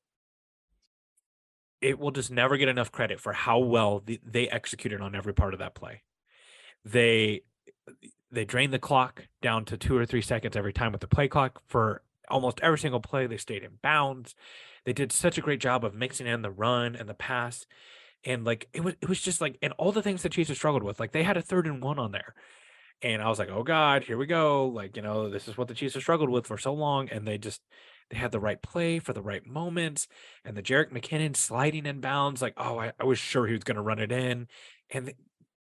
it 1.79 1.97
will 1.97 2.11
just 2.11 2.29
never 2.29 2.57
get 2.57 2.67
enough 2.67 2.91
credit 2.91 3.21
for 3.21 3.31
how 3.31 3.59
well 3.59 4.03
the, 4.05 4.19
they 4.25 4.49
executed 4.49 4.99
on 4.99 5.15
every 5.15 5.33
part 5.33 5.53
of 5.53 5.59
that 5.59 5.75
play. 5.75 6.03
They 6.83 7.43
they 8.31 8.45
drained 8.45 8.73
the 8.73 8.79
clock 8.79 9.27
down 9.41 9.65
to 9.65 9.77
two 9.77 9.95
or 9.97 10.05
three 10.05 10.21
seconds 10.21 10.55
every 10.55 10.73
time 10.73 10.91
with 10.91 11.01
the 11.01 11.07
play 11.07 11.27
clock 11.27 11.61
for 11.67 12.01
almost 12.31 12.59
every 12.61 12.79
single 12.79 12.99
play. 12.99 13.27
They 13.27 13.37
stayed 13.37 13.63
in 13.63 13.79
bounds. 13.81 14.35
They 14.85 14.93
did 14.93 15.11
such 15.11 15.37
a 15.37 15.41
great 15.41 15.59
job 15.59 15.85
of 15.85 15.93
mixing 15.93 16.27
in 16.27 16.41
the 16.41 16.51
run 16.51 16.95
and 16.95 17.07
the 17.07 17.13
pass. 17.13 17.65
And 18.23 18.43
like 18.43 18.67
it 18.73 18.83
was 18.83 18.95
it 19.01 19.09
was 19.09 19.21
just 19.21 19.41
like 19.41 19.57
and 19.61 19.73
all 19.77 19.91
the 19.91 20.03
things 20.03 20.23
the 20.23 20.29
Chiefs 20.29 20.49
have 20.49 20.57
struggled 20.57 20.83
with. 20.83 20.99
Like 20.99 21.11
they 21.11 21.23
had 21.23 21.37
a 21.37 21.41
third 21.41 21.67
and 21.67 21.83
one 21.83 21.99
on 21.99 22.11
there. 22.11 22.33
And 23.03 23.21
I 23.21 23.29
was 23.29 23.39
like, 23.39 23.49
oh 23.49 23.63
God, 23.63 24.03
here 24.03 24.17
we 24.17 24.27
go. 24.27 24.67
Like, 24.67 24.95
you 24.95 25.01
know, 25.01 25.27
this 25.29 25.47
is 25.47 25.57
what 25.57 25.67
the 25.67 25.73
Chiefs 25.73 25.95
have 25.95 26.03
struggled 26.03 26.29
with 26.29 26.45
for 26.45 26.57
so 26.57 26.73
long. 26.73 27.09
And 27.09 27.27
they 27.27 27.37
just 27.37 27.61
they 28.09 28.17
had 28.17 28.31
the 28.31 28.39
right 28.39 28.61
play 28.61 28.99
for 28.99 29.13
the 29.13 29.23
right 29.23 29.45
moments. 29.45 30.07
And 30.45 30.55
the 30.55 30.61
Jerick 30.61 30.91
McKinnon 30.91 31.35
sliding 31.35 31.85
in 31.87 31.99
bounds, 31.99 32.41
like, 32.41 32.53
oh, 32.57 32.77
I, 32.79 32.91
I 32.99 33.05
was 33.05 33.17
sure 33.17 33.47
he 33.47 33.53
was 33.53 33.63
gonna 33.63 33.81
run 33.81 33.99
it 33.99 34.11
in. 34.11 34.47
And 34.91 35.13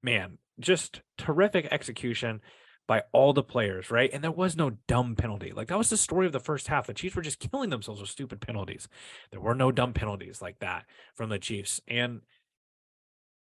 man, 0.01 0.39
just 0.59 1.01
terrific 1.17 1.67
execution 1.69 2.41
by 2.87 3.03
all 3.11 3.33
the 3.33 3.43
players, 3.43 3.91
right? 3.91 4.09
And 4.13 4.23
there 4.23 4.31
was 4.31 4.55
no 4.55 4.71
dumb 4.87 5.15
penalty. 5.15 5.51
Like 5.51 5.67
that 5.67 5.77
was 5.77 5.89
the 5.89 5.97
story 5.97 6.25
of 6.25 6.31
the 6.31 6.39
first 6.39 6.67
half. 6.67 6.87
The 6.87 6.93
Chiefs 6.93 7.15
were 7.15 7.21
just 7.21 7.39
killing 7.39 7.69
themselves 7.69 7.99
with 7.99 8.09
stupid 8.09 8.39
penalties. 8.39 8.87
There 9.31 9.41
were 9.41 9.55
no 9.55 9.71
dumb 9.71 9.93
penalties 9.93 10.41
like 10.41 10.59
that 10.59 10.85
from 11.15 11.29
the 11.29 11.39
Chiefs. 11.39 11.81
And 11.87 12.21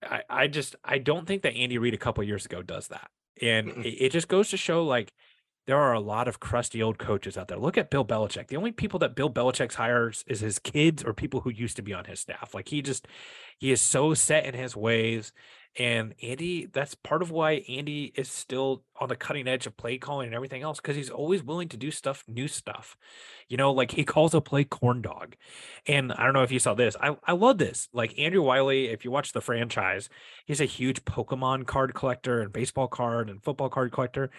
I, 0.03 0.22
I 0.28 0.47
just 0.49 0.76
I 0.84 0.99
don't 0.99 1.26
think 1.26 1.42
that 1.42 1.55
Andy 1.55 1.78
Reid 1.78 1.94
a 1.94 1.99
couple 1.99 2.24
years 2.24 2.44
ago 2.44 2.61
does 2.61 2.88
that. 2.88 3.09
And 3.40 3.68
it, 3.84 4.07
it 4.07 4.12
just 4.12 4.28
goes 4.28 4.51
to 4.51 4.57
show 4.57 4.84
like 4.84 5.12
there 5.66 5.78
are 5.78 5.94
a 5.94 6.01
lot 6.01 6.28
of 6.28 6.38
crusty 6.38 6.82
old 6.82 6.99
coaches 6.99 7.36
out 7.36 7.49
there. 7.49 7.59
Look 7.59 7.76
at 7.76 7.90
Bill 7.90 8.05
Belichick. 8.05 8.49
The 8.49 8.57
only 8.57 8.70
people 8.72 9.01
that 9.01 9.16
Bill 9.16 9.30
Belichick 9.30 9.74
hires 9.74 10.24
is 10.26 10.40
his 10.40 10.59
kids 10.59 11.03
or 11.03 11.12
people 11.12 11.40
who 11.40 11.51
used 11.51 11.76
to 11.76 11.82
be 11.82 11.92
on 11.92 12.05
his 12.05 12.20
staff. 12.20 12.55
Like 12.55 12.68
he 12.68 12.82
just 12.82 13.07
he 13.59 13.72
is 13.72 13.80
so 13.80 14.14
set 14.14 14.44
in 14.44 14.55
his 14.55 14.76
ways 14.76 15.32
and 15.78 16.14
Andy, 16.22 16.66
that's 16.66 16.94
part 16.94 17.20
of 17.20 17.30
why 17.30 17.64
Andy 17.68 18.12
is 18.14 18.30
still 18.30 18.82
on 18.98 19.08
the 19.08 19.16
cutting 19.16 19.46
edge 19.46 19.66
of 19.66 19.76
play 19.76 19.98
calling 19.98 20.26
and 20.26 20.34
everything 20.34 20.62
else 20.62 20.80
because 20.80 20.96
he's 20.96 21.10
always 21.10 21.42
willing 21.42 21.68
to 21.68 21.76
do 21.76 21.90
stuff, 21.90 22.24
new 22.26 22.48
stuff. 22.48 22.96
You 23.48 23.58
know, 23.58 23.72
like 23.72 23.90
he 23.90 24.04
calls 24.04 24.32
a 24.34 24.40
play 24.40 24.64
corn 24.64 25.02
dog. 25.02 25.36
And 25.86 26.12
I 26.12 26.24
don't 26.24 26.32
know 26.32 26.42
if 26.42 26.52
you 26.52 26.58
saw 26.58 26.74
this. 26.74 26.96
I, 27.00 27.16
I 27.24 27.32
love 27.32 27.58
this. 27.58 27.88
Like 27.92 28.18
Andrew 28.18 28.42
Wiley, 28.42 28.86
if 28.86 29.04
you 29.04 29.10
watch 29.10 29.32
the 29.32 29.42
franchise, 29.42 30.08
he's 30.46 30.62
a 30.62 30.66
huge 30.66 31.04
Pokemon 31.04 31.66
card 31.66 31.92
collector 31.94 32.40
and 32.40 32.52
baseball 32.52 32.88
card 32.88 33.28
and 33.28 33.42
football 33.42 33.68
card 33.68 33.92
collector. 33.92 34.30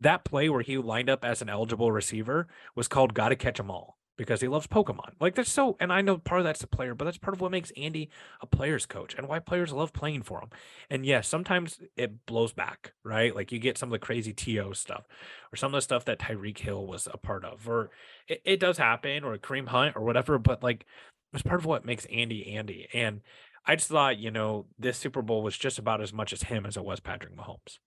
That 0.00 0.24
play 0.24 0.50
where 0.50 0.62
he 0.62 0.76
lined 0.76 1.08
up 1.08 1.24
as 1.24 1.40
an 1.40 1.48
eligible 1.48 1.90
receiver 1.90 2.48
was 2.74 2.88
called 2.88 3.14
Gotta 3.14 3.36
Catch 3.36 3.60
'em 3.60 3.70
All 3.70 3.96
because 4.16 4.40
he 4.40 4.48
loves 4.48 4.66
Pokemon. 4.66 5.12
Like 5.20 5.34
that's 5.34 5.50
so, 5.50 5.76
and 5.80 5.92
I 5.92 6.02
know 6.02 6.18
part 6.18 6.40
of 6.40 6.44
that's 6.44 6.60
the 6.60 6.66
player, 6.66 6.94
but 6.94 7.04
that's 7.06 7.18
part 7.18 7.34
of 7.34 7.40
what 7.40 7.50
makes 7.50 7.72
Andy 7.76 8.10
a 8.40 8.46
player's 8.46 8.86
coach 8.86 9.14
and 9.14 9.28
why 9.28 9.38
players 9.38 9.72
love 9.72 9.92
playing 9.92 10.22
for 10.22 10.40
him. 10.40 10.50
And 10.90 11.06
yes, 11.06 11.28
sometimes 11.28 11.80
it 11.96 12.26
blows 12.26 12.52
back, 12.52 12.92
right? 13.04 13.34
Like 13.34 13.52
you 13.52 13.58
get 13.58 13.78
some 13.78 13.88
of 13.88 13.92
the 13.92 14.04
crazy 14.04 14.32
TO 14.32 14.74
stuff 14.74 15.06
or 15.52 15.56
some 15.56 15.74
of 15.74 15.78
the 15.78 15.82
stuff 15.82 16.04
that 16.04 16.18
Tyreek 16.18 16.58
Hill 16.58 16.86
was 16.86 17.08
a 17.12 17.16
part 17.16 17.44
of, 17.44 17.68
or 17.68 17.90
it, 18.28 18.42
it 18.44 18.60
does 18.60 18.78
happen, 18.78 19.24
or 19.24 19.36
Kareem 19.38 19.68
Hunt 19.68 19.96
or 19.96 20.02
whatever, 20.02 20.38
but 20.38 20.62
like 20.62 20.84
it's 21.32 21.42
part 21.42 21.60
of 21.60 21.66
what 21.66 21.84
makes 21.84 22.04
Andy 22.06 22.54
Andy. 22.54 22.88
And 22.92 23.22
I 23.66 23.76
just 23.76 23.88
thought, 23.88 24.18
you 24.18 24.30
know, 24.30 24.66
this 24.78 24.98
Super 24.98 25.22
Bowl 25.22 25.42
was 25.42 25.56
just 25.56 25.78
about 25.78 26.00
as 26.00 26.12
much 26.12 26.32
as 26.32 26.42
him 26.42 26.66
as 26.66 26.76
it 26.76 26.84
was 26.84 27.00
Patrick 27.00 27.36
Mahomes. 27.36 27.78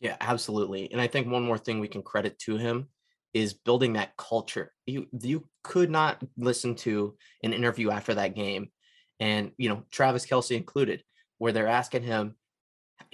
Yeah, 0.00 0.16
absolutely. 0.20 0.90
And 0.90 1.00
I 1.00 1.06
think 1.06 1.28
one 1.28 1.44
more 1.44 1.58
thing 1.58 1.78
we 1.78 1.88
can 1.88 2.02
credit 2.02 2.38
to 2.40 2.56
him 2.56 2.88
is 3.34 3.54
building 3.54 3.94
that 3.94 4.16
culture. 4.16 4.72
You 4.86 5.06
you 5.22 5.46
could 5.62 5.90
not 5.90 6.22
listen 6.36 6.74
to 6.76 7.16
an 7.42 7.52
interview 7.52 7.90
after 7.90 8.14
that 8.14 8.34
game, 8.34 8.70
and 9.18 9.52
you 9.56 9.68
know 9.68 9.84
Travis 9.90 10.26
Kelce 10.26 10.56
included, 10.56 11.02
where 11.38 11.52
they're 11.52 11.68
asking 11.68 12.02
him, 12.02 12.36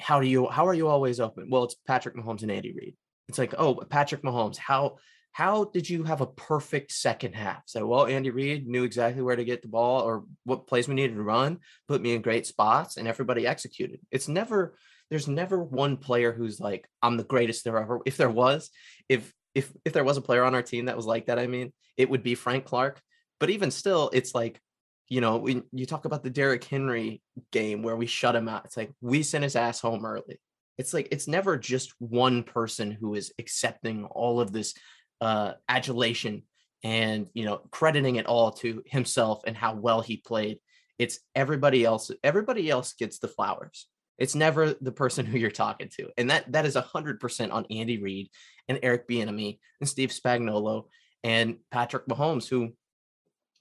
"How 0.00 0.20
do 0.20 0.26
you? 0.26 0.48
How 0.48 0.66
are 0.66 0.74
you 0.74 0.88
always 0.88 1.20
open?" 1.20 1.48
Well, 1.50 1.64
it's 1.64 1.76
Patrick 1.86 2.16
Mahomes 2.16 2.42
and 2.42 2.50
Andy 2.50 2.72
Reid. 2.72 2.96
It's 3.28 3.38
like, 3.38 3.54
oh, 3.58 3.74
Patrick 3.74 4.22
Mahomes, 4.22 4.56
how 4.56 4.98
how 5.32 5.64
did 5.64 5.90
you 5.90 6.02
have 6.04 6.22
a 6.22 6.26
perfect 6.26 6.92
second 6.92 7.34
half? 7.34 7.62
So, 7.66 7.86
well, 7.86 8.06
Andy 8.06 8.30
Reid 8.30 8.66
knew 8.66 8.84
exactly 8.84 9.22
where 9.22 9.36
to 9.36 9.44
get 9.44 9.60
the 9.60 9.68
ball 9.68 10.00
or 10.00 10.24
what 10.44 10.66
plays 10.66 10.88
we 10.88 10.94
needed 10.94 11.14
to 11.16 11.22
run, 11.22 11.58
put 11.88 12.00
me 12.00 12.14
in 12.14 12.22
great 12.22 12.46
spots, 12.46 12.96
and 12.96 13.06
everybody 13.06 13.46
executed. 13.46 14.00
It's 14.10 14.28
never 14.28 14.78
there's 15.10 15.28
never 15.28 15.62
one 15.62 15.98
player 15.98 16.32
who's 16.32 16.58
like, 16.58 16.88
I'm 17.02 17.16
the 17.16 17.24
greatest 17.24 17.64
there 17.64 17.78
ever. 17.78 18.00
If 18.06 18.16
there 18.16 18.30
was, 18.30 18.70
if 19.08 19.32
if 19.56 19.72
if 19.86 19.94
there 19.94 20.04
was 20.04 20.18
a 20.18 20.22
player 20.22 20.44
on 20.44 20.54
our 20.54 20.62
team 20.62 20.84
that 20.84 20.96
was 20.96 21.06
like 21.06 21.26
that, 21.26 21.38
I 21.38 21.46
mean, 21.46 21.72
it 21.96 22.10
would 22.10 22.22
be 22.22 22.34
Frank 22.34 22.66
Clark. 22.66 23.00
But 23.40 23.48
even 23.48 23.70
still, 23.70 24.10
it's 24.12 24.34
like, 24.34 24.60
you 25.08 25.22
know, 25.22 25.38
when 25.38 25.64
you 25.72 25.86
talk 25.86 26.04
about 26.04 26.22
the 26.22 26.30
Derrick 26.30 26.62
Henry 26.62 27.22
game 27.52 27.82
where 27.82 27.96
we 27.96 28.06
shut 28.06 28.36
him 28.36 28.48
out, 28.48 28.66
it's 28.66 28.76
like 28.76 28.92
we 29.00 29.22
sent 29.22 29.44
his 29.44 29.56
ass 29.56 29.80
home 29.80 30.04
early. 30.04 30.38
It's 30.76 30.92
like 30.92 31.08
it's 31.10 31.26
never 31.26 31.56
just 31.56 31.94
one 31.98 32.42
person 32.42 32.90
who 32.90 33.14
is 33.14 33.32
accepting 33.38 34.04
all 34.04 34.40
of 34.40 34.52
this 34.52 34.74
uh 35.22 35.52
adulation 35.70 36.42
and 36.84 37.26
you 37.32 37.46
know 37.46 37.62
crediting 37.70 38.16
it 38.16 38.26
all 38.26 38.50
to 38.50 38.82
himself 38.84 39.40
and 39.46 39.56
how 39.56 39.74
well 39.74 40.02
he 40.02 40.18
played. 40.18 40.58
It's 40.98 41.20
everybody 41.34 41.82
else, 41.82 42.10
everybody 42.22 42.68
else 42.68 42.92
gets 42.92 43.18
the 43.20 43.28
flowers. 43.28 43.88
It's 44.18 44.34
never 44.34 44.74
the 44.80 44.92
person 44.92 45.26
who 45.26 45.38
you're 45.38 45.50
talking 45.50 45.90
to. 45.96 46.08
And 46.16 46.30
that 46.30 46.50
that 46.52 46.66
is 46.66 46.74
100% 46.74 47.52
on 47.52 47.66
Andy 47.70 48.02
Reid 48.02 48.30
and 48.68 48.78
Eric 48.82 49.08
Bieniemy 49.08 49.58
and 49.80 49.88
Steve 49.88 50.10
Spagnuolo 50.10 50.84
and 51.22 51.56
Patrick 51.70 52.06
Mahomes, 52.06 52.48
who, 52.48 52.72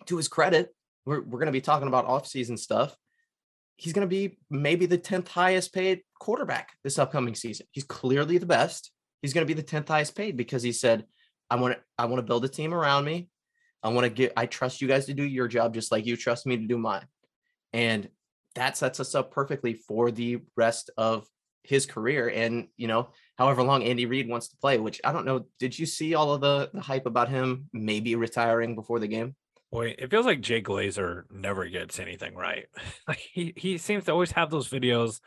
to 0.06 0.18
his 0.18 0.28
credit, 0.28 0.74
we're, 1.06 1.22
we're 1.22 1.40
going 1.40 1.48
to 1.48 1.52
be 1.52 1.62
talking 1.62 1.88
about 1.88 2.08
offseason 2.08 2.58
stuff. 2.58 2.96
He's 3.78 3.94
going 3.94 4.08
to 4.08 4.10
be 4.10 4.38
maybe 4.50 4.86
the 4.86 4.98
10th 4.98 5.28
highest 5.28 5.74
paid 5.74 6.02
quarterback 6.20 6.72
this 6.84 6.98
upcoming 6.98 7.36
season. 7.36 7.68
He's 7.72 7.84
clearly 7.84 8.38
the 8.38 8.46
best. 8.46 8.92
He's 9.22 9.34
going 9.34 9.46
to 9.46 9.54
be 9.54 9.60
the 9.60 9.68
10th 9.68 9.90
highest 9.90 10.16
paid 10.16 10.38
because 10.38 10.64
he 10.64 10.72
said, 10.72 11.06
I 11.50 11.56
want 11.58 11.76
to 11.76 11.80
I 11.98 12.06
want 12.06 12.18
to 12.18 12.24
build 12.24 12.46
a 12.46 12.50
team 12.50 12.74
around 12.74 13.06
me. 13.06 13.30
I 13.84 13.90
want 13.90 14.06
to 14.06 14.10
get 14.10 14.34
I 14.36 14.46
trust 14.46 14.82
you 14.82 14.88
guys 14.88 15.06
to 15.08 15.14
do 15.14 15.24
your 15.24 15.48
job 15.48 15.74
just 15.74 15.92
like 15.92 16.06
you 16.06 16.18
trust 16.18 16.46
me 16.46 16.58
to 16.58 16.68
do 16.68 16.78
mine. 16.78 17.06
And 17.74 18.10
that 18.56 18.78
sets 18.78 19.00
us 19.00 19.16
up 19.16 19.32
perfectly 19.32 19.74
for 19.74 20.12
the 20.12 20.42
rest 20.56 20.90
of 20.98 21.28
his 21.64 21.86
career 21.86 22.30
and 22.30 22.68
you 22.78 22.88
know 22.88 23.10
however 23.38 23.64
long 23.64 23.84
Andy 23.84 24.06
Reid 24.06 24.30
wants 24.30 24.50
to 24.50 24.58
play 24.58 24.78
which 24.78 25.02
I 25.04 25.12
don't 25.12 25.26
know 25.26 25.46
did 25.60 25.78
you 25.78 25.86
see 25.86 26.14
all 26.14 26.34
of 26.34 26.42
the, 26.42 26.70
the 26.74 26.82
hype 26.82 27.06
about 27.06 27.30
him 27.30 27.70
maybe 27.74 28.16
retiring 28.16 28.76
before 28.76 29.00
the 29.00 29.08
game 29.08 29.36
Boy, 29.72 29.96
it 29.98 30.10
feels 30.10 30.26
like 30.26 30.40
Jay 30.40 30.62
Glazer 30.62 31.24
never 31.30 31.68
gets 31.68 32.00
anything 32.00 32.34
right. 32.34 32.68
like 33.10 33.18
he 33.18 33.54
he 33.58 33.78
seems 33.78 34.06
to 34.06 34.12
always 34.14 34.32
have 34.32 34.50
those 34.50 34.70
videos. 34.70 35.20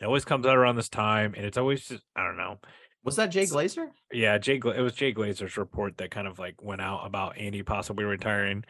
It 0.00 0.04
always 0.04 0.24
comes 0.24 0.46
out 0.46 0.56
around 0.56 0.76
this 0.76 0.88
time, 0.88 1.34
and 1.36 1.44
it's 1.44 1.58
always 1.58 1.88
just 1.88 2.04
I 2.14 2.24
don't 2.24 2.36
know. 2.36 2.60
Was 3.02 3.16
that 3.16 3.32
Jay 3.32 3.44
Glazer? 3.44 3.88
Yeah, 4.12 4.38
Jay. 4.38 4.60
It 4.64 4.80
was 4.80 4.92
Jay 4.92 5.12
Glazer's 5.12 5.56
report 5.56 5.96
that 5.96 6.12
kind 6.12 6.28
of 6.28 6.38
like 6.38 6.62
went 6.62 6.82
out 6.82 7.04
about 7.06 7.38
Andy 7.38 7.62
possibly 7.62 8.04
retiring. 8.04 8.64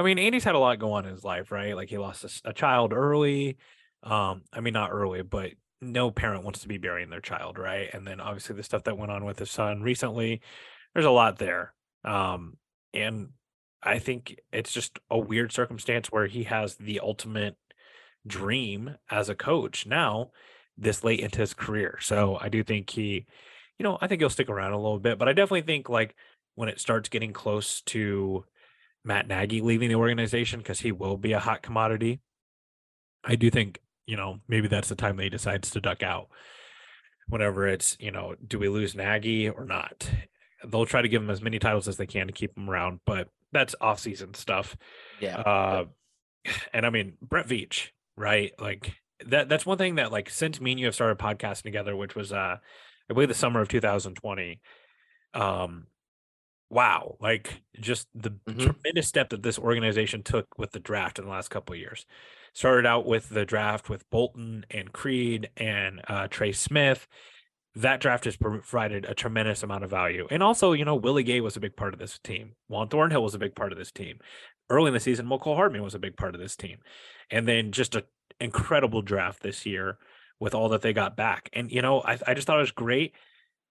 I 0.00 0.02
mean, 0.02 0.18
Andy's 0.18 0.44
had 0.44 0.54
a 0.54 0.58
lot 0.58 0.78
go 0.78 0.92
on 0.92 1.04
in 1.04 1.12
his 1.12 1.24
life, 1.24 1.52
right? 1.52 1.76
Like 1.76 1.90
he 1.90 1.98
lost 1.98 2.24
a, 2.24 2.48
a 2.48 2.52
child 2.54 2.94
early. 2.94 3.58
Um, 4.02 4.44
I 4.50 4.60
mean, 4.60 4.72
not 4.72 4.92
early, 4.92 5.20
but 5.20 5.50
no 5.82 6.10
parent 6.10 6.42
wants 6.42 6.60
to 6.60 6.68
be 6.68 6.78
burying 6.78 7.10
their 7.10 7.20
child, 7.20 7.58
right? 7.58 7.90
And 7.92 8.06
then 8.06 8.18
obviously 8.18 8.56
the 8.56 8.62
stuff 8.62 8.84
that 8.84 8.96
went 8.96 9.12
on 9.12 9.26
with 9.26 9.38
his 9.38 9.50
son 9.50 9.82
recently, 9.82 10.40
there's 10.94 11.04
a 11.04 11.10
lot 11.10 11.38
there. 11.38 11.74
Um, 12.02 12.56
and 12.94 13.28
I 13.82 13.98
think 13.98 14.40
it's 14.54 14.72
just 14.72 14.98
a 15.10 15.18
weird 15.18 15.52
circumstance 15.52 16.10
where 16.10 16.26
he 16.26 16.44
has 16.44 16.76
the 16.76 17.00
ultimate 17.00 17.56
dream 18.26 18.96
as 19.10 19.28
a 19.28 19.34
coach 19.34 19.84
now, 19.84 20.30
this 20.78 21.04
late 21.04 21.20
into 21.20 21.40
his 21.40 21.52
career. 21.52 21.98
So 22.00 22.38
I 22.40 22.48
do 22.48 22.62
think 22.62 22.88
he, 22.88 23.26
you 23.78 23.84
know, 23.84 23.98
I 24.00 24.06
think 24.06 24.22
he'll 24.22 24.30
stick 24.30 24.48
around 24.48 24.72
a 24.72 24.80
little 24.80 24.98
bit, 24.98 25.18
but 25.18 25.28
I 25.28 25.34
definitely 25.34 25.60
think 25.60 25.90
like 25.90 26.14
when 26.54 26.70
it 26.70 26.80
starts 26.80 27.10
getting 27.10 27.34
close 27.34 27.82
to 27.82 28.46
Matt 29.04 29.28
Nagy 29.28 29.60
leaving 29.60 29.88
the 29.88 29.94
organization, 29.94 30.60
because 30.60 30.80
he 30.80 30.92
will 30.92 31.16
be 31.16 31.32
a 31.32 31.40
hot 31.40 31.62
commodity, 31.62 32.20
I 33.24 33.36
do 33.36 33.50
think 33.50 33.80
you 34.10 34.16
know, 34.16 34.40
maybe 34.48 34.66
that's 34.66 34.88
the 34.88 34.96
time 34.96 35.16
that 35.16 35.22
he 35.22 35.30
decides 35.30 35.70
to 35.70 35.80
duck 35.80 36.02
out. 36.02 36.28
Whenever 37.28 37.68
it's, 37.68 37.96
you 38.00 38.10
know, 38.10 38.34
do 38.44 38.58
we 38.58 38.68
lose 38.68 38.96
Nagy 38.96 39.48
or 39.48 39.64
not? 39.64 40.10
They'll 40.66 40.84
try 40.84 41.00
to 41.00 41.08
give 41.08 41.22
him 41.22 41.30
as 41.30 41.40
many 41.40 41.60
titles 41.60 41.86
as 41.86 41.96
they 41.96 42.08
can 42.08 42.26
to 42.26 42.32
keep 42.32 42.58
him 42.58 42.68
around, 42.68 42.98
but 43.06 43.28
that's 43.52 43.76
off-season 43.80 44.34
stuff. 44.34 44.76
Yeah. 45.20 45.38
Uh, 45.38 45.84
and 46.74 46.84
I 46.84 46.90
mean 46.90 47.18
Brett 47.22 47.46
Veach, 47.46 47.90
right? 48.16 48.52
Like 48.58 48.94
that. 49.26 49.48
That's 49.48 49.64
one 49.64 49.78
thing 49.78 49.94
that, 49.94 50.10
like, 50.10 50.28
since 50.28 50.60
me 50.60 50.72
and 50.72 50.80
you 50.80 50.86
have 50.86 50.94
started 50.96 51.18
podcasting 51.18 51.62
together, 51.62 51.94
which 51.94 52.16
was, 52.16 52.32
uh, 52.32 52.56
I 53.08 53.14
believe, 53.14 53.28
the 53.28 53.34
summer 53.34 53.60
of 53.60 53.68
2020. 53.68 54.60
Um, 55.34 55.86
wow, 56.70 57.16
like 57.20 57.62
just 57.78 58.08
the 58.14 58.30
mm-hmm. 58.30 58.58
tremendous 58.58 59.08
step 59.08 59.30
that 59.30 59.42
this 59.42 59.58
organization 59.58 60.22
took 60.22 60.58
with 60.58 60.72
the 60.72 60.80
draft 60.80 61.18
in 61.18 61.26
the 61.26 61.30
last 61.30 61.48
couple 61.48 61.74
of 61.74 61.80
years 61.80 62.06
started 62.52 62.86
out 62.86 63.06
with 63.06 63.28
the 63.28 63.44
draft 63.44 63.88
with 63.88 64.08
Bolton 64.10 64.64
and 64.70 64.92
Creed 64.92 65.50
and 65.56 66.00
uh, 66.08 66.28
Trey 66.28 66.52
Smith. 66.52 67.06
That 67.76 68.00
draft 68.00 68.24
has 68.24 68.36
provided 68.36 69.04
a 69.04 69.14
tremendous 69.14 69.62
amount 69.62 69.84
of 69.84 69.90
value. 69.90 70.26
And 70.30 70.42
also, 70.42 70.72
you 70.72 70.84
know, 70.84 70.96
Willie 70.96 71.22
Gay 71.22 71.40
was 71.40 71.56
a 71.56 71.60
big 71.60 71.76
part 71.76 71.94
of 71.94 72.00
this 72.00 72.18
team. 72.18 72.52
Juan 72.68 72.88
Thornhill 72.88 73.22
was 73.22 73.34
a 73.34 73.38
big 73.38 73.54
part 73.54 73.72
of 73.72 73.78
this 73.78 73.92
team. 73.92 74.18
early 74.68 74.88
in 74.88 74.94
the 74.94 75.00
season, 75.00 75.26
Mecole 75.26 75.56
Hardman 75.56 75.82
was 75.82 75.94
a 75.94 76.00
big 76.00 76.16
part 76.16 76.34
of 76.34 76.40
this 76.40 76.56
team. 76.56 76.78
And 77.30 77.46
then 77.46 77.72
just 77.72 77.94
an 77.94 78.02
incredible 78.40 79.02
draft 79.02 79.42
this 79.42 79.66
year 79.66 79.98
with 80.40 80.54
all 80.54 80.68
that 80.70 80.82
they 80.82 80.92
got 80.92 81.16
back. 81.16 81.48
And, 81.52 81.70
you 81.70 81.82
know, 81.82 82.00
I, 82.00 82.18
I 82.26 82.34
just 82.34 82.46
thought 82.46 82.58
it 82.58 82.62
was 82.62 82.70
great. 82.72 83.14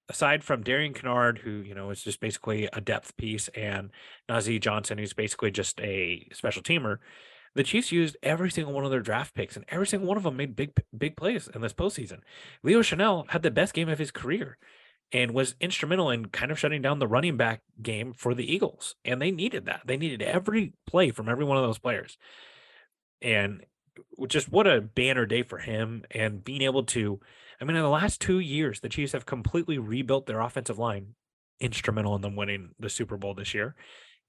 Aside 0.09 0.43
from 0.43 0.63
Darian 0.63 0.93
Kinnard, 0.93 1.39
who, 1.39 1.51
you 1.51 1.75
know, 1.75 1.91
is 1.91 2.03
just 2.03 2.19
basically 2.19 2.67
a 2.73 2.81
depth 2.81 3.15
piece, 3.15 3.47
and 3.49 3.91
Nazeeh 4.27 4.59
Johnson, 4.59 4.97
who's 4.97 5.13
basically 5.13 5.51
just 5.51 5.79
a 5.81 6.27
special 6.33 6.63
teamer, 6.63 6.97
the 7.55 7.63
Chiefs 7.63 7.91
used 7.91 8.17
every 8.23 8.49
single 8.49 8.73
one 8.73 8.85
of 8.85 8.91
their 8.91 9.01
draft 9.01 9.33
picks, 9.35 9.55
and 9.55 9.65
every 9.69 9.87
single 9.87 10.07
one 10.07 10.17
of 10.17 10.23
them 10.23 10.37
made 10.37 10.55
big, 10.55 10.71
big 10.95 11.15
plays 11.15 11.47
in 11.53 11.61
this 11.61 11.73
postseason. 11.73 12.21
Leo 12.63 12.81
Chenal 12.81 13.29
had 13.29 13.43
the 13.43 13.51
best 13.51 13.73
game 13.73 13.89
of 13.89 13.99
his 13.99 14.11
career 14.11 14.57
and 15.11 15.31
was 15.31 15.55
instrumental 15.59 16.09
in 16.09 16.27
kind 16.27 16.51
of 16.51 16.59
shutting 16.59 16.81
down 16.81 16.99
the 16.99 17.07
running 17.07 17.37
back 17.37 17.61
game 17.81 18.13
for 18.13 18.33
the 18.33 18.51
Eagles. 18.51 18.95
And 19.03 19.21
they 19.21 19.31
needed 19.31 19.65
that. 19.65 19.81
They 19.85 19.97
needed 19.97 20.21
every 20.21 20.73
play 20.85 21.11
from 21.11 21.29
every 21.29 21.45
one 21.45 21.57
of 21.57 21.63
those 21.63 21.79
players. 21.79 22.17
And 23.21 23.65
just 24.27 24.49
what 24.49 24.67
a 24.67 24.81
banner 24.81 25.25
day 25.25 25.43
for 25.43 25.57
him 25.57 26.03
and 26.11 26.43
being 26.43 26.61
able 26.61 26.83
to 26.83 27.19
I 27.61 27.65
mean 27.65 27.75
in 27.75 27.83
the 27.83 27.89
last 27.89 28.21
2 28.21 28.39
years 28.39 28.79
the 28.79 28.89
Chiefs 28.89 29.13
have 29.13 29.25
completely 29.25 29.77
rebuilt 29.77 30.25
their 30.25 30.39
offensive 30.39 30.79
line 30.79 31.15
instrumental 31.59 32.15
in 32.15 32.21
them 32.21 32.35
winning 32.35 32.69
the 32.79 32.89
Super 32.89 33.17
Bowl 33.17 33.33
this 33.33 33.53
year 33.53 33.75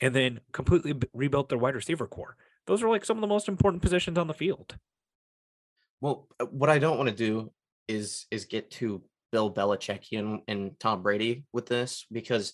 and 0.01 0.15
then 0.15 0.41
completely 0.53 0.95
rebuilt 1.13 1.49
their 1.49 1.59
wide 1.59 1.75
receiver 1.75 2.07
corps. 2.07 2.37
Those 2.67 2.83
are 2.83 2.89
like 2.89 3.05
some 3.05 3.17
of 3.17 3.21
the 3.21 3.27
most 3.27 3.49
important 3.49 3.83
positions 3.83 4.19
on 4.19 4.27
the 4.27 4.35
field. 4.35 4.77
Well, 6.01 6.29
uh, 6.39 6.47
what 6.47 6.71
I 6.71 6.79
don't 6.79 6.97
want 6.97 7.11
to 7.11 7.15
do 7.15 7.53
is 7.89 8.27
is 8.31 8.45
get 8.45 8.71
too 8.71 9.03
Bill 9.33 9.53
Belichick 9.53 10.07
and, 10.19 10.41
and 10.49 10.79
Tom 10.81 11.03
Brady 11.03 11.45
with 11.53 11.67
this 11.67 12.07
because 12.11 12.53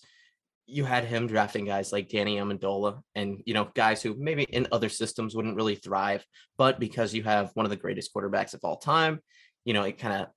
you 0.65 0.83
had 0.83 1.05
him 1.05 1.27
drafting 1.27 1.63
guys 1.63 1.93
like 1.93 2.09
Danny 2.09 2.37
Amendola 2.37 3.01
and 3.15 3.41
you 3.45 3.53
know 3.53 3.69
guys 3.73 4.01
who 4.01 4.15
maybe 4.17 4.43
in 4.43 4.67
other 4.71 4.89
systems 4.89 5.35
wouldn't 5.35 5.55
really 5.55 5.75
thrive, 5.75 6.25
but 6.57 6.79
because 6.79 7.13
you 7.13 7.23
have 7.23 7.51
one 7.53 7.65
of 7.65 7.69
the 7.69 7.77
greatest 7.77 8.13
quarterbacks 8.13 8.53
of 8.53 8.59
all 8.63 8.77
time, 8.77 9.19
you 9.63 9.73
know 9.73 9.83
it 9.83 9.97
kind 9.97 10.21
of 10.21 10.27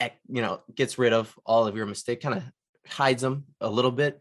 you 0.00 0.42
know 0.42 0.60
gets 0.74 0.98
rid 0.98 1.12
of 1.12 1.34
all 1.44 1.66
of 1.66 1.76
your 1.76 1.86
mistake, 1.86 2.20
kind 2.20 2.36
of 2.36 2.44
hides 2.88 3.22
them 3.22 3.44
a 3.60 3.68
little 3.68 3.92
bit. 3.92 4.20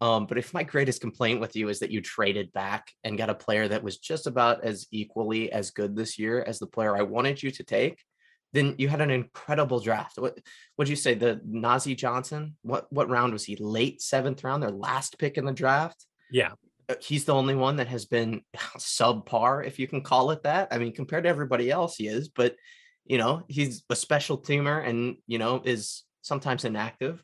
Um, 0.00 0.26
but 0.26 0.36
if 0.36 0.52
my 0.52 0.62
greatest 0.62 1.00
complaint 1.00 1.40
with 1.40 1.56
you 1.56 1.68
is 1.70 1.78
that 1.78 1.90
you 1.90 2.02
traded 2.02 2.52
back 2.52 2.90
and 3.02 3.16
got 3.16 3.30
a 3.30 3.34
player 3.34 3.66
that 3.66 3.82
was 3.82 3.96
just 3.96 4.26
about 4.26 4.62
as 4.62 4.86
equally 4.90 5.50
as 5.50 5.70
good 5.70 5.96
this 5.96 6.18
year 6.18 6.42
as 6.42 6.58
the 6.58 6.66
player 6.66 6.94
I 6.94 7.02
wanted 7.02 7.42
you 7.42 7.50
to 7.52 7.64
take, 7.64 7.98
then 8.52 8.74
you 8.76 8.88
had 8.88 9.00
an 9.00 9.10
incredible 9.10 9.80
draft. 9.80 10.18
What 10.18 10.38
would 10.76 10.88
you 10.88 10.96
say? 10.96 11.14
The 11.14 11.40
Nazeeh 11.48 11.96
Johnson? 11.96 12.56
What 12.62 12.92
what 12.92 13.08
round 13.08 13.32
was 13.32 13.44
he? 13.44 13.56
Late 13.56 14.02
seventh 14.02 14.44
round, 14.44 14.62
their 14.62 14.70
last 14.70 15.18
pick 15.18 15.38
in 15.38 15.44
the 15.44 15.52
draft. 15.52 16.04
Yeah, 16.30 16.52
uh, 16.88 16.94
he's 17.00 17.24
the 17.24 17.34
only 17.34 17.54
one 17.54 17.76
that 17.76 17.88
has 17.88 18.04
been 18.04 18.42
subpar, 18.78 19.66
if 19.66 19.78
you 19.78 19.88
can 19.88 20.02
call 20.02 20.30
it 20.30 20.42
that. 20.44 20.68
I 20.70 20.78
mean, 20.78 20.92
compared 20.92 21.24
to 21.24 21.30
everybody 21.30 21.70
else, 21.70 21.96
he 21.96 22.06
is, 22.06 22.28
but 22.28 22.56
you 23.06 23.18
know, 23.18 23.42
he's 23.48 23.84
a 23.90 23.96
special 23.96 24.38
teamer 24.38 24.86
and 24.86 25.16
you 25.26 25.38
know 25.38 25.62
is 25.64 26.04
sometimes 26.22 26.64
inactive. 26.64 27.22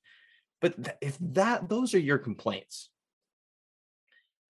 But 0.61 0.83
th- 0.83 0.97
if 1.01 1.19
that 1.33 1.69
those 1.69 1.95
are 1.95 1.99
your 1.99 2.19
complaints, 2.19 2.91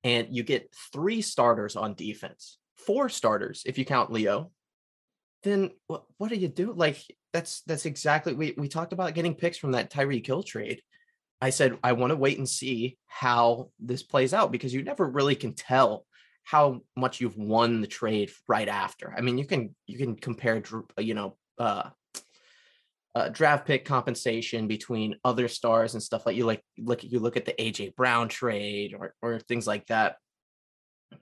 and 0.05 0.29
you 0.31 0.43
get 0.43 0.75
three 0.93 1.23
starters 1.23 1.77
on 1.77 1.95
defense, 1.95 2.59
four 2.77 3.09
starters 3.09 3.63
if 3.67 3.79
you 3.79 3.85
count 3.85 4.13
Leo, 4.13 4.51
then 5.43 5.71
what 5.87 6.05
what 6.19 6.29
do 6.31 6.37
you 6.37 6.49
do? 6.49 6.73
Like 6.73 7.03
that's 7.33 7.63
that's 7.63 7.87
exactly 7.87 8.35
we 8.35 8.55
we 8.57 8.69
talked 8.69 8.93
about 8.93 9.15
getting 9.15 9.35
picks 9.35 9.59
from 9.59 9.73
that 9.73 9.91
Tyreek 9.91 10.27
Hill 10.27 10.43
trade. 10.43 10.83
I 11.41 11.51
said 11.51 11.79
I 11.83 11.93
want 11.93 12.11
to 12.11 12.17
wait 12.17 12.39
and 12.39 12.49
see 12.49 12.99
how 13.07 13.71
this 13.81 14.03
plays 14.03 14.35
out 14.35 14.53
because 14.53 14.73
you 14.73 14.83
never 14.83 15.09
really 15.09 15.35
can 15.35 15.55
tell 15.55 16.05
how 16.45 16.81
much 16.97 17.21
you've 17.21 17.37
won 17.37 17.81
the 17.81 17.87
trade 17.87 18.31
right 18.49 18.69
after. 18.69 19.15
I 19.17 19.21
mean, 19.21 19.39
you 19.39 19.47
can 19.47 19.75
you 19.87 19.99
can 19.99 20.17
compare 20.17 20.63
you 20.99 21.15
know 21.15 21.37
uh, 21.59 21.91
uh, 23.15 23.29
draft 23.29 23.67
pick 23.67 23.85
compensation 23.85 24.67
between 24.67 25.17
other 25.25 25.49
stars 25.49 25.95
and 25.95 26.03
stuff 26.03 26.27
like 26.27 26.37
you 26.37 26.45
like 26.45 26.63
look 26.79 27.05
you 27.05 27.21
look 27.21 27.37
at 27.37 27.45
the 27.45 27.55
AJ 27.59 27.95
Brown 27.95 28.29
trade 28.29 28.95
or 28.99 29.15
or 29.23 29.39
things 29.39 29.67
like 29.67 29.87
that, 29.87 30.17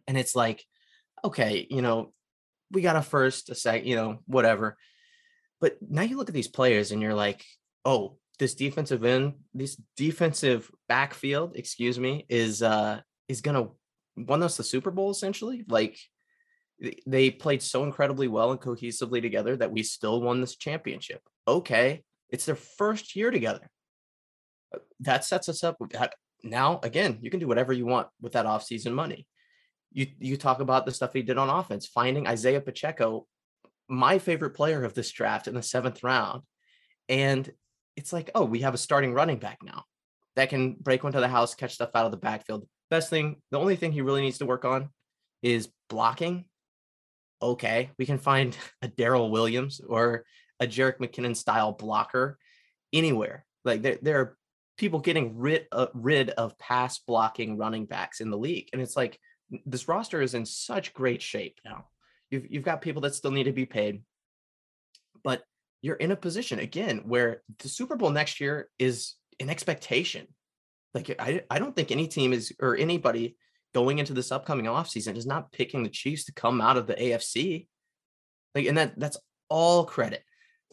and 0.06 0.16
it's 0.16 0.34
like 0.34 0.64
okay, 1.24 1.66
you 1.68 1.82
know 1.82 2.12
we 2.70 2.82
got 2.82 2.96
a 2.96 3.02
first, 3.02 3.50
a 3.50 3.54
second, 3.54 3.86
you 3.86 3.96
know, 3.96 4.18
whatever. 4.26 4.76
But 5.60 5.76
now 5.80 6.02
you 6.02 6.16
look 6.16 6.28
at 6.28 6.34
these 6.34 6.48
players 6.48 6.92
and 6.92 7.02
you're 7.02 7.14
like, 7.14 7.44
oh, 7.84 8.16
this 8.38 8.54
defensive 8.54 9.04
end, 9.04 9.34
this 9.52 9.80
defensive 9.96 10.70
backfield, 10.88 11.56
excuse 11.56 11.98
me, 11.98 12.24
is 12.28 12.62
uh 12.62 13.00
is 13.28 13.42
gonna 13.42 13.68
won 14.16 14.42
us 14.42 14.56
the 14.56 14.64
Super 14.64 14.90
Bowl 14.90 15.10
essentially. 15.10 15.64
Like 15.68 15.98
they 17.06 17.30
played 17.30 17.62
so 17.62 17.84
incredibly 17.84 18.28
well 18.28 18.52
and 18.52 18.60
cohesively 18.60 19.20
together 19.20 19.56
that 19.56 19.72
we 19.72 19.82
still 19.82 20.20
won 20.20 20.40
this 20.40 20.56
championship. 20.56 21.20
Okay, 21.46 22.02
it's 22.30 22.46
their 22.46 22.56
first 22.56 23.16
year 23.16 23.30
together. 23.30 23.70
Uh, 24.74 24.78
that 25.00 25.24
sets 25.24 25.48
us 25.48 25.62
up. 25.64 25.76
Now, 26.42 26.80
again, 26.82 27.18
you 27.20 27.30
can 27.30 27.40
do 27.40 27.48
whatever 27.48 27.72
you 27.72 27.86
want 27.86 28.08
with 28.20 28.32
that 28.32 28.46
offseason 28.46 28.92
money 28.92 29.26
you 29.92 30.06
you 30.18 30.36
talk 30.36 30.60
about 30.60 30.86
the 30.86 30.92
stuff 30.92 31.12
he 31.12 31.22
did 31.22 31.38
on 31.38 31.50
offense, 31.50 31.86
finding 31.86 32.26
Isaiah 32.26 32.60
Pacheco, 32.60 33.26
my 33.88 34.18
favorite 34.18 34.50
player 34.50 34.84
of 34.84 34.94
this 34.94 35.10
draft 35.10 35.48
in 35.48 35.54
the 35.54 35.62
seventh 35.62 36.02
round. 36.02 36.42
And 37.08 37.50
it's 37.96 38.12
like, 38.12 38.30
oh, 38.34 38.44
we 38.44 38.60
have 38.60 38.74
a 38.74 38.78
starting 38.78 39.12
running 39.12 39.38
back 39.38 39.58
now 39.62 39.84
that 40.36 40.48
can 40.48 40.74
break 40.74 41.02
into 41.02 41.20
the 41.20 41.28
house, 41.28 41.54
catch 41.54 41.74
stuff 41.74 41.90
out 41.94 42.06
of 42.06 42.12
the 42.12 42.16
backfield. 42.16 42.66
Best 42.90 43.10
thing, 43.10 43.36
the 43.50 43.58
only 43.58 43.76
thing 43.76 43.92
he 43.92 44.02
really 44.02 44.22
needs 44.22 44.38
to 44.38 44.46
work 44.46 44.64
on 44.64 44.90
is 45.42 45.68
blocking. 45.88 46.44
Okay, 47.40 47.90
we 47.98 48.06
can 48.06 48.18
find 48.18 48.56
a 48.82 48.88
Darrel 48.88 49.30
Williams 49.30 49.80
or 49.80 50.24
a 50.58 50.66
Jerick 50.66 50.98
McKinnon 50.98 51.36
style 51.36 51.72
blocker 51.72 52.38
anywhere. 52.92 53.46
Like 53.64 53.82
there, 53.82 53.98
there 54.02 54.20
are 54.20 54.36
people 54.76 54.98
getting 54.98 55.38
rid 55.38 55.66
of, 55.72 55.90
rid 55.94 56.30
of 56.30 56.58
pass 56.58 56.98
blocking 56.98 57.56
running 57.56 57.86
backs 57.86 58.20
in 58.20 58.30
the 58.30 58.38
league, 58.38 58.68
and 58.72 58.82
it's 58.82 58.96
like 58.96 59.18
this 59.66 59.88
roster 59.88 60.20
is 60.20 60.34
in 60.34 60.44
such 60.44 60.94
great 60.94 61.22
shape 61.22 61.58
now. 61.64 61.86
You've 62.30 62.46
you've 62.50 62.64
got 62.64 62.82
people 62.82 63.02
that 63.02 63.14
still 63.14 63.30
need 63.30 63.44
to 63.44 63.52
be 63.52 63.66
paid, 63.66 64.02
but 65.24 65.42
you're 65.82 65.96
in 65.96 66.10
a 66.10 66.16
position 66.16 66.58
again 66.58 67.02
where 67.06 67.42
the 67.58 67.68
Super 67.68 67.96
Bowl 67.96 68.10
next 68.10 68.40
year 68.40 68.68
is 68.78 69.14
an 69.38 69.50
expectation. 69.50 70.26
Like 70.94 71.14
I 71.18 71.42
I 71.50 71.58
don't 71.58 71.74
think 71.74 71.90
any 71.90 72.08
team 72.08 72.32
is 72.32 72.52
or 72.60 72.76
anybody 72.76 73.36
going 73.74 73.98
into 73.98 74.12
this 74.12 74.32
upcoming 74.32 74.66
offseason 74.66 75.16
is 75.16 75.26
not 75.26 75.52
picking 75.52 75.82
the 75.82 75.88
Chiefs 75.90 76.24
to 76.24 76.32
come 76.32 76.60
out 76.60 76.76
of 76.76 76.86
the 76.86 76.94
AFC. 76.94 77.68
Like 78.54 78.66
and 78.66 78.76
that 78.78 78.98
that's 78.98 79.18
all 79.48 79.84
credit 79.84 80.22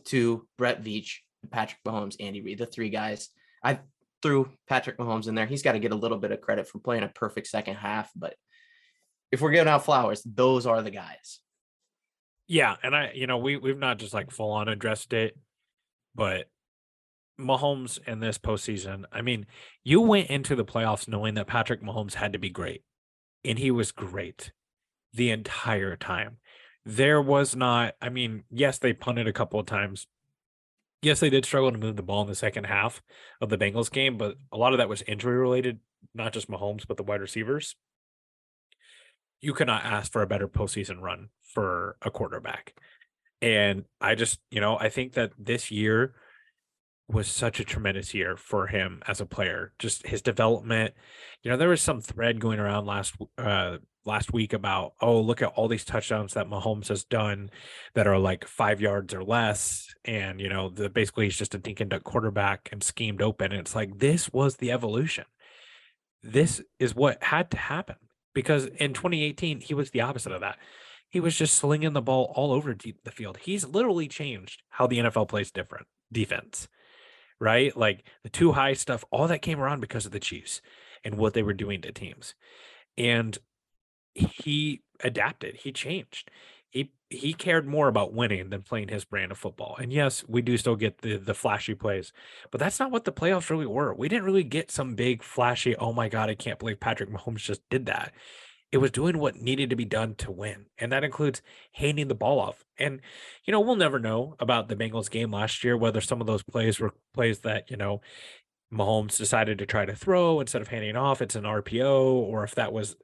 to 0.05 0.47
Brett 0.57 0.83
Veach, 0.83 1.17
Patrick 1.51 1.81
Mahomes, 1.85 2.15
Andy 2.19 2.41
Reid, 2.41 2.57
the 2.57 2.65
three 2.65 2.89
guys. 2.89 3.29
I 3.63 3.79
threw 4.21 4.49
Patrick 4.67 4.97
Mahomes 4.97 5.27
in 5.27 5.35
there. 5.35 5.45
He's 5.45 5.61
got 5.61 5.73
to 5.73 5.79
get 5.79 5.91
a 5.91 5.95
little 5.95 6.17
bit 6.17 6.31
of 6.31 6.41
credit 6.41 6.67
for 6.67 6.79
playing 6.79 7.03
a 7.03 7.09
perfect 7.09 7.47
second 7.47 7.75
half, 7.75 8.09
but 8.15 8.35
if 9.31 9.41
we're 9.41 9.51
giving 9.51 9.67
out 9.67 9.85
flowers, 9.85 10.23
those 10.23 10.65
are 10.65 10.81
the 10.81 10.91
guys. 10.91 11.39
Yeah, 12.47 12.75
and 12.81 12.95
I, 12.95 13.11
you 13.13 13.27
know, 13.27 13.37
we 13.37 13.57
we've 13.57 13.77
not 13.77 13.99
just 13.99 14.13
like 14.13 14.31
full 14.31 14.51
on 14.51 14.69
addressed 14.69 15.11
it, 15.11 15.37
but 16.15 16.47
Mahomes 17.39 17.99
in 18.07 18.19
this 18.19 18.37
postseason. 18.37 19.03
I 19.11 19.21
mean, 19.21 19.45
you 19.83 20.01
went 20.01 20.29
into 20.29 20.55
the 20.55 20.65
playoffs 20.65 21.07
knowing 21.07 21.35
that 21.35 21.47
Patrick 21.47 21.81
Mahomes 21.81 22.15
had 22.15 22.33
to 22.33 22.39
be 22.39 22.49
great, 22.49 22.83
and 23.43 23.59
he 23.59 23.71
was 23.71 23.91
great 23.91 24.51
the 25.13 25.31
entire 25.31 25.95
time. 25.95 26.37
There 26.85 27.21
was 27.21 27.55
not, 27.55 27.95
I 28.01 28.09
mean, 28.09 28.43
yes, 28.49 28.79
they 28.79 28.93
punted 28.93 29.27
a 29.27 29.33
couple 29.33 29.59
of 29.59 29.65
times. 29.65 30.07
Yes, 31.01 31.19
they 31.19 31.29
did 31.29 31.45
struggle 31.45 31.71
to 31.71 31.77
move 31.77 31.95
the 31.95 32.03
ball 32.03 32.21
in 32.21 32.27
the 32.27 32.35
second 32.35 32.65
half 32.65 33.01
of 33.41 33.49
the 33.49 33.57
Bengals 33.57 33.91
game, 33.91 34.17
but 34.17 34.35
a 34.51 34.57
lot 34.57 34.73
of 34.73 34.79
that 34.79 34.89
was 34.89 35.03
injury 35.03 35.37
related, 35.37 35.79
not 36.13 36.33
just 36.33 36.49
Mahomes, 36.49 36.87
but 36.87 36.97
the 36.97 37.03
wide 37.03 37.21
receivers 37.21 37.75
you 39.41 39.53
cannot 39.53 39.85
ask 39.85 40.11
for 40.11 40.21
a 40.21 40.27
better 40.27 40.47
postseason 40.47 41.01
run 41.01 41.29
for 41.41 41.97
a 42.01 42.11
quarterback. 42.11 42.73
And 43.41 43.85
I 44.01 44.15
just, 44.15 44.39
you 44.49 44.61
know, 44.61 44.77
I 44.77 44.89
think 44.89 45.13
that 45.13 45.31
this 45.37 45.69
year 45.69 46.15
was 47.09 47.27
such 47.27 47.59
a 47.59 47.65
tremendous 47.65 48.13
year 48.13 48.35
for 48.35 48.67
him 48.67 49.01
as 49.07 49.21
a 49.21 49.25
player. 49.25 49.73
Just 49.79 50.05
his 50.07 50.21
development. 50.21 50.93
You 51.41 51.51
know, 51.51 51.57
there 51.57 51.69
was 51.69 51.81
some 51.81 52.01
thread 52.01 52.39
going 52.39 52.59
around 52.59 52.85
last 52.85 53.15
uh 53.37 53.77
last 54.07 54.33
week 54.33 54.53
about, 54.53 54.93
oh, 55.01 55.19
look 55.19 55.41
at 55.41 55.49
all 55.49 55.67
these 55.67 55.85
touchdowns 55.85 56.33
that 56.33 56.47
Mahomes 56.47 56.87
has 56.87 57.03
done 57.03 57.49
that 57.93 58.07
are 58.07 58.17
like 58.17 58.47
five 58.47 58.79
yards 58.81 59.13
or 59.13 59.23
less. 59.23 59.93
And, 60.05 60.39
you 60.39 60.49
know, 60.49 60.69
the 60.69 60.89
basically 60.89 61.25
he's 61.25 61.37
just 61.37 61.53
a 61.53 61.59
dink 61.59 61.81
and 61.81 61.89
duck 61.89 62.03
quarterback 62.03 62.69
and 62.71 62.81
schemed 62.81 63.21
open. 63.21 63.51
And 63.51 63.59
it's 63.59 63.75
like 63.75 63.99
this 63.99 64.31
was 64.31 64.55
the 64.55 64.71
evolution. 64.71 65.25
This 66.23 66.61
is 66.79 66.95
what 66.95 67.21
had 67.21 67.51
to 67.51 67.57
happen 67.57 67.97
because 68.33 68.65
in 68.65 68.93
2018 68.93 69.59
he 69.59 69.73
was 69.73 69.91
the 69.91 70.01
opposite 70.01 70.31
of 70.31 70.41
that. 70.41 70.57
He 71.09 71.19
was 71.19 71.37
just 71.37 71.53
slinging 71.55 71.93
the 71.93 72.01
ball 72.01 72.33
all 72.35 72.51
over 72.51 72.75
the 72.75 73.11
field. 73.11 73.37
He's 73.37 73.65
literally 73.65 74.07
changed 74.07 74.63
how 74.69 74.87
the 74.87 74.99
NFL 74.99 75.29
plays 75.29 75.51
different 75.51 75.87
defense, 76.11 76.67
right? 77.39 77.75
Like 77.75 78.03
the 78.23 78.29
two 78.29 78.53
high 78.53 78.73
stuff, 78.73 79.03
all 79.11 79.27
that 79.27 79.41
came 79.41 79.59
around 79.59 79.81
because 79.81 80.05
of 80.05 80.11
the 80.11 80.19
Chiefs 80.19 80.61
and 81.03 81.17
what 81.17 81.33
they 81.33 81.43
were 81.43 81.53
doing 81.53 81.81
to 81.81 81.91
teams. 81.91 82.35
And 82.97 83.37
he 84.13 84.81
adapted, 85.03 85.57
he 85.57 85.71
changed. 85.71 86.29
He 86.69 86.91
he 87.09 87.33
cared 87.33 87.65
more 87.65 87.87
about 87.87 88.13
winning 88.13 88.49
than 88.49 88.61
playing 88.61 88.89
his 88.89 89.05
brand 89.05 89.31
of 89.31 89.37
football. 89.37 89.77
And 89.79 89.93
yes, 89.93 90.23
we 90.27 90.41
do 90.41 90.57
still 90.57 90.75
get 90.75 90.99
the 90.99 91.17
the 91.17 91.33
flashy 91.33 91.75
plays, 91.75 92.11
but 92.51 92.59
that's 92.59 92.79
not 92.79 92.91
what 92.91 93.05
the 93.05 93.13
playoffs 93.13 93.49
really 93.49 93.65
were. 93.65 93.93
We 93.93 94.09
didn't 94.09 94.25
really 94.25 94.43
get 94.43 94.69
some 94.71 94.95
big 94.95 95.23
flashy, 95.23 95.75
oh 95.77 95.93
my 95.93 96.09
god, 96.09 96.29
I 96.29 96.35
can't 96.35 96.59
believe 96.59 96.79
Patrick 96.79 97.09
Mahomes 97.09 97.37
just 97.37 97.61
did 97.69 97.85
that. 97.85 98.13
It 98.71 98.77
was 98.77 98.91
doing 98.91 99.17
what 99.17 99.41
needed 99.41 99.69
to 99.69 99.75
be 99.75 99.85
done 99.85 100.15
to 100.15 100.31
win. 100.31 100.65
And 100.77 100.91
that 100.91 101.03
includes 101.03 101.41
handing 101.73 102.09
the 102.09 102.15
ball 102.15 102.39
off. 102.39 102.65
And, 102.77 103.01
you 103.45 103.51
know, 103.51 103.61
we'll 103.61 103.77
never 103.77 103.99
know 103.99 104.35
about 104.39 104.67
the 104.67 104.75
Bengals 104.75 105.09
game 105.09 105.31
last 105.31 105.63
year, 105.63 105.77
whether 105.77 106.01
some 106.01 106.19
of 106.19 106.27
those 106.27 106.43
plays 106.43 106.79
were 106.79 106.93
plays 107.13 107.39
that, 107.39 107.71
you 107.71 107.77
know, 107.77 108.01
Mahomes 108.73 109.17
decided 109.17 109.57
to 109.59 109.65
try 109.65 109.85
to 109.85 109.95
throw 109.95 110.41
instead 110.41 110.61
of 110.61 110.67
handing 110.67 110.97
off. 110.97 111.21
It's 111.21 111.35
an 111.35 111.43
RPO, 111.43 112.01
or 112.01 112.43
if 112.43 112.55
that 112.55 112.73
was 112.73 112.97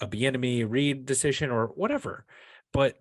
a 0.00 0.06
Bieniemy 0.06 0.64
read 0.68 1.04
decision 1.04 1.50
or 1.50 1.66
whatever. 1.66 2.24
But 2.72 2.98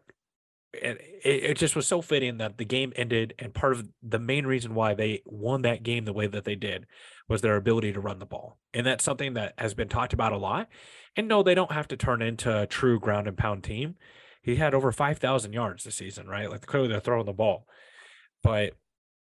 it, 0.73 1.01
it 1.23 1.57
just 1.57 1.75
was 1.75 1.87
so 1.87 2.01
fitting 2.01 2.37
that 2.37 2.57
the 2.57 2.65
game 2.65 2.93
ended, 2.95 3.33
and 3.39 3.53
part 3.53 3.73
of 3.73 3.89
the 4.01 4.19
main 4.19 4.45
reason 4.45 4.73
why 4.73 4.93
they 4.93 5.21
won 5.25 5.63
that 5.63 5.83
game 5.83 6.05
the 6.05 6.13
way 6.13 6.27
that 6.27 6.45
they 6.45 6.55
did 6.55 6.85
was 7.27 7.41
their 7.41 7.55
ability 7.55 7.93
to 7.93 7.99
run 7.99 8.19
the 8.19 8.25
ball, 8.25 8.57
and 8.73 8.85
that's 8.85 9.03
something 9.03 9.33
that 9.33 9.53
has 9.57 9.73
been 9.73 9.89
talked 9.89 10.13
about 10.13 10.31
a 10.31 10.37
lot. 10.37 10.69
And 11.15 11.27
no, 11.27 11.43
they 11.43 11.55
don't 11.55 11.71
have 11.71 11.87
to 11.89 11.97
turn 11.97 12.21
into 12.21 12.61
a 12.61 12.67
true 12.67 12.99
ground 12.99 13.27
and 13.27 13.37
pound 13.37 13.63
team. 13.63 13.95
He 14.41 14.55
had 14.55 14.73
over 14.73 14.91
five 14.91 15.17
thousand 15.19 15.53
yards 15.53 15.83
this 15.83 15.95
season, 15.95 16.27
right? 16.27 16.49
Like 16.49 16.65
clearly 16.65 16.87
they're 16.87 16.99
throwing 16.99 17.25
the 17.25 17.33
ball, 17.33 17.67
but 18.41 18.73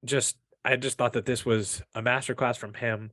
just 0.04 0.36
I 0.64 0.76
just 0.76 0.98
thought 0.98 1.14
that 1.14 1.24
this 1.24 1.46
was 1.46 1.82
a 1.94 2.02
masterclass 2.02 2.56
from 2.56 2.74
him, 2.74 3.12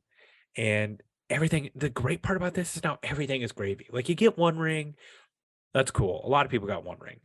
and 0.58 1.02
everything. 1.30 1.70
The 1.76 1.90
great 1.90 2.22
part 2.22 2.38
about 2.38 2.54
this 2.54 2.76
is 2.76 2.84
now 2.84 3.00
everything 3.04 3.42
is 3.42 3.52
gravy. 3.52 3.88
Like 3.92 4.10
you 4.10 4.16
get 4.16 4.38
one 4.38 4.58
ring, 4.58 4.96
that's 5.74 5.92
cool. 5.92 6.22
A 6.26 6.30
lot 6.30 6.46
of 6.46 6.52
people 6.52 6.68
got 6.68 6.84
one 6.84 6.98
ring 7.00 7.20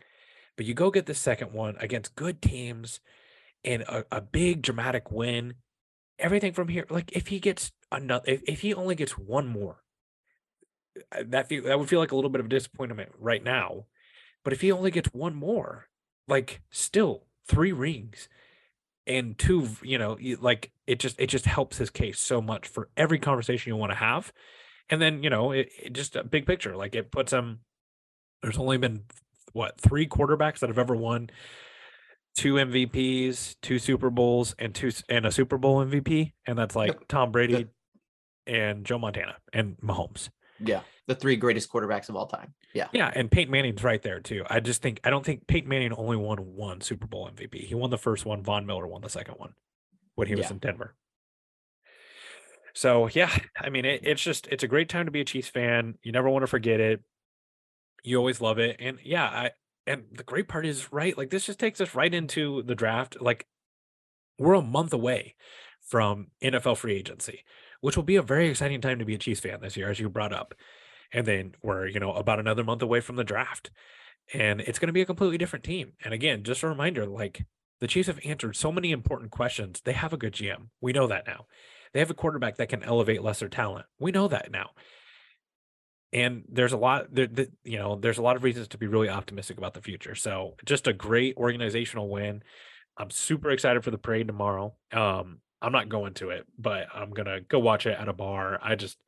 but 0.61 0.67
you 0.67 0.75
go 0.75 0.91
get 0.91 1.07
the 1.07 1.15
second 1.15 1.55
one 1.55 1.75
against 1.81 2.15
good 2.15 2.43
teams 2.43 3.01
and 3.65 3.81
a, 3.85 4.05
a 4.13 4.21
big 4.21 4.61
dramatic 4.61 5.11
win. 5.11 5.55
Everything 6.19 6.53
from 6.53 6.69
here, 6.69 6.85
like 6.91 7.11
if 7.13 7.29
he 7.29 7.41
gets 7.41 7.73
another, 7.91 8.25
if, 8.27 8.43
if 8.47 8.61
he 8.61 8.75
only 8.75 8.95
gets 8.95 9.13
one 9.13 9.47
more, 9.47 9.83
that 11.27 11.49
feel, 11.49 11.65
that 11.65 11.79
would 11.79 11.89
feel 11.89 12.01
like 12.01 12.13
a 12.13 12.17
little 12.17 12.31
bit 12.31 12.41
of 12.41 12.49
disappointment 12.49 13.11
right 13.19 13.43
now. 13.43 13.87
But 14.45 14.53
if 14.53 14.61
he 14.61 14.73
only 14.73 14.91
gets 14.91 15.13
one 15.13 15.35
more, 15.35 15.89
like 16.29 16.63
still 16.71 17.25
three 17.47 17.73
rings 17.73 18.29
and 19.07 19.39
two, 19.39 19.69
you 19.83 19.99
know, 19.99 20.17
like 20.41 20.73
it 20.87 20.99
just 20.99 21.21
it 21.21 21.27
just 21.27 21.47
helps 21.47 21.79
his 21.79 21.91
case 21.91 22.19
so 22.19 22.41
much 22.41 22.69
for 22.69 22.89
every 22.97 23.19
conversation 23.19 23.71
you 23.71 23.77
want 23.77 23.93
to 23.93 23.99
have. 23.99 24.33
And 24.89 25.01
then 25.01 25.23
you 25.23 25.31
know, 25.31 25.53
it, 25.53 25.71
it 25.83 25.93
just 25.93 26.17
a 26.17 26.25
big 26.25 26.47
picture, 26.47 26.77
like 26.77 26.95
it 26.95 27.11
puts 27.11 27.33
him. 27.33 27.61
There's 28.43 28.59
only 28.59 28.79
been 28.79 29.05
what 29.53 29.81
three 29.81 30.07
quarterbacks 30.07 30.61
that 30.61 30.71
have 30.71 30.79
ever 30.79 30.97
won 30.97 31.31
two 32.37 32.55
MVPs, 32.55 33.57
two 33.61 33.79
Super 33.79 34.11
Bowls, 34.11 34.55
and 34.59 34.75
two 34.75 34.91
and 35.09 35.27
a 35.27 35.33
Super 35.33 35.59
Bowl 35.59 35.85
MVP, 35.85 36.33
and 36.47 36.59
that's 36.59 36.77
like 36.77 36.89
yep. 36.89 37.09
Tom 37.09 37.33
Brady 37.33 37.67
and 38.47 38.85
Joe 38.85 38.99
Montana 38.99 39.37
and 39.53 39.77
Mahomes. 39.79 40.31
Yeah, 40.63 40.81
the 41.07 41.15
three 41.15 41.37
greatest 41.37 41.73
quarterbacks 41.73 42.09
of 42.09 42.17
all 42.17 42.27
time. 42.27 42.55
Yeah, 42.75 42.89
yeah, 42.93 43.11
and 43.15 43.31
Peyton 43.31 43.51
Manning's 43.51 43.83
right 43.83 44.03
there 44.03 44.21
too. 44.21 44.45
I 44.49 44.61
just 44.61 44.83
think 44.83 45.01
I 45.05 45.11
don't 45.11 45.25
think 45.25 45.47
Peyton 45.47 45.69
Manning 45.69 45.93
only 45.93 46.17
won 46.17 46.39
one 46.55 46.81
Super 46.81 47.07
Bowl 47.07 47.29
MVP. 47.29 47.67
He 47.67 47.75
won 47.75 47.91
the 47.91 47.99
first 47.99 48.25
one. 48.25 48.43
Von 48.43 48.67
Miller 48.67 48.87
won 48.87 49.03
the 49.03 49.09
second 49.09 49.35
one 49.39 49.55
when 50.15 50.29
he 50.29 50.35
was 50.35 50.47
yeah. 50.47 50.53
in 50.53 50.59
Denver. 50.59 50.95
So 52.75 53.09
yeah, 53.09 53.37
I 53.61 53.71
mean, 53.71 53.85
it, 53.85 54.03
it's 54.05 54.23
just 54.23 54.47
it's 54.49 54.63
a 54.63 54.69
great 54.69 54.89
time 54.89 55.07
to 55.07 55.11
be 55.11 55.21
a 55.21 55.25
Chiefs 55.25 55.49
fan. 55.49 55.97
You 56.03 56.13
never 56.13 56.29
want 56.29 56.43
to 56.43 56.47
forget 56.47 56.81
it 56.81 57.03
you 58.03 58.19
always 58.19 58.41
love 58.41 58.59
it. 58.59 58.77
And 58.79 58.99
yeah, 59.03 59.25
I 59.25 59.51
and 59.87 60.05
the 60.13 60.23
great 60.23 60.49
part 60.49 60.67
is 60.67 60.93
right, 60.93 61.17
like 61.17 61.31
this 61.31 61.47
just 61.47 61.59
takes 61.59 61.81
us 61.81 61.95
right 61.95 62.13
into 62.13 62.63
the 62.63 62.75
draft. 62.75 63.21
Like 63.21 63.47
we're 64.39 64.55
a 64.55 64.63
month 64.63 64.93
away 64.93 65.37
from 65.83 66.29
NFL 66.43 66.77
free 66.77 66.95
agency, 66.95 67.45
which 67.81 67.97
will 67.97 68.05
be 68.05 68.17
a 68.17 68.23
very 68.23 68.49
exciting 68.49 68.81
time 68.81 68.99
to 68.99 69.05
be 69.05 69.15
a 69.15 69.19
Chiefs 69.19 69.41
fan 69.41 69.61
this 69.61 69.77
year, 69.77 69.91
as 69.91 70.01
you 70.01 70.09
brought 70.09 70.33
up. 70.33 70.55
And 71.13 71.27
then 71.27 71.55
we're, 71.63 71.87
you 71.87 72.01
know, 72.01 72.13
about 72.13 72.39
another 72.39 72.65
month 72.65 72.83
away 72.83 73.01
from 73.01 73.17
the 73.17 73.25
draft. 73.25 73.71
And 74.33 74.61
it's 74.61 74.79
going 74.79 74.89
to 74.89 74.93
be 74.93 75.01
a 75.01 75.07
completely 75.07 75.39
different 75.39 75.65
team. 75.65 75.93
And 76.05 76.15
again, 76.15 76.45
just 76.45 76.63
a 76.63 76.69
reminder 76.69 77.07
like 77.07 77.45
the 77.81 77.89
Chiefs 77.89 78.07
have 78.07 78.21
answered 78.25 78.55
so 78.55 78.71
many 78.71 78.93
important 78.93 79.31
questions. 79.31 79.81
They 79.85 79.93
have 79.93 80.13
a 80.13 80.19
good 80.19 80.35
GM. 80.35 80.69
We 80.81 80.93
know 80.93 81.07
that 81.09 81.27
now. 81.27 81.47
They 81.93 81.99
have 81.99 82.11
a 82.11 82.15
quarterback 82.15 82.57
that 82.57 82.69
can 82.69 82.85
elevate 82.85 83.23
lesser 83.23 83.49
talent. 83.49 83.87
We 83.99 84.13
know 84.13 84.29
that 84.29 84.53
now 84.53 84.71
and 86.13 86.45
there's 86.49 86.73
a 86.73 86.77
lot 86.77 87.07
there, 87.15 87.29
you 87.65 87.79
know 87.79 87.97
there's 87.97 88.19
a 88.19 88.23
lot 88.23 88.37
of 88.37 88.43
reasons 88.43 88.69
to 88.69 88.79
be 88.79 88.87
really 88.87 89.09
optimistic 89.09 89.59
about 89.59 89.75
the 89.75 89.83
future 89.83 90.15
so 90.15 90.55
just 90.65 90.87
a 90.87 90.93
great 90.93 91.37
organizational 91.37 92.09
win 92.09 92.43
i'm 92.97 93.11
super 93.11 93.51
excited 93.51 93.85
for 93.85 93.91
the 93.91 93.99
parade 93.99 94.27
tomorrow 94.27 94.75
um 94.93 95.39
i'm 95.63 95.73
not 95.73 95.89
going 95.89 96.15
to 96.15 96.31
it 96.31 96.47
but 96.59 96.87
i'm 96.95 97.11
gonna 97.11 97.41
go 97.41 97.59
watch 97.59 97.87
it 97.87 97.99
at 97.99 98.09
a 98.09 98.13
bar 98.13 98.59
i 98.63 98.75
just 98.75 98.99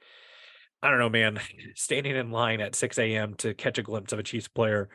i 0.82 0.90
don't 0.90 0.98
know 0.98 1.08
man 1.08 1.40
standing 1.74 2.16
in 2.16 2.30
line 2.30 2.60
at 2.60 2.74
6 2.74 2.98
a.m 2.98 3.34
to 3.34 3.54
catch 3.54 3.78
a 3.78 3.82
glimpse 3.82 4.12
of 4.12 4.18
a 4.18 4.22
chiefs 4.22 4.48
player 4.48 4.88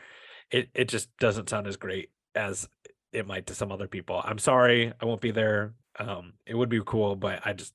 it, 0.49 0.70
it 0.74 0.88
just 0.88 1.10
doesn't 1.18 1.49
sound 1.49 1.68
as 1.68 1.76
great 1.76 2.10
as 2.34 2.70
it 3.12 3.28
might 3.28 3.47
to 3.47 3.55
some 3.55 3.72
other 3.72 3.88
people 3.88 4.22
i'm 4.24 4.39
sorry 4.39 4.93
i 5.01 5.05
won't 5.05 5.22
be 5.22 5.32
there 5.32 5.74
um 5.99 6.34
it 6.45 6.55
would 6.55 6.70
be 6.70 6.82
cool 6.86 7.16
but 7.16 7.41
i 7.45 7.53
just 7.53 7.74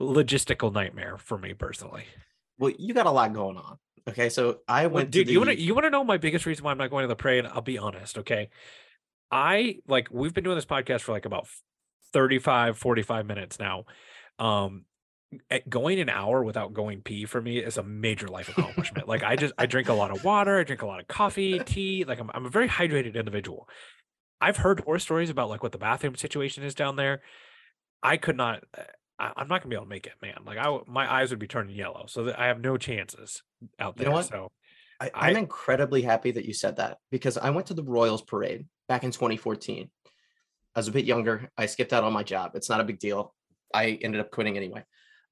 logistical 0.00 0.72
nightmare 0.72 1.16
for 1.18 1.38
me 1.38 1.54
personally 1.54 2.04
well, 2.58 2.72
you 2.78 2.94
got 2.94 3.06
a 3.06 3.10
lot 3.10 3.32
going 3.32 3.56
on. 3.56 3.78
Okay, 4.08 4.28
so 4.28 4.58
I 4.68 4.82
went. 4.82 4.92
Well, 4.92 5.04
dude, 5.06 5.28
the... 5.28 5.32
you 5.32 5.38
want 5.38 5.50
to 5.50 5.60
you 5.60 5.74
want 5.74 5.84
to 5.84 5.90
know 5.90 6.04
my 6.04 6.18
biggest 6.18 6.46
reason 6.46 6.64
why 6.64 6.70
I'm 6.70 6.78
not 6.78 6.90
going 6.90 7.04
to 7.04 7.08
the 7.08 7.16
parade? 7.16 7.46
I'll 7.46 7.62
be 7.62 7.78
honest. 7.78 8.18
Okay, 8.18 8.50
I 9.30 9.78
like 9.88 10.08
we've 10.10 10.34
been 10.34 10.44
doing 10.44 10.56
this 10.56 10.66
podcast 10.66 11.00
for 11.00 11.12
like 11.12 11.24
about 11.24 11.48
35, 12.14 12.78
45 12.78 13.26
minutes 13.26 13.58
now. 13.58 13.84
Um, 14.38 14.86
going 15.68 16.00
an 16.00 16.08
hour 16.08 16.42
without 16.42 16.72
going 16.72 17.02
pee 17.02 17.26
for 17.26 17.42
me 17.42 17.58
is 17.58 17.76
a 17.76 17.82
major 17.82 18.28
life 18.28 18.48
accomplishment. 18.56 19.08
like 19.08 19.22
I 19.22 19.36
just 19.36 19.52
I 19.58 19.66
drink 19.66 19.88
a 19.88 19.92
lot 19.92 20.10
of 20.10 20.24
water, 20.24 20.58
I 20.58 20.64
drink 20.64 20.80
a 20.80 20.86
lot 20.86 21.00
of 21.00 21.08
coffee, 21.08 21.58
tea. 21.58 22.04
Like 22.04 22.20
I'm 22.20 22.30
I'm 22.32 22.46
a 22.46 22.50
very 22.50 22.68
hydrated 22.68 23.16
individual. 23.16 23.68
I've 24.40 24.56
heard 24.56 24.80
horror 24.80 24.98
stories 24.98 25.30
about 25.30 25.50
like 25.50 25.62
what 25.62 25.72
the 25.72 25.78
bathroom 25.78 26.16
situation 26.16 26.64
is 26.64 26.74
down 26.74 26.96
there. 26.96 27.20
I 28.02 28.16
could 28.16 28.36
not 28.36 28.62
I, 29.18 29.32
am 29.36 29.48
not 29.48 29.60
gonna 29.60 29.70
be 29.70 29.76
able 29.76 29.86
to 29.86 29.90
make 29.90 30.06
it, 30.06 30.14
man. 30.22 30.38
Like 30.46 30.58
I, 30.58 30.78
my 30.86 31.12
eyes 31.12 31.30
would 31.30 31.38
be 31.38 31.46
turning 31.46 31.74
yellow, 31.76 32.06
so 32.06 32.24
that 32.24 32.38
I 32.38 32.46
have 32.46 32.60
no 32.60 32.76
chances 32.76 33.42
out 33.78 33.96
there. 33.96 34.08
You 34.08 34.14
know 34.14 34.22
so 34.22 34.52
I, 35.00 35.30
am 35.30 35.36
incredibly 35.36 36.02
happy 36.02 36.30
that 36.32 36.44
you 36.44 36.54
said 36.54 36.76
that 36.76 36.98
because 37.10 37.36
I 37.36 37.50
went 37.50 37.66
to 37.68 37.74
the 37.74 37.82
Royals 37.82 38.22
parade 38.22 38.66
back 38.88 39.04
in 39.04 39.10
2014. 39.10 39.90
I 40.74 40.78
was 40.78 40.88
a 40.88 40.92
bit 40.92 41.04
younger. 41.04 41.50
I 41.56 41.66
skipped 41.66 41.92
out 41.92 42.04
on 42.04 42.12
my 42.12 42.22
job. 42.22 42.52
It's 42.54 42.68
not 42.68 42.80
a 42.80 42.84
big 42.84 42.98
deal. 42.98 43.34
I 43.72 43.98
ended 44.02 44.20
up 44.20 44.30
quitting 44.30 44.56
anyway. 44.56 44.84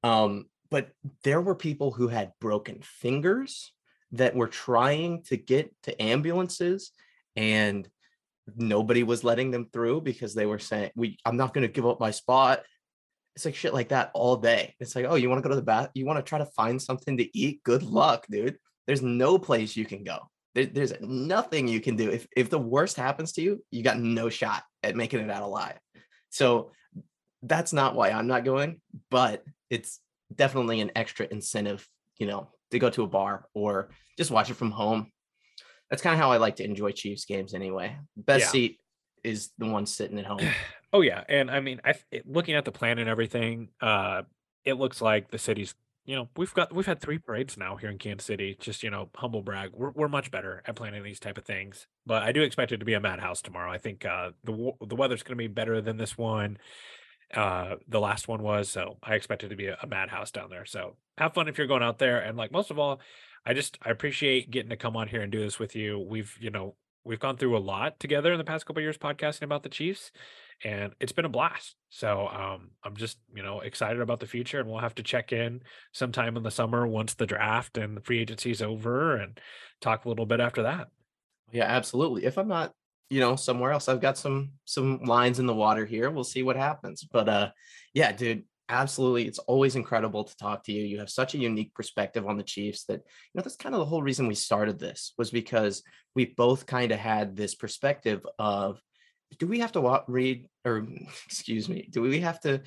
Um, 0.02 0.46
but 0.70 0.90
there 1.24 1.40
were 1.40 1.54
people 1.54 1.90
who 1.90 2.08
had 2.08 2.32
broken 2.40 2.80
fingers 2.82 3.72
that 4.12 4.34
were 4.34 4.48
trying 4.48 5.22
to 5.24 5.36
get 5.36 5.74
to 5.84 6.02
ambulances 6.02 6.92
and 7.36 7.88
nobody 8.56 9.02
was 9.02 9.24
letting 9.24 9.50
them 9.50 9.68
through 9.72 10.00
because 10.00 10.34
they 10.34 10.46
were 10.46 10.58
saying 10.58 10.90
we 10.96 11.16
i'm 11.24 11.36
not 11.36 11.54
going 11.54 11.62
to 11.62 11.72
give 11.72 11.86
up 11.86 12.00
my 12.00 12.10
spot 12.10 12.62
it's 13.34 13.44
like 13.44 13.54
shit 13.54 13.74
like 13.74 13.88
that 13.88 14.10
all 14.14 14.36
day. 14.36 14.74
It's 14.78 14.94
like, 14.94 15.06
oh, 15.08 15.14
you 15.14 15.28
want 15.28 15.38
to 15.38 15.42
go 15.42 15.48
to 15.48 15.56
the 15.56 15.62
bath? 15.62 15.90
You 15.94 16.04
want 16.04 16.18
to 16.18 16.22
try 16.22 16.38
to 16.38 16.46
find 16.46 16.80
something 16.80 17.16
to 17.16 17.38
eat? 17.38 17.62
Good 17.62 17.82
luck, 17.82 18.26
dude. 18.28 18.58
There's 18.86 19.02
no 19.02 19.38
place 19.38 19.76
you 19.76 19.86
can 19.86 20.04
go. 20.04 20.18
There, 20.54 20.66
there's 20.66 20.92
nothing 21.00 21.66
you 21.66 21.80
can 21.80 21.96
do. 21.96 22.10
If 22.10 22.26
if 22.36 22.50
the 22.50 22.58
worst 22.58 22.96
happens 22.96 23.32
to 23.32 23.42
you, 23.42 23.64
you 23.70 23.82
got 23.82 23.98
no 23.98 24.28
shot 24.28 24.64
at 24.82 24.96
making 24.96 25.20
it 25.20 25.30
out 25.30 25.42
alive. 25.42 25.78
So 26.30 26.72
that's 27.42 27.72
not 27.72 27.94
why 27.94 28.10
I'm 28.10 28.26
not 28.26 28.44
going, 28.44 28.80
but 29.10 29.44
it's 29.70 30.00
definitely 30.34 30.80
an 30.80 30.92
extra 30.96 31.26
incentive, 31.30 31.86
you 32.18 32.26
know, 32.26 32.48
to 32.70 32.78
go 32.78 32.90
to 32.90 33.02
a 33.02 33.06
bar 33.06 33.46
or 33.54 33.90
just 34.16 34.30
watch 34.30 34.50
it 34.50 34.54
from 34.54 34.70
home. 34.70 35.10
That's 35.90 36.02
kind 36.02 36.14
of 36.14 36.20
how 36.20 36.32
I 36.32 36.38
like 36.38 36.56
to 36.56 36.64
enjoy 36.64 36.92
Chiefs 36.92 37.24
games 37.24 37.52
anyway. 37.52 37.96
Best 38.16 38.46
yeah. 38.46 38.50
seat 38.50 38.80
is 39.22 39.50
the 39.58 39.66
one 39.66 39.86
sitting 39.86 40.18
at 40.18 40.26
home. 40.26 40.40
Oh 40.94 41.00
yeah, 41.00 41.24
and 41.26 41.50
I 41.50 41.60
mean, 41.60 41.80
I 41.84 41.94
looking 42.26 42.54
at 42.54 42.66
the 42.66 42.72
plan 42.72 42.98
and 42.98 43.08
everything, 43.08 43.68
uh, 43.80 44.22
it 44.64 44.74
looks 44.74 45.00
like 45.00 45.30
the 45.30 45.38
city's. 45.38 45.74
You 46.12 46.18
know, 46.18 46.28
we've 46.36 46.52
got 46.52 46.74
we've 46.74 46.84
had 46.84 47.00
three 47.00 47.16
parades 47.16 47.56
now 47.56 47.76
here 47.76 47.88
in 47.88 47.96
Kansas 47.96 48.26
City. 48.26 48.54
Just 48.60 48.82
you 48.82 48.90
know, 48.90 49.08
humble 49.16 49.40
brag, 49.40 49.70
we're 49.72 49.92
we're 49.92 50.08
much 50.08 50.30
better 50.30 50.62
at 50.66 50.76
planning 50.76 51.02
these 51.02 51.18
type 51.18 51.38
of 51.38 51.46
things. 51.46 51.86
But 52.04 52.22
I 52.22 52.32
do 52.32 52.42
expect 52.42 52.70
it 52.70 52.76
to 52.80 52.84
be 52.84 52.92
a 52.92 53.00
madhouse 53.00 53.40
tomorrow. 53.40 53.72
I 53.72 53.78
think 53.78 54.04
uh, 54.04 54.32
the 54.44 54.72
the 54.86 54.94
weather's 54.94 55.22
going 55.22 55.38
to 55.38 55.42
be 55.42 55.46
better 55.46 55.80
than 55.80 55.96
this 55.96 56.18
one. 56.18 56.58
Uh, 57.32 57.76
the 57.88 57.98
last 57.98 58.28
one 58.28 58.42
was 58.42 58.68
so 58.68 58.98
I 59.02 59.14
expect 59.14 59.42
it 59.42 59.48
to 59.48 59.56
be 59.56 59.68
a, 59.68 59.78
a 59.82 59.86
madhouse 59.86 60.30
down 60.30 60.50
there. 60.50 60.66
So 60.66 60.96
have 61.16 61.32
fun 61.32 61.48
if 61.48 61.56
you're 61.56 61.66
going 61.66 61.82
out 61.82 61.98
there. 61.98 62.18
And 62.18 62.36
like 62.36 62.52
most 62.52 62.70
of 62.70 62.78
all, 62.78 63.00
I 63.46 63.54
just 63.54 63.78
I 63.80 63.88
appreciate 63.88 64.50
getting 64.50 64.68
to 64.68 64.76
come 64.76 64.98
on 64.98 65.08
here 65.08 65.22
and 65.22 65.32
do 65.32 65.40
this 65.40 65.58
with 65.58 65.74
you. 65.74 65.98
We've 65.98 66.36
you 66.38 66.50
know 66.50 66.74
we've 67.06 67.20
gone 67.20 67.38
through 67.38 67.56
a 67.56 67.58
lot 67.58 67.98
together 67.98 68.32
in 68.32 68.38
the 68.38 68.44
past 68.44 68.66
couple 68.66 68.82
years 68.82 68.98
podcasting 68.98 69.44
about 69.44 69.62
the 69.62 69.70
Chiefs 69.70 70.12
and 70.64 70.92
it's 71.00 71.12
been 71.12 71.24
a 71.24 71.30
blast. 71.30 71.76
So 71.88 72.28
um, 72.28 72.70
I'm 72.84 72.96
just 72.96 73.18
you 73.34 73.42
know 73.42 73.60
excited 73.60 74.00
about 74.00 74.20
the 74.20 74.26
future, 74.26 74.60
and 74.60 74.68
we'll 74.68 74.78
have 74.78 74.94
to 74.96 75.02
check 75.02 75.32
in 75.32 75.62
sometime 75.92 76.36
in 76.36 76.42
the 76.42 76.50
summer 76.50 76.86
once 76.86 77.14
the 77.14 77.26
draft 77.26 77.78
and 77.78 77.96
the 77.96 78.00
free 78.00 78.20
agency 78.20 78.50
is 78.50 78.62
over, 78.62 79.16
and 79.16 79.38
talk 79.80 80.04
a 80.04 80.08
little 80.08 80.26
bit 80.26 80.40
after 80.40 80.62
that. 80.62 80.88
Yeah, 81.52 81.64
absolutely. 81.64 82.24
If 82.24 82.38
I'm 82.38 82.48
not, 82.48 82.72
you 83.10 83.20
know, 83.20 83.36
somewhere 83.36 83.72
else, 83.72 83.88
I've 83.88 84.00
got 84.00 84.16
some 84.18 84.52
some 84.64 85.02
lines 85.02 85.38
in 85.38 85.46
the 85.46 85.54
water 85.54 85.84
here. 85.84 86.10
We'll 86.10 86.24
see 86.24 86.42
what 86.42 86.56
happens. 86.56 87.06
But 87.10 87.28
uh, 87.28 87.50
yeah, 87.92 88.12
dude, 88.12 88.44
absolutely. 88.68 89.26
It's 89.26 89.38
always 89.40 89.76
incredible 89.76 90.24
to 90.24 90.36
talk 90.36 90.64
to 90.64 90.72
you. 90.72 90.82
You 90.82 90.98
have 91.00 91.10
such 91.10 91.34
a 91.34 91.38
unique 91.38 91.74
perspective 91.74 92.26
on 92.26 92.36
the 92.36 92.42
Chiefs 92.42 92.84
that 92.84 93.00
you 93.00 93.34
know 93.34 93.42
that's 93.42 93.56
kind 93.56 93.74
of 93.74 93.80
the 93.80 93.86
whole 93.86 94.02
reason 94.02 94.26
we 94.26 94.34
started 94.34 94.78
this 94.78 95.12
was 95.18 95.30
because 95.30 95.82
we 96.14 96.26
both 96.36 96.66
kind 96.66 96.92
of 96.92 96.98
had 96.98 97.36
this 97.36 97.54
perspective 97.54 98.26
of 98.38 98.80
do 99.38 99.46
we 99.46 99.60
have 99.60 99.72
to 99.72 100.02
read 100.08 100.46
or 100.64 100.86
excuse 101.26 101.68
me 101.68 101.88
do 101.90 102.02
we 102.02 102.20
have 102.20 102.40
to 102.40 102.62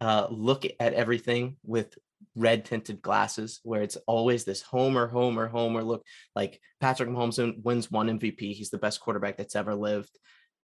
uh, 0.00 0.26
look 0.30 0.64
at 0.80 0.94
everything 0.94 1.56
with 1.62 1.96
red 2.34 2.64
tinted 2.64 3.02
glasses 3.02 3.60
where 3.64 3.82
it's 3.82 3.96
always 4.06 4.44
this 4.44 4.62
homer 4.62 5.06
homer 5.06 5.46
homer 5.46 5.82
look? 5.82 6.04
Like 6.34 6.60
patrick 6.80 7.08
mahomes 7.10 7.62
wins 7.62 7.90
one 7.90 8.18
mvp 8.18 8.40
he's 8.54 8.70
the 8.70 8.78
best 8.78 9.00
quarterback 9.00 9.36
that's 9.36 9.56
ever 9.56 9.74
lived. 9.74 10.18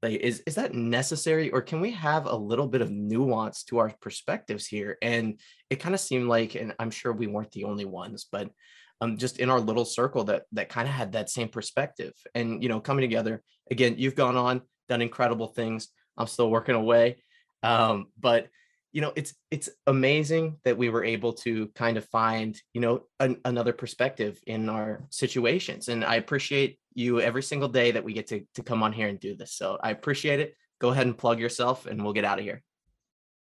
Like 0.01 0.19
is 0.19 0.41
is 0.45 0.55
that 0.55 0.73
necessary 0.73 1.49
or 1.51 1.61
can 1.61 1.79
we 1.79 1.91
have 1.91 2.25
a 2.25 2.35
little 2.35 2.67
bit 2.67 2.81
of 2.81 2.91
nuance 2.91 3.63
to 3.65 3.77
our 3.77 3.93
perspectives 4.01 4.65
here? 4.65 4.97
And 5.01 5.39
it 5.69 5.79
kind 5.79 5.95
of 5.95 6.01
seemed 6.01 6.27
like 6.27 6.55
and 6.55 6.73
i'm 6.79 6.91
sure 6.91 7.13
we 7.13 7.27
weren't 7.27 7.51
the 7.51 7.63
only 7.63 7.85
ones 7.85 8.25
but 8.29 8.49
um 8.99 9.17
just 9.17 9.39
in 9.39 9.49
our 9.49 9.59
little 9.59 9.85
circle 9.85 10.25
that 10.25 10.43
that 10.51 10.69
kind 10.69 10.87
of 10.87 10.93
had 10.93 11.13
that 11.13 11.29
same 11.29 11.47
perspective. 11.47 12.13
And 12.35 12.61
you 12.61 12.67
know 12.67 12.81
coming 12.81 13.01
together 13.01 13.41
again 13.69 13.95
you've 13.97 14.15
gone 14.15 14.35
on 14.35 14.61
done 14.91 15.01
incredible 15.01 15.47
things. 15.47 15.87
I'm 16.17 16.27
still 16.27 16.51
working 16.51 16.75
away. 16.75 17.23
Um, 17.63 18.07
but 18.19 18.47
you 18.91 18.99
know, 18.99 19.13
it's 19.15 19.33
it's 19.49 19.69
amazing 19.87 20.57
that 20.65 20.77
we 20.77 20.89
were 20.89 21.05
able 21.05 21.31
to 21.45 21.67
kind 21.75 21.95
of 21.95 22.05
find, 22.09 22.61
you 22.73 22.81
know, 22.81 23.03
an, 23.21 23.37
another 23.45 23.71
perspective 23.71 24.37
in 24.45 24.67
our 24.67 25.07
situations. 25.09 25.87
And 25.87 26.03
I 26.03 26.15
appreciate 26.15 26.77
you 26.93 27.21
every 27.21 27.41
single 27.41 27.69
day 27.69 27.91
that 27.91 28.03
we 28.03 28.11
get 28.11 28.27
to 28.27 28.45
to 28.55 28.63
come 28.63 28.83
on 28.83 28.91
here 28.91 29.07
and 29.07 29.17
do 29.17 29.33
this. 29.35 29.53
So 29.53 29.77
I 29.81 29.91
appreciate 29.91 30.41
it. 30.41 30.55
Go 30.79 30.89
ahead 30.89 31.07
and 31.07 31.17
plug 31.17 31.39
yourself 31.39 31.85
and 31.85 32.03
we'll 32.03 32.13
get 32.19 32.25
out 32.25 32.39
of 32.39 32.43
here. 32.43 32.61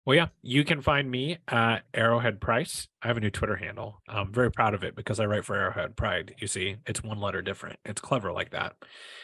Well, 0.06 0.16
yeah, 0.16 0.28
you 0.42 0.64
can 0.64 0.80
find 0.80 1.10
me 1.10 1.38
at 1.46 1.80
Arrowhead 1.92 2.40
Price. 2.40 2.88
I 3.02 3.08
have 3.08 3.18
a 3.18 3.20
new 3.20 3.30
Twitter 3.30 3.56
handle. 3.56 4.00
I'm 4.08 4.32
very 4.32 4.50
proud 4.50 4.72
of 4.72 4.82
it 4.82 4.96
because 4.96 5.20
I 5.20 5.26
write 5.26 5.44
for 5.44 5.54
Arrowhead 5.54 5.94
Pride. 5.94 6.34
You 6.38 6.46
see, 6.46 6.76
it's 6.86 7.02
one 7.02 7.20
letter 7.20 7.42
different. 7.42 7.78
It's 7.84 8.00
clever 8.00 8.32
like 8.32 8.50
that. 8.50 8.76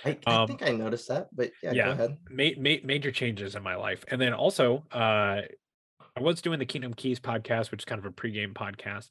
I, 0.04 0.18
I 0.26 0.42
um, 0.42 0.46
think 0.46 0.62
I 0.62 0.72
noticed 0.72 1.08
that, 1.08 1.28
but 1.34 1.50
yeah, 1.62 1.72
yeah, 1.72 1.84
go 1.86 1.90
ahead. 1.92 2.16
Ma- 2.30 2.60
ma- 2.60 2.84
major 2.84 3.10
changes 3.10 3.54
in 3.54 3.62
my 3.62 3.74
life, 3.74 4.04
and 4.08 4.20
then 4.20 4.34
also, 4.34 4.84
uh, 4.92 5.40
I 6.16 6.20
was 6.20 6.40
doing 6.40 6.58
the 6.58 6.66
Kingdom 6.66 6.94
Keys 6.94 7.20
podcast, 7.20 7.70
which 7.70 7.82
is 7.82 7.84
kind 7.84 7.98
of 7.98 8.06
a 8.06 8.10
pregame 8.10 8.54
podcast. 8.54 9.10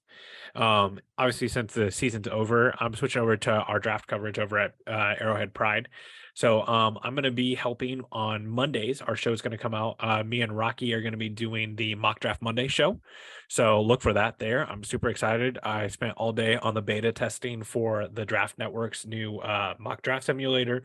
Um, 0.59 0.99
obviously, 1.17 1.47
since 1.47 1.73
the 1.73 1.91
season's 1.91 2.27
over, 2.27 2.73
I'm 2.79 2.95
switching 2.95 3.21
over 3.21 3.37
to 3.37 3.51
our 3.51 3.79
draft 3.79 4.07
coverage 4.07 4.39
over 4.39 4.57
at 4.57 4.73
uh, 4.87 5.13
Arrowhead 5.19 5.53
Pride. 5.53 5.87
So 6.35 6.67
um, 6.67 6.99
I'm 7.01 7.15
going 7.15 7.23
to 7.23 7.31
be 7.31 7.55
helping 7.55 8.01
on 8.11 8.45
Mondays. 8.45 9.01
Our 9.01 9.15
show 9.15 9.31
is 9.31 9.41
going 9.41 9.53
to 9.53 9.57
come 9.57 9.73
out. 9.73 9.95
Uh, 10.01 10.21
me 10.21 10.41
and 10.41 10.55
Rocky 10.55 10.93
are 10.93 11.01
going 11.01 11.13
to 11.13 11.17
be 11.17 11.29
doing 11.29 11.77
the 11.77 11.95
Mock 11.95 12.19
Draft 12.19 12.41
Monday 12.41 12.67
show. 12.67 12.99
So 13.47 13.81
look 13.81 14.01
for 14.01 14.11
that 14.11 14.37
there. 14.37 14.69
I'm 14.69 14.83
super 14.83 15.07
excited. 15.07 15.57
I 15.63 15.87
spent 15.87 16.17
all 16.17 16.33
day 16.33 16.57
on 16.57 16.73
the 16.73 16.81
beta 16.81 17.13
testing 17.13 17.63
for 17.63 18.09
the 18.11 18.25
Draft 18.25 18.57
Network's 18.57 19.05
new 19.05 19.37
uh, 19.37 19.75
mock 19.79 20.01
draft 20.01 20.25
simulator. 20.25 20.83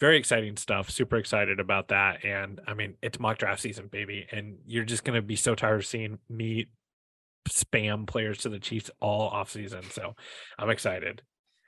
Very 0.00 0.16
exciting 0.16 0.56
stuff. 0.56 0.88
Super 0.88 1.16
excited 1.16 1.60
about 1.60 1.88
that. 1.88 2.24
And 2.24 2.60
I 2.66 2.72
mean, 2.72 2.94
it's 3.02 3.20
mock 3.20 3.36
draft 3.36 3.60
season, 3.60 3.88
baby. 3.88 4.26
And 4.32 4.56
you're 4.66 4.84
just 4.84 5.04
going 5.04 5.16
to 5.16 5.22
be 5.22 5.36
so 5.36 5.54
tired 5.54 5.80
of 5.80 5.86
seeing 5.86 6.18
me 6.30 6.68
spam 7.50 8.06
players 8.06 8.38
to 8.38 8.48
the 8.48 8.58
Chiefs 8.58 8.90
all 9.00 9.28
off 9.28 9.50
season. 9.50 9.82
So 9.90 10.14
I'm 10.58 10.70
excited. 10.70 11.20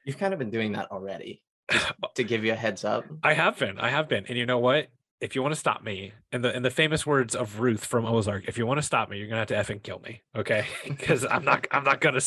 You've 0.07 0.19
kind 0.19 0.33
of 0.33 0.39
been 0.39 0.51
doing 0.51 0.73
that 0.73 0.91
already 0.91 1.43
to 2.15 2.25
give 2.25 2.45
you 2.45 2.53
a 2.53 2.57
heads 2.57 2.85
up. 2.85 3.05
I 3.23 3.35
have 3.35 3.59
been. 3.59 3.79
I 3.79 3.91
have 3.91 4.09
been. 4.09 4.27
And 4.27 4.37
you 4.37 4.47
know 4.47 4.59
what? 4.59 4.89
If 5.21 5.35
you 5.35 5.43
want 5.43 5.53
to 5.53 5.59
stop 5.59 5.83
me, 5.83 6.13
in 6.31 6.43
the 6.43 6.55
in 6.55 6.63
the 6.63 6.71
famous 6.71 7.05
words 7.05 7.35
of 7.35 7.59
Ruth 7.59 7.85
from 7.85 8.07
Ozark, 8.07 8.45
if 8.47 8.57
you 8.57 8.67
want 8.67 8.79
to 8.79 8.83
stop 8.83 9.11
me, 9.11 9.19
you're 9.19 9.27
gonna 9.27 9.41
have 9.41 9.49
to 9.49 9.55
effing 9.55 9.83
kill 9.83 9.99
me, 9.99 10.23
okay? 10.37 10.65
Because 10.87 11.27
I'm 11.29 11.45
not 11.45 11.67
I'm 11.73 11.83
not 11.83 12.01
gonna. 12.01 12.21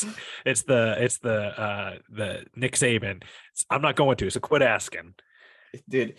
It's 0.45 0.63
the 0.63 0.95
it's 0.99 1.19
the 1.19 1.37
uh 1.59 1.97
the 2.09 2.45
Nick 2.55 2.73
Saban. 2.73 3.23
I'm 3.69 3.81
not 3.81 3.95
going 3.95 4.17
to. 4.17 4.29
So 4.29 4.41
quit 4.41 4.61
asking, 4.61 5.13
dude. 5.87 6.15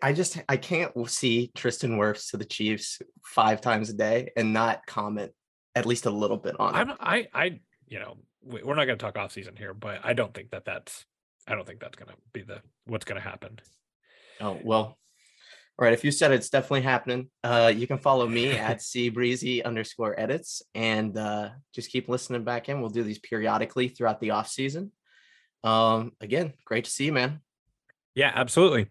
I 0.00 0.14
just 0.14 0.42
I 0.48 0.56
can't 0.56 0.92
see 1.10 1.50
Tristan 1.54 1.98
Wirfs 1.98 2.30
to 2.30 2.38
the 2.38 2.44
Chiefs 2.46 3.02
five 3.22 3.60
times 3.60 3.90
a 3.90 3.92
day 3.92 4.30
and 4.34 4.54
not 4.54 4.86
comment 4.86 5.32
at 5.74 5.84
least 5.84 6.06
a 6.06 6.10
little 6.10 6.38
bit 6.38 6.58
on 6.58 6.74
it. 6.74 6.78
I'm, 6.78 6.96
I 7.00 7.28
I 7.34 7.60
you 7.86 7.98
know 7.98 8.16
we're 8.42 8.74
not 8.74 8.86
going 8.86 8.98
to 8.98 9.02
talk 9.02 9.18
off 9.18 9.32
season 9.32 9.56
here, 9.56 9.74
but 9.74 10.00
I 10.04 10.12
don't 10.12 10.34
think 10.34 10.50
that 10.50 10.64
that's 10.64 11.04
I 11.46 11.54
don't 11.54 11.66
think 11.66 11.80
that's 11.80 11.96
going 11.96 12.08
to 12.08 12.16
be 12.32 12.42
the 12.42 12.60
what's 12.86 13.04
going 13.04 13.20
to 13.20 13.28
happen. 13.28 13.58
Oh 14.40 14.58
well, 14.62 14.98
all 15.76 15.84
right. 15.84 15.92
If 15.92 16.04
you 16.04 16.12
said 16.12 16.30
it's 16.30 16.50
definitely 16.50 16.82
happening, 16.82 17.30
uh, 17.42 17.72
you 17.74 17.86
can 17.86 17.98
follow 17.98 18.28
me 18.28 18.50
at 18.52 18.80
C 18.80 19.08
Breezy 19.08 19.64
underscore 19.64 20.18
edits 20.18 20.62
and 20.74 21.16
uh, 21.18 21.50
just 21.74 21.90
keep 21.90 22.08
listening 22.08 22.44
back 22.44 22.68
in. 22.68 22.80
We'll 22.80 22.90
do 22.90 23.02
these 23.02 23.18
periodically 23.18 23.88
throughout 23.88 24.20
the 24.20 24.30
off 24.30 24.48
season. 24.48 24.92
Um, 25.64 26.12
again, 26.20 26.52
great 26.64 26.84
to 26.84 26.90
see 26.90 27.06
you, 27.06 27.12
man. 27.12 27.40
Yeah, 28.14 28.30
absolutely. 28.34 28.86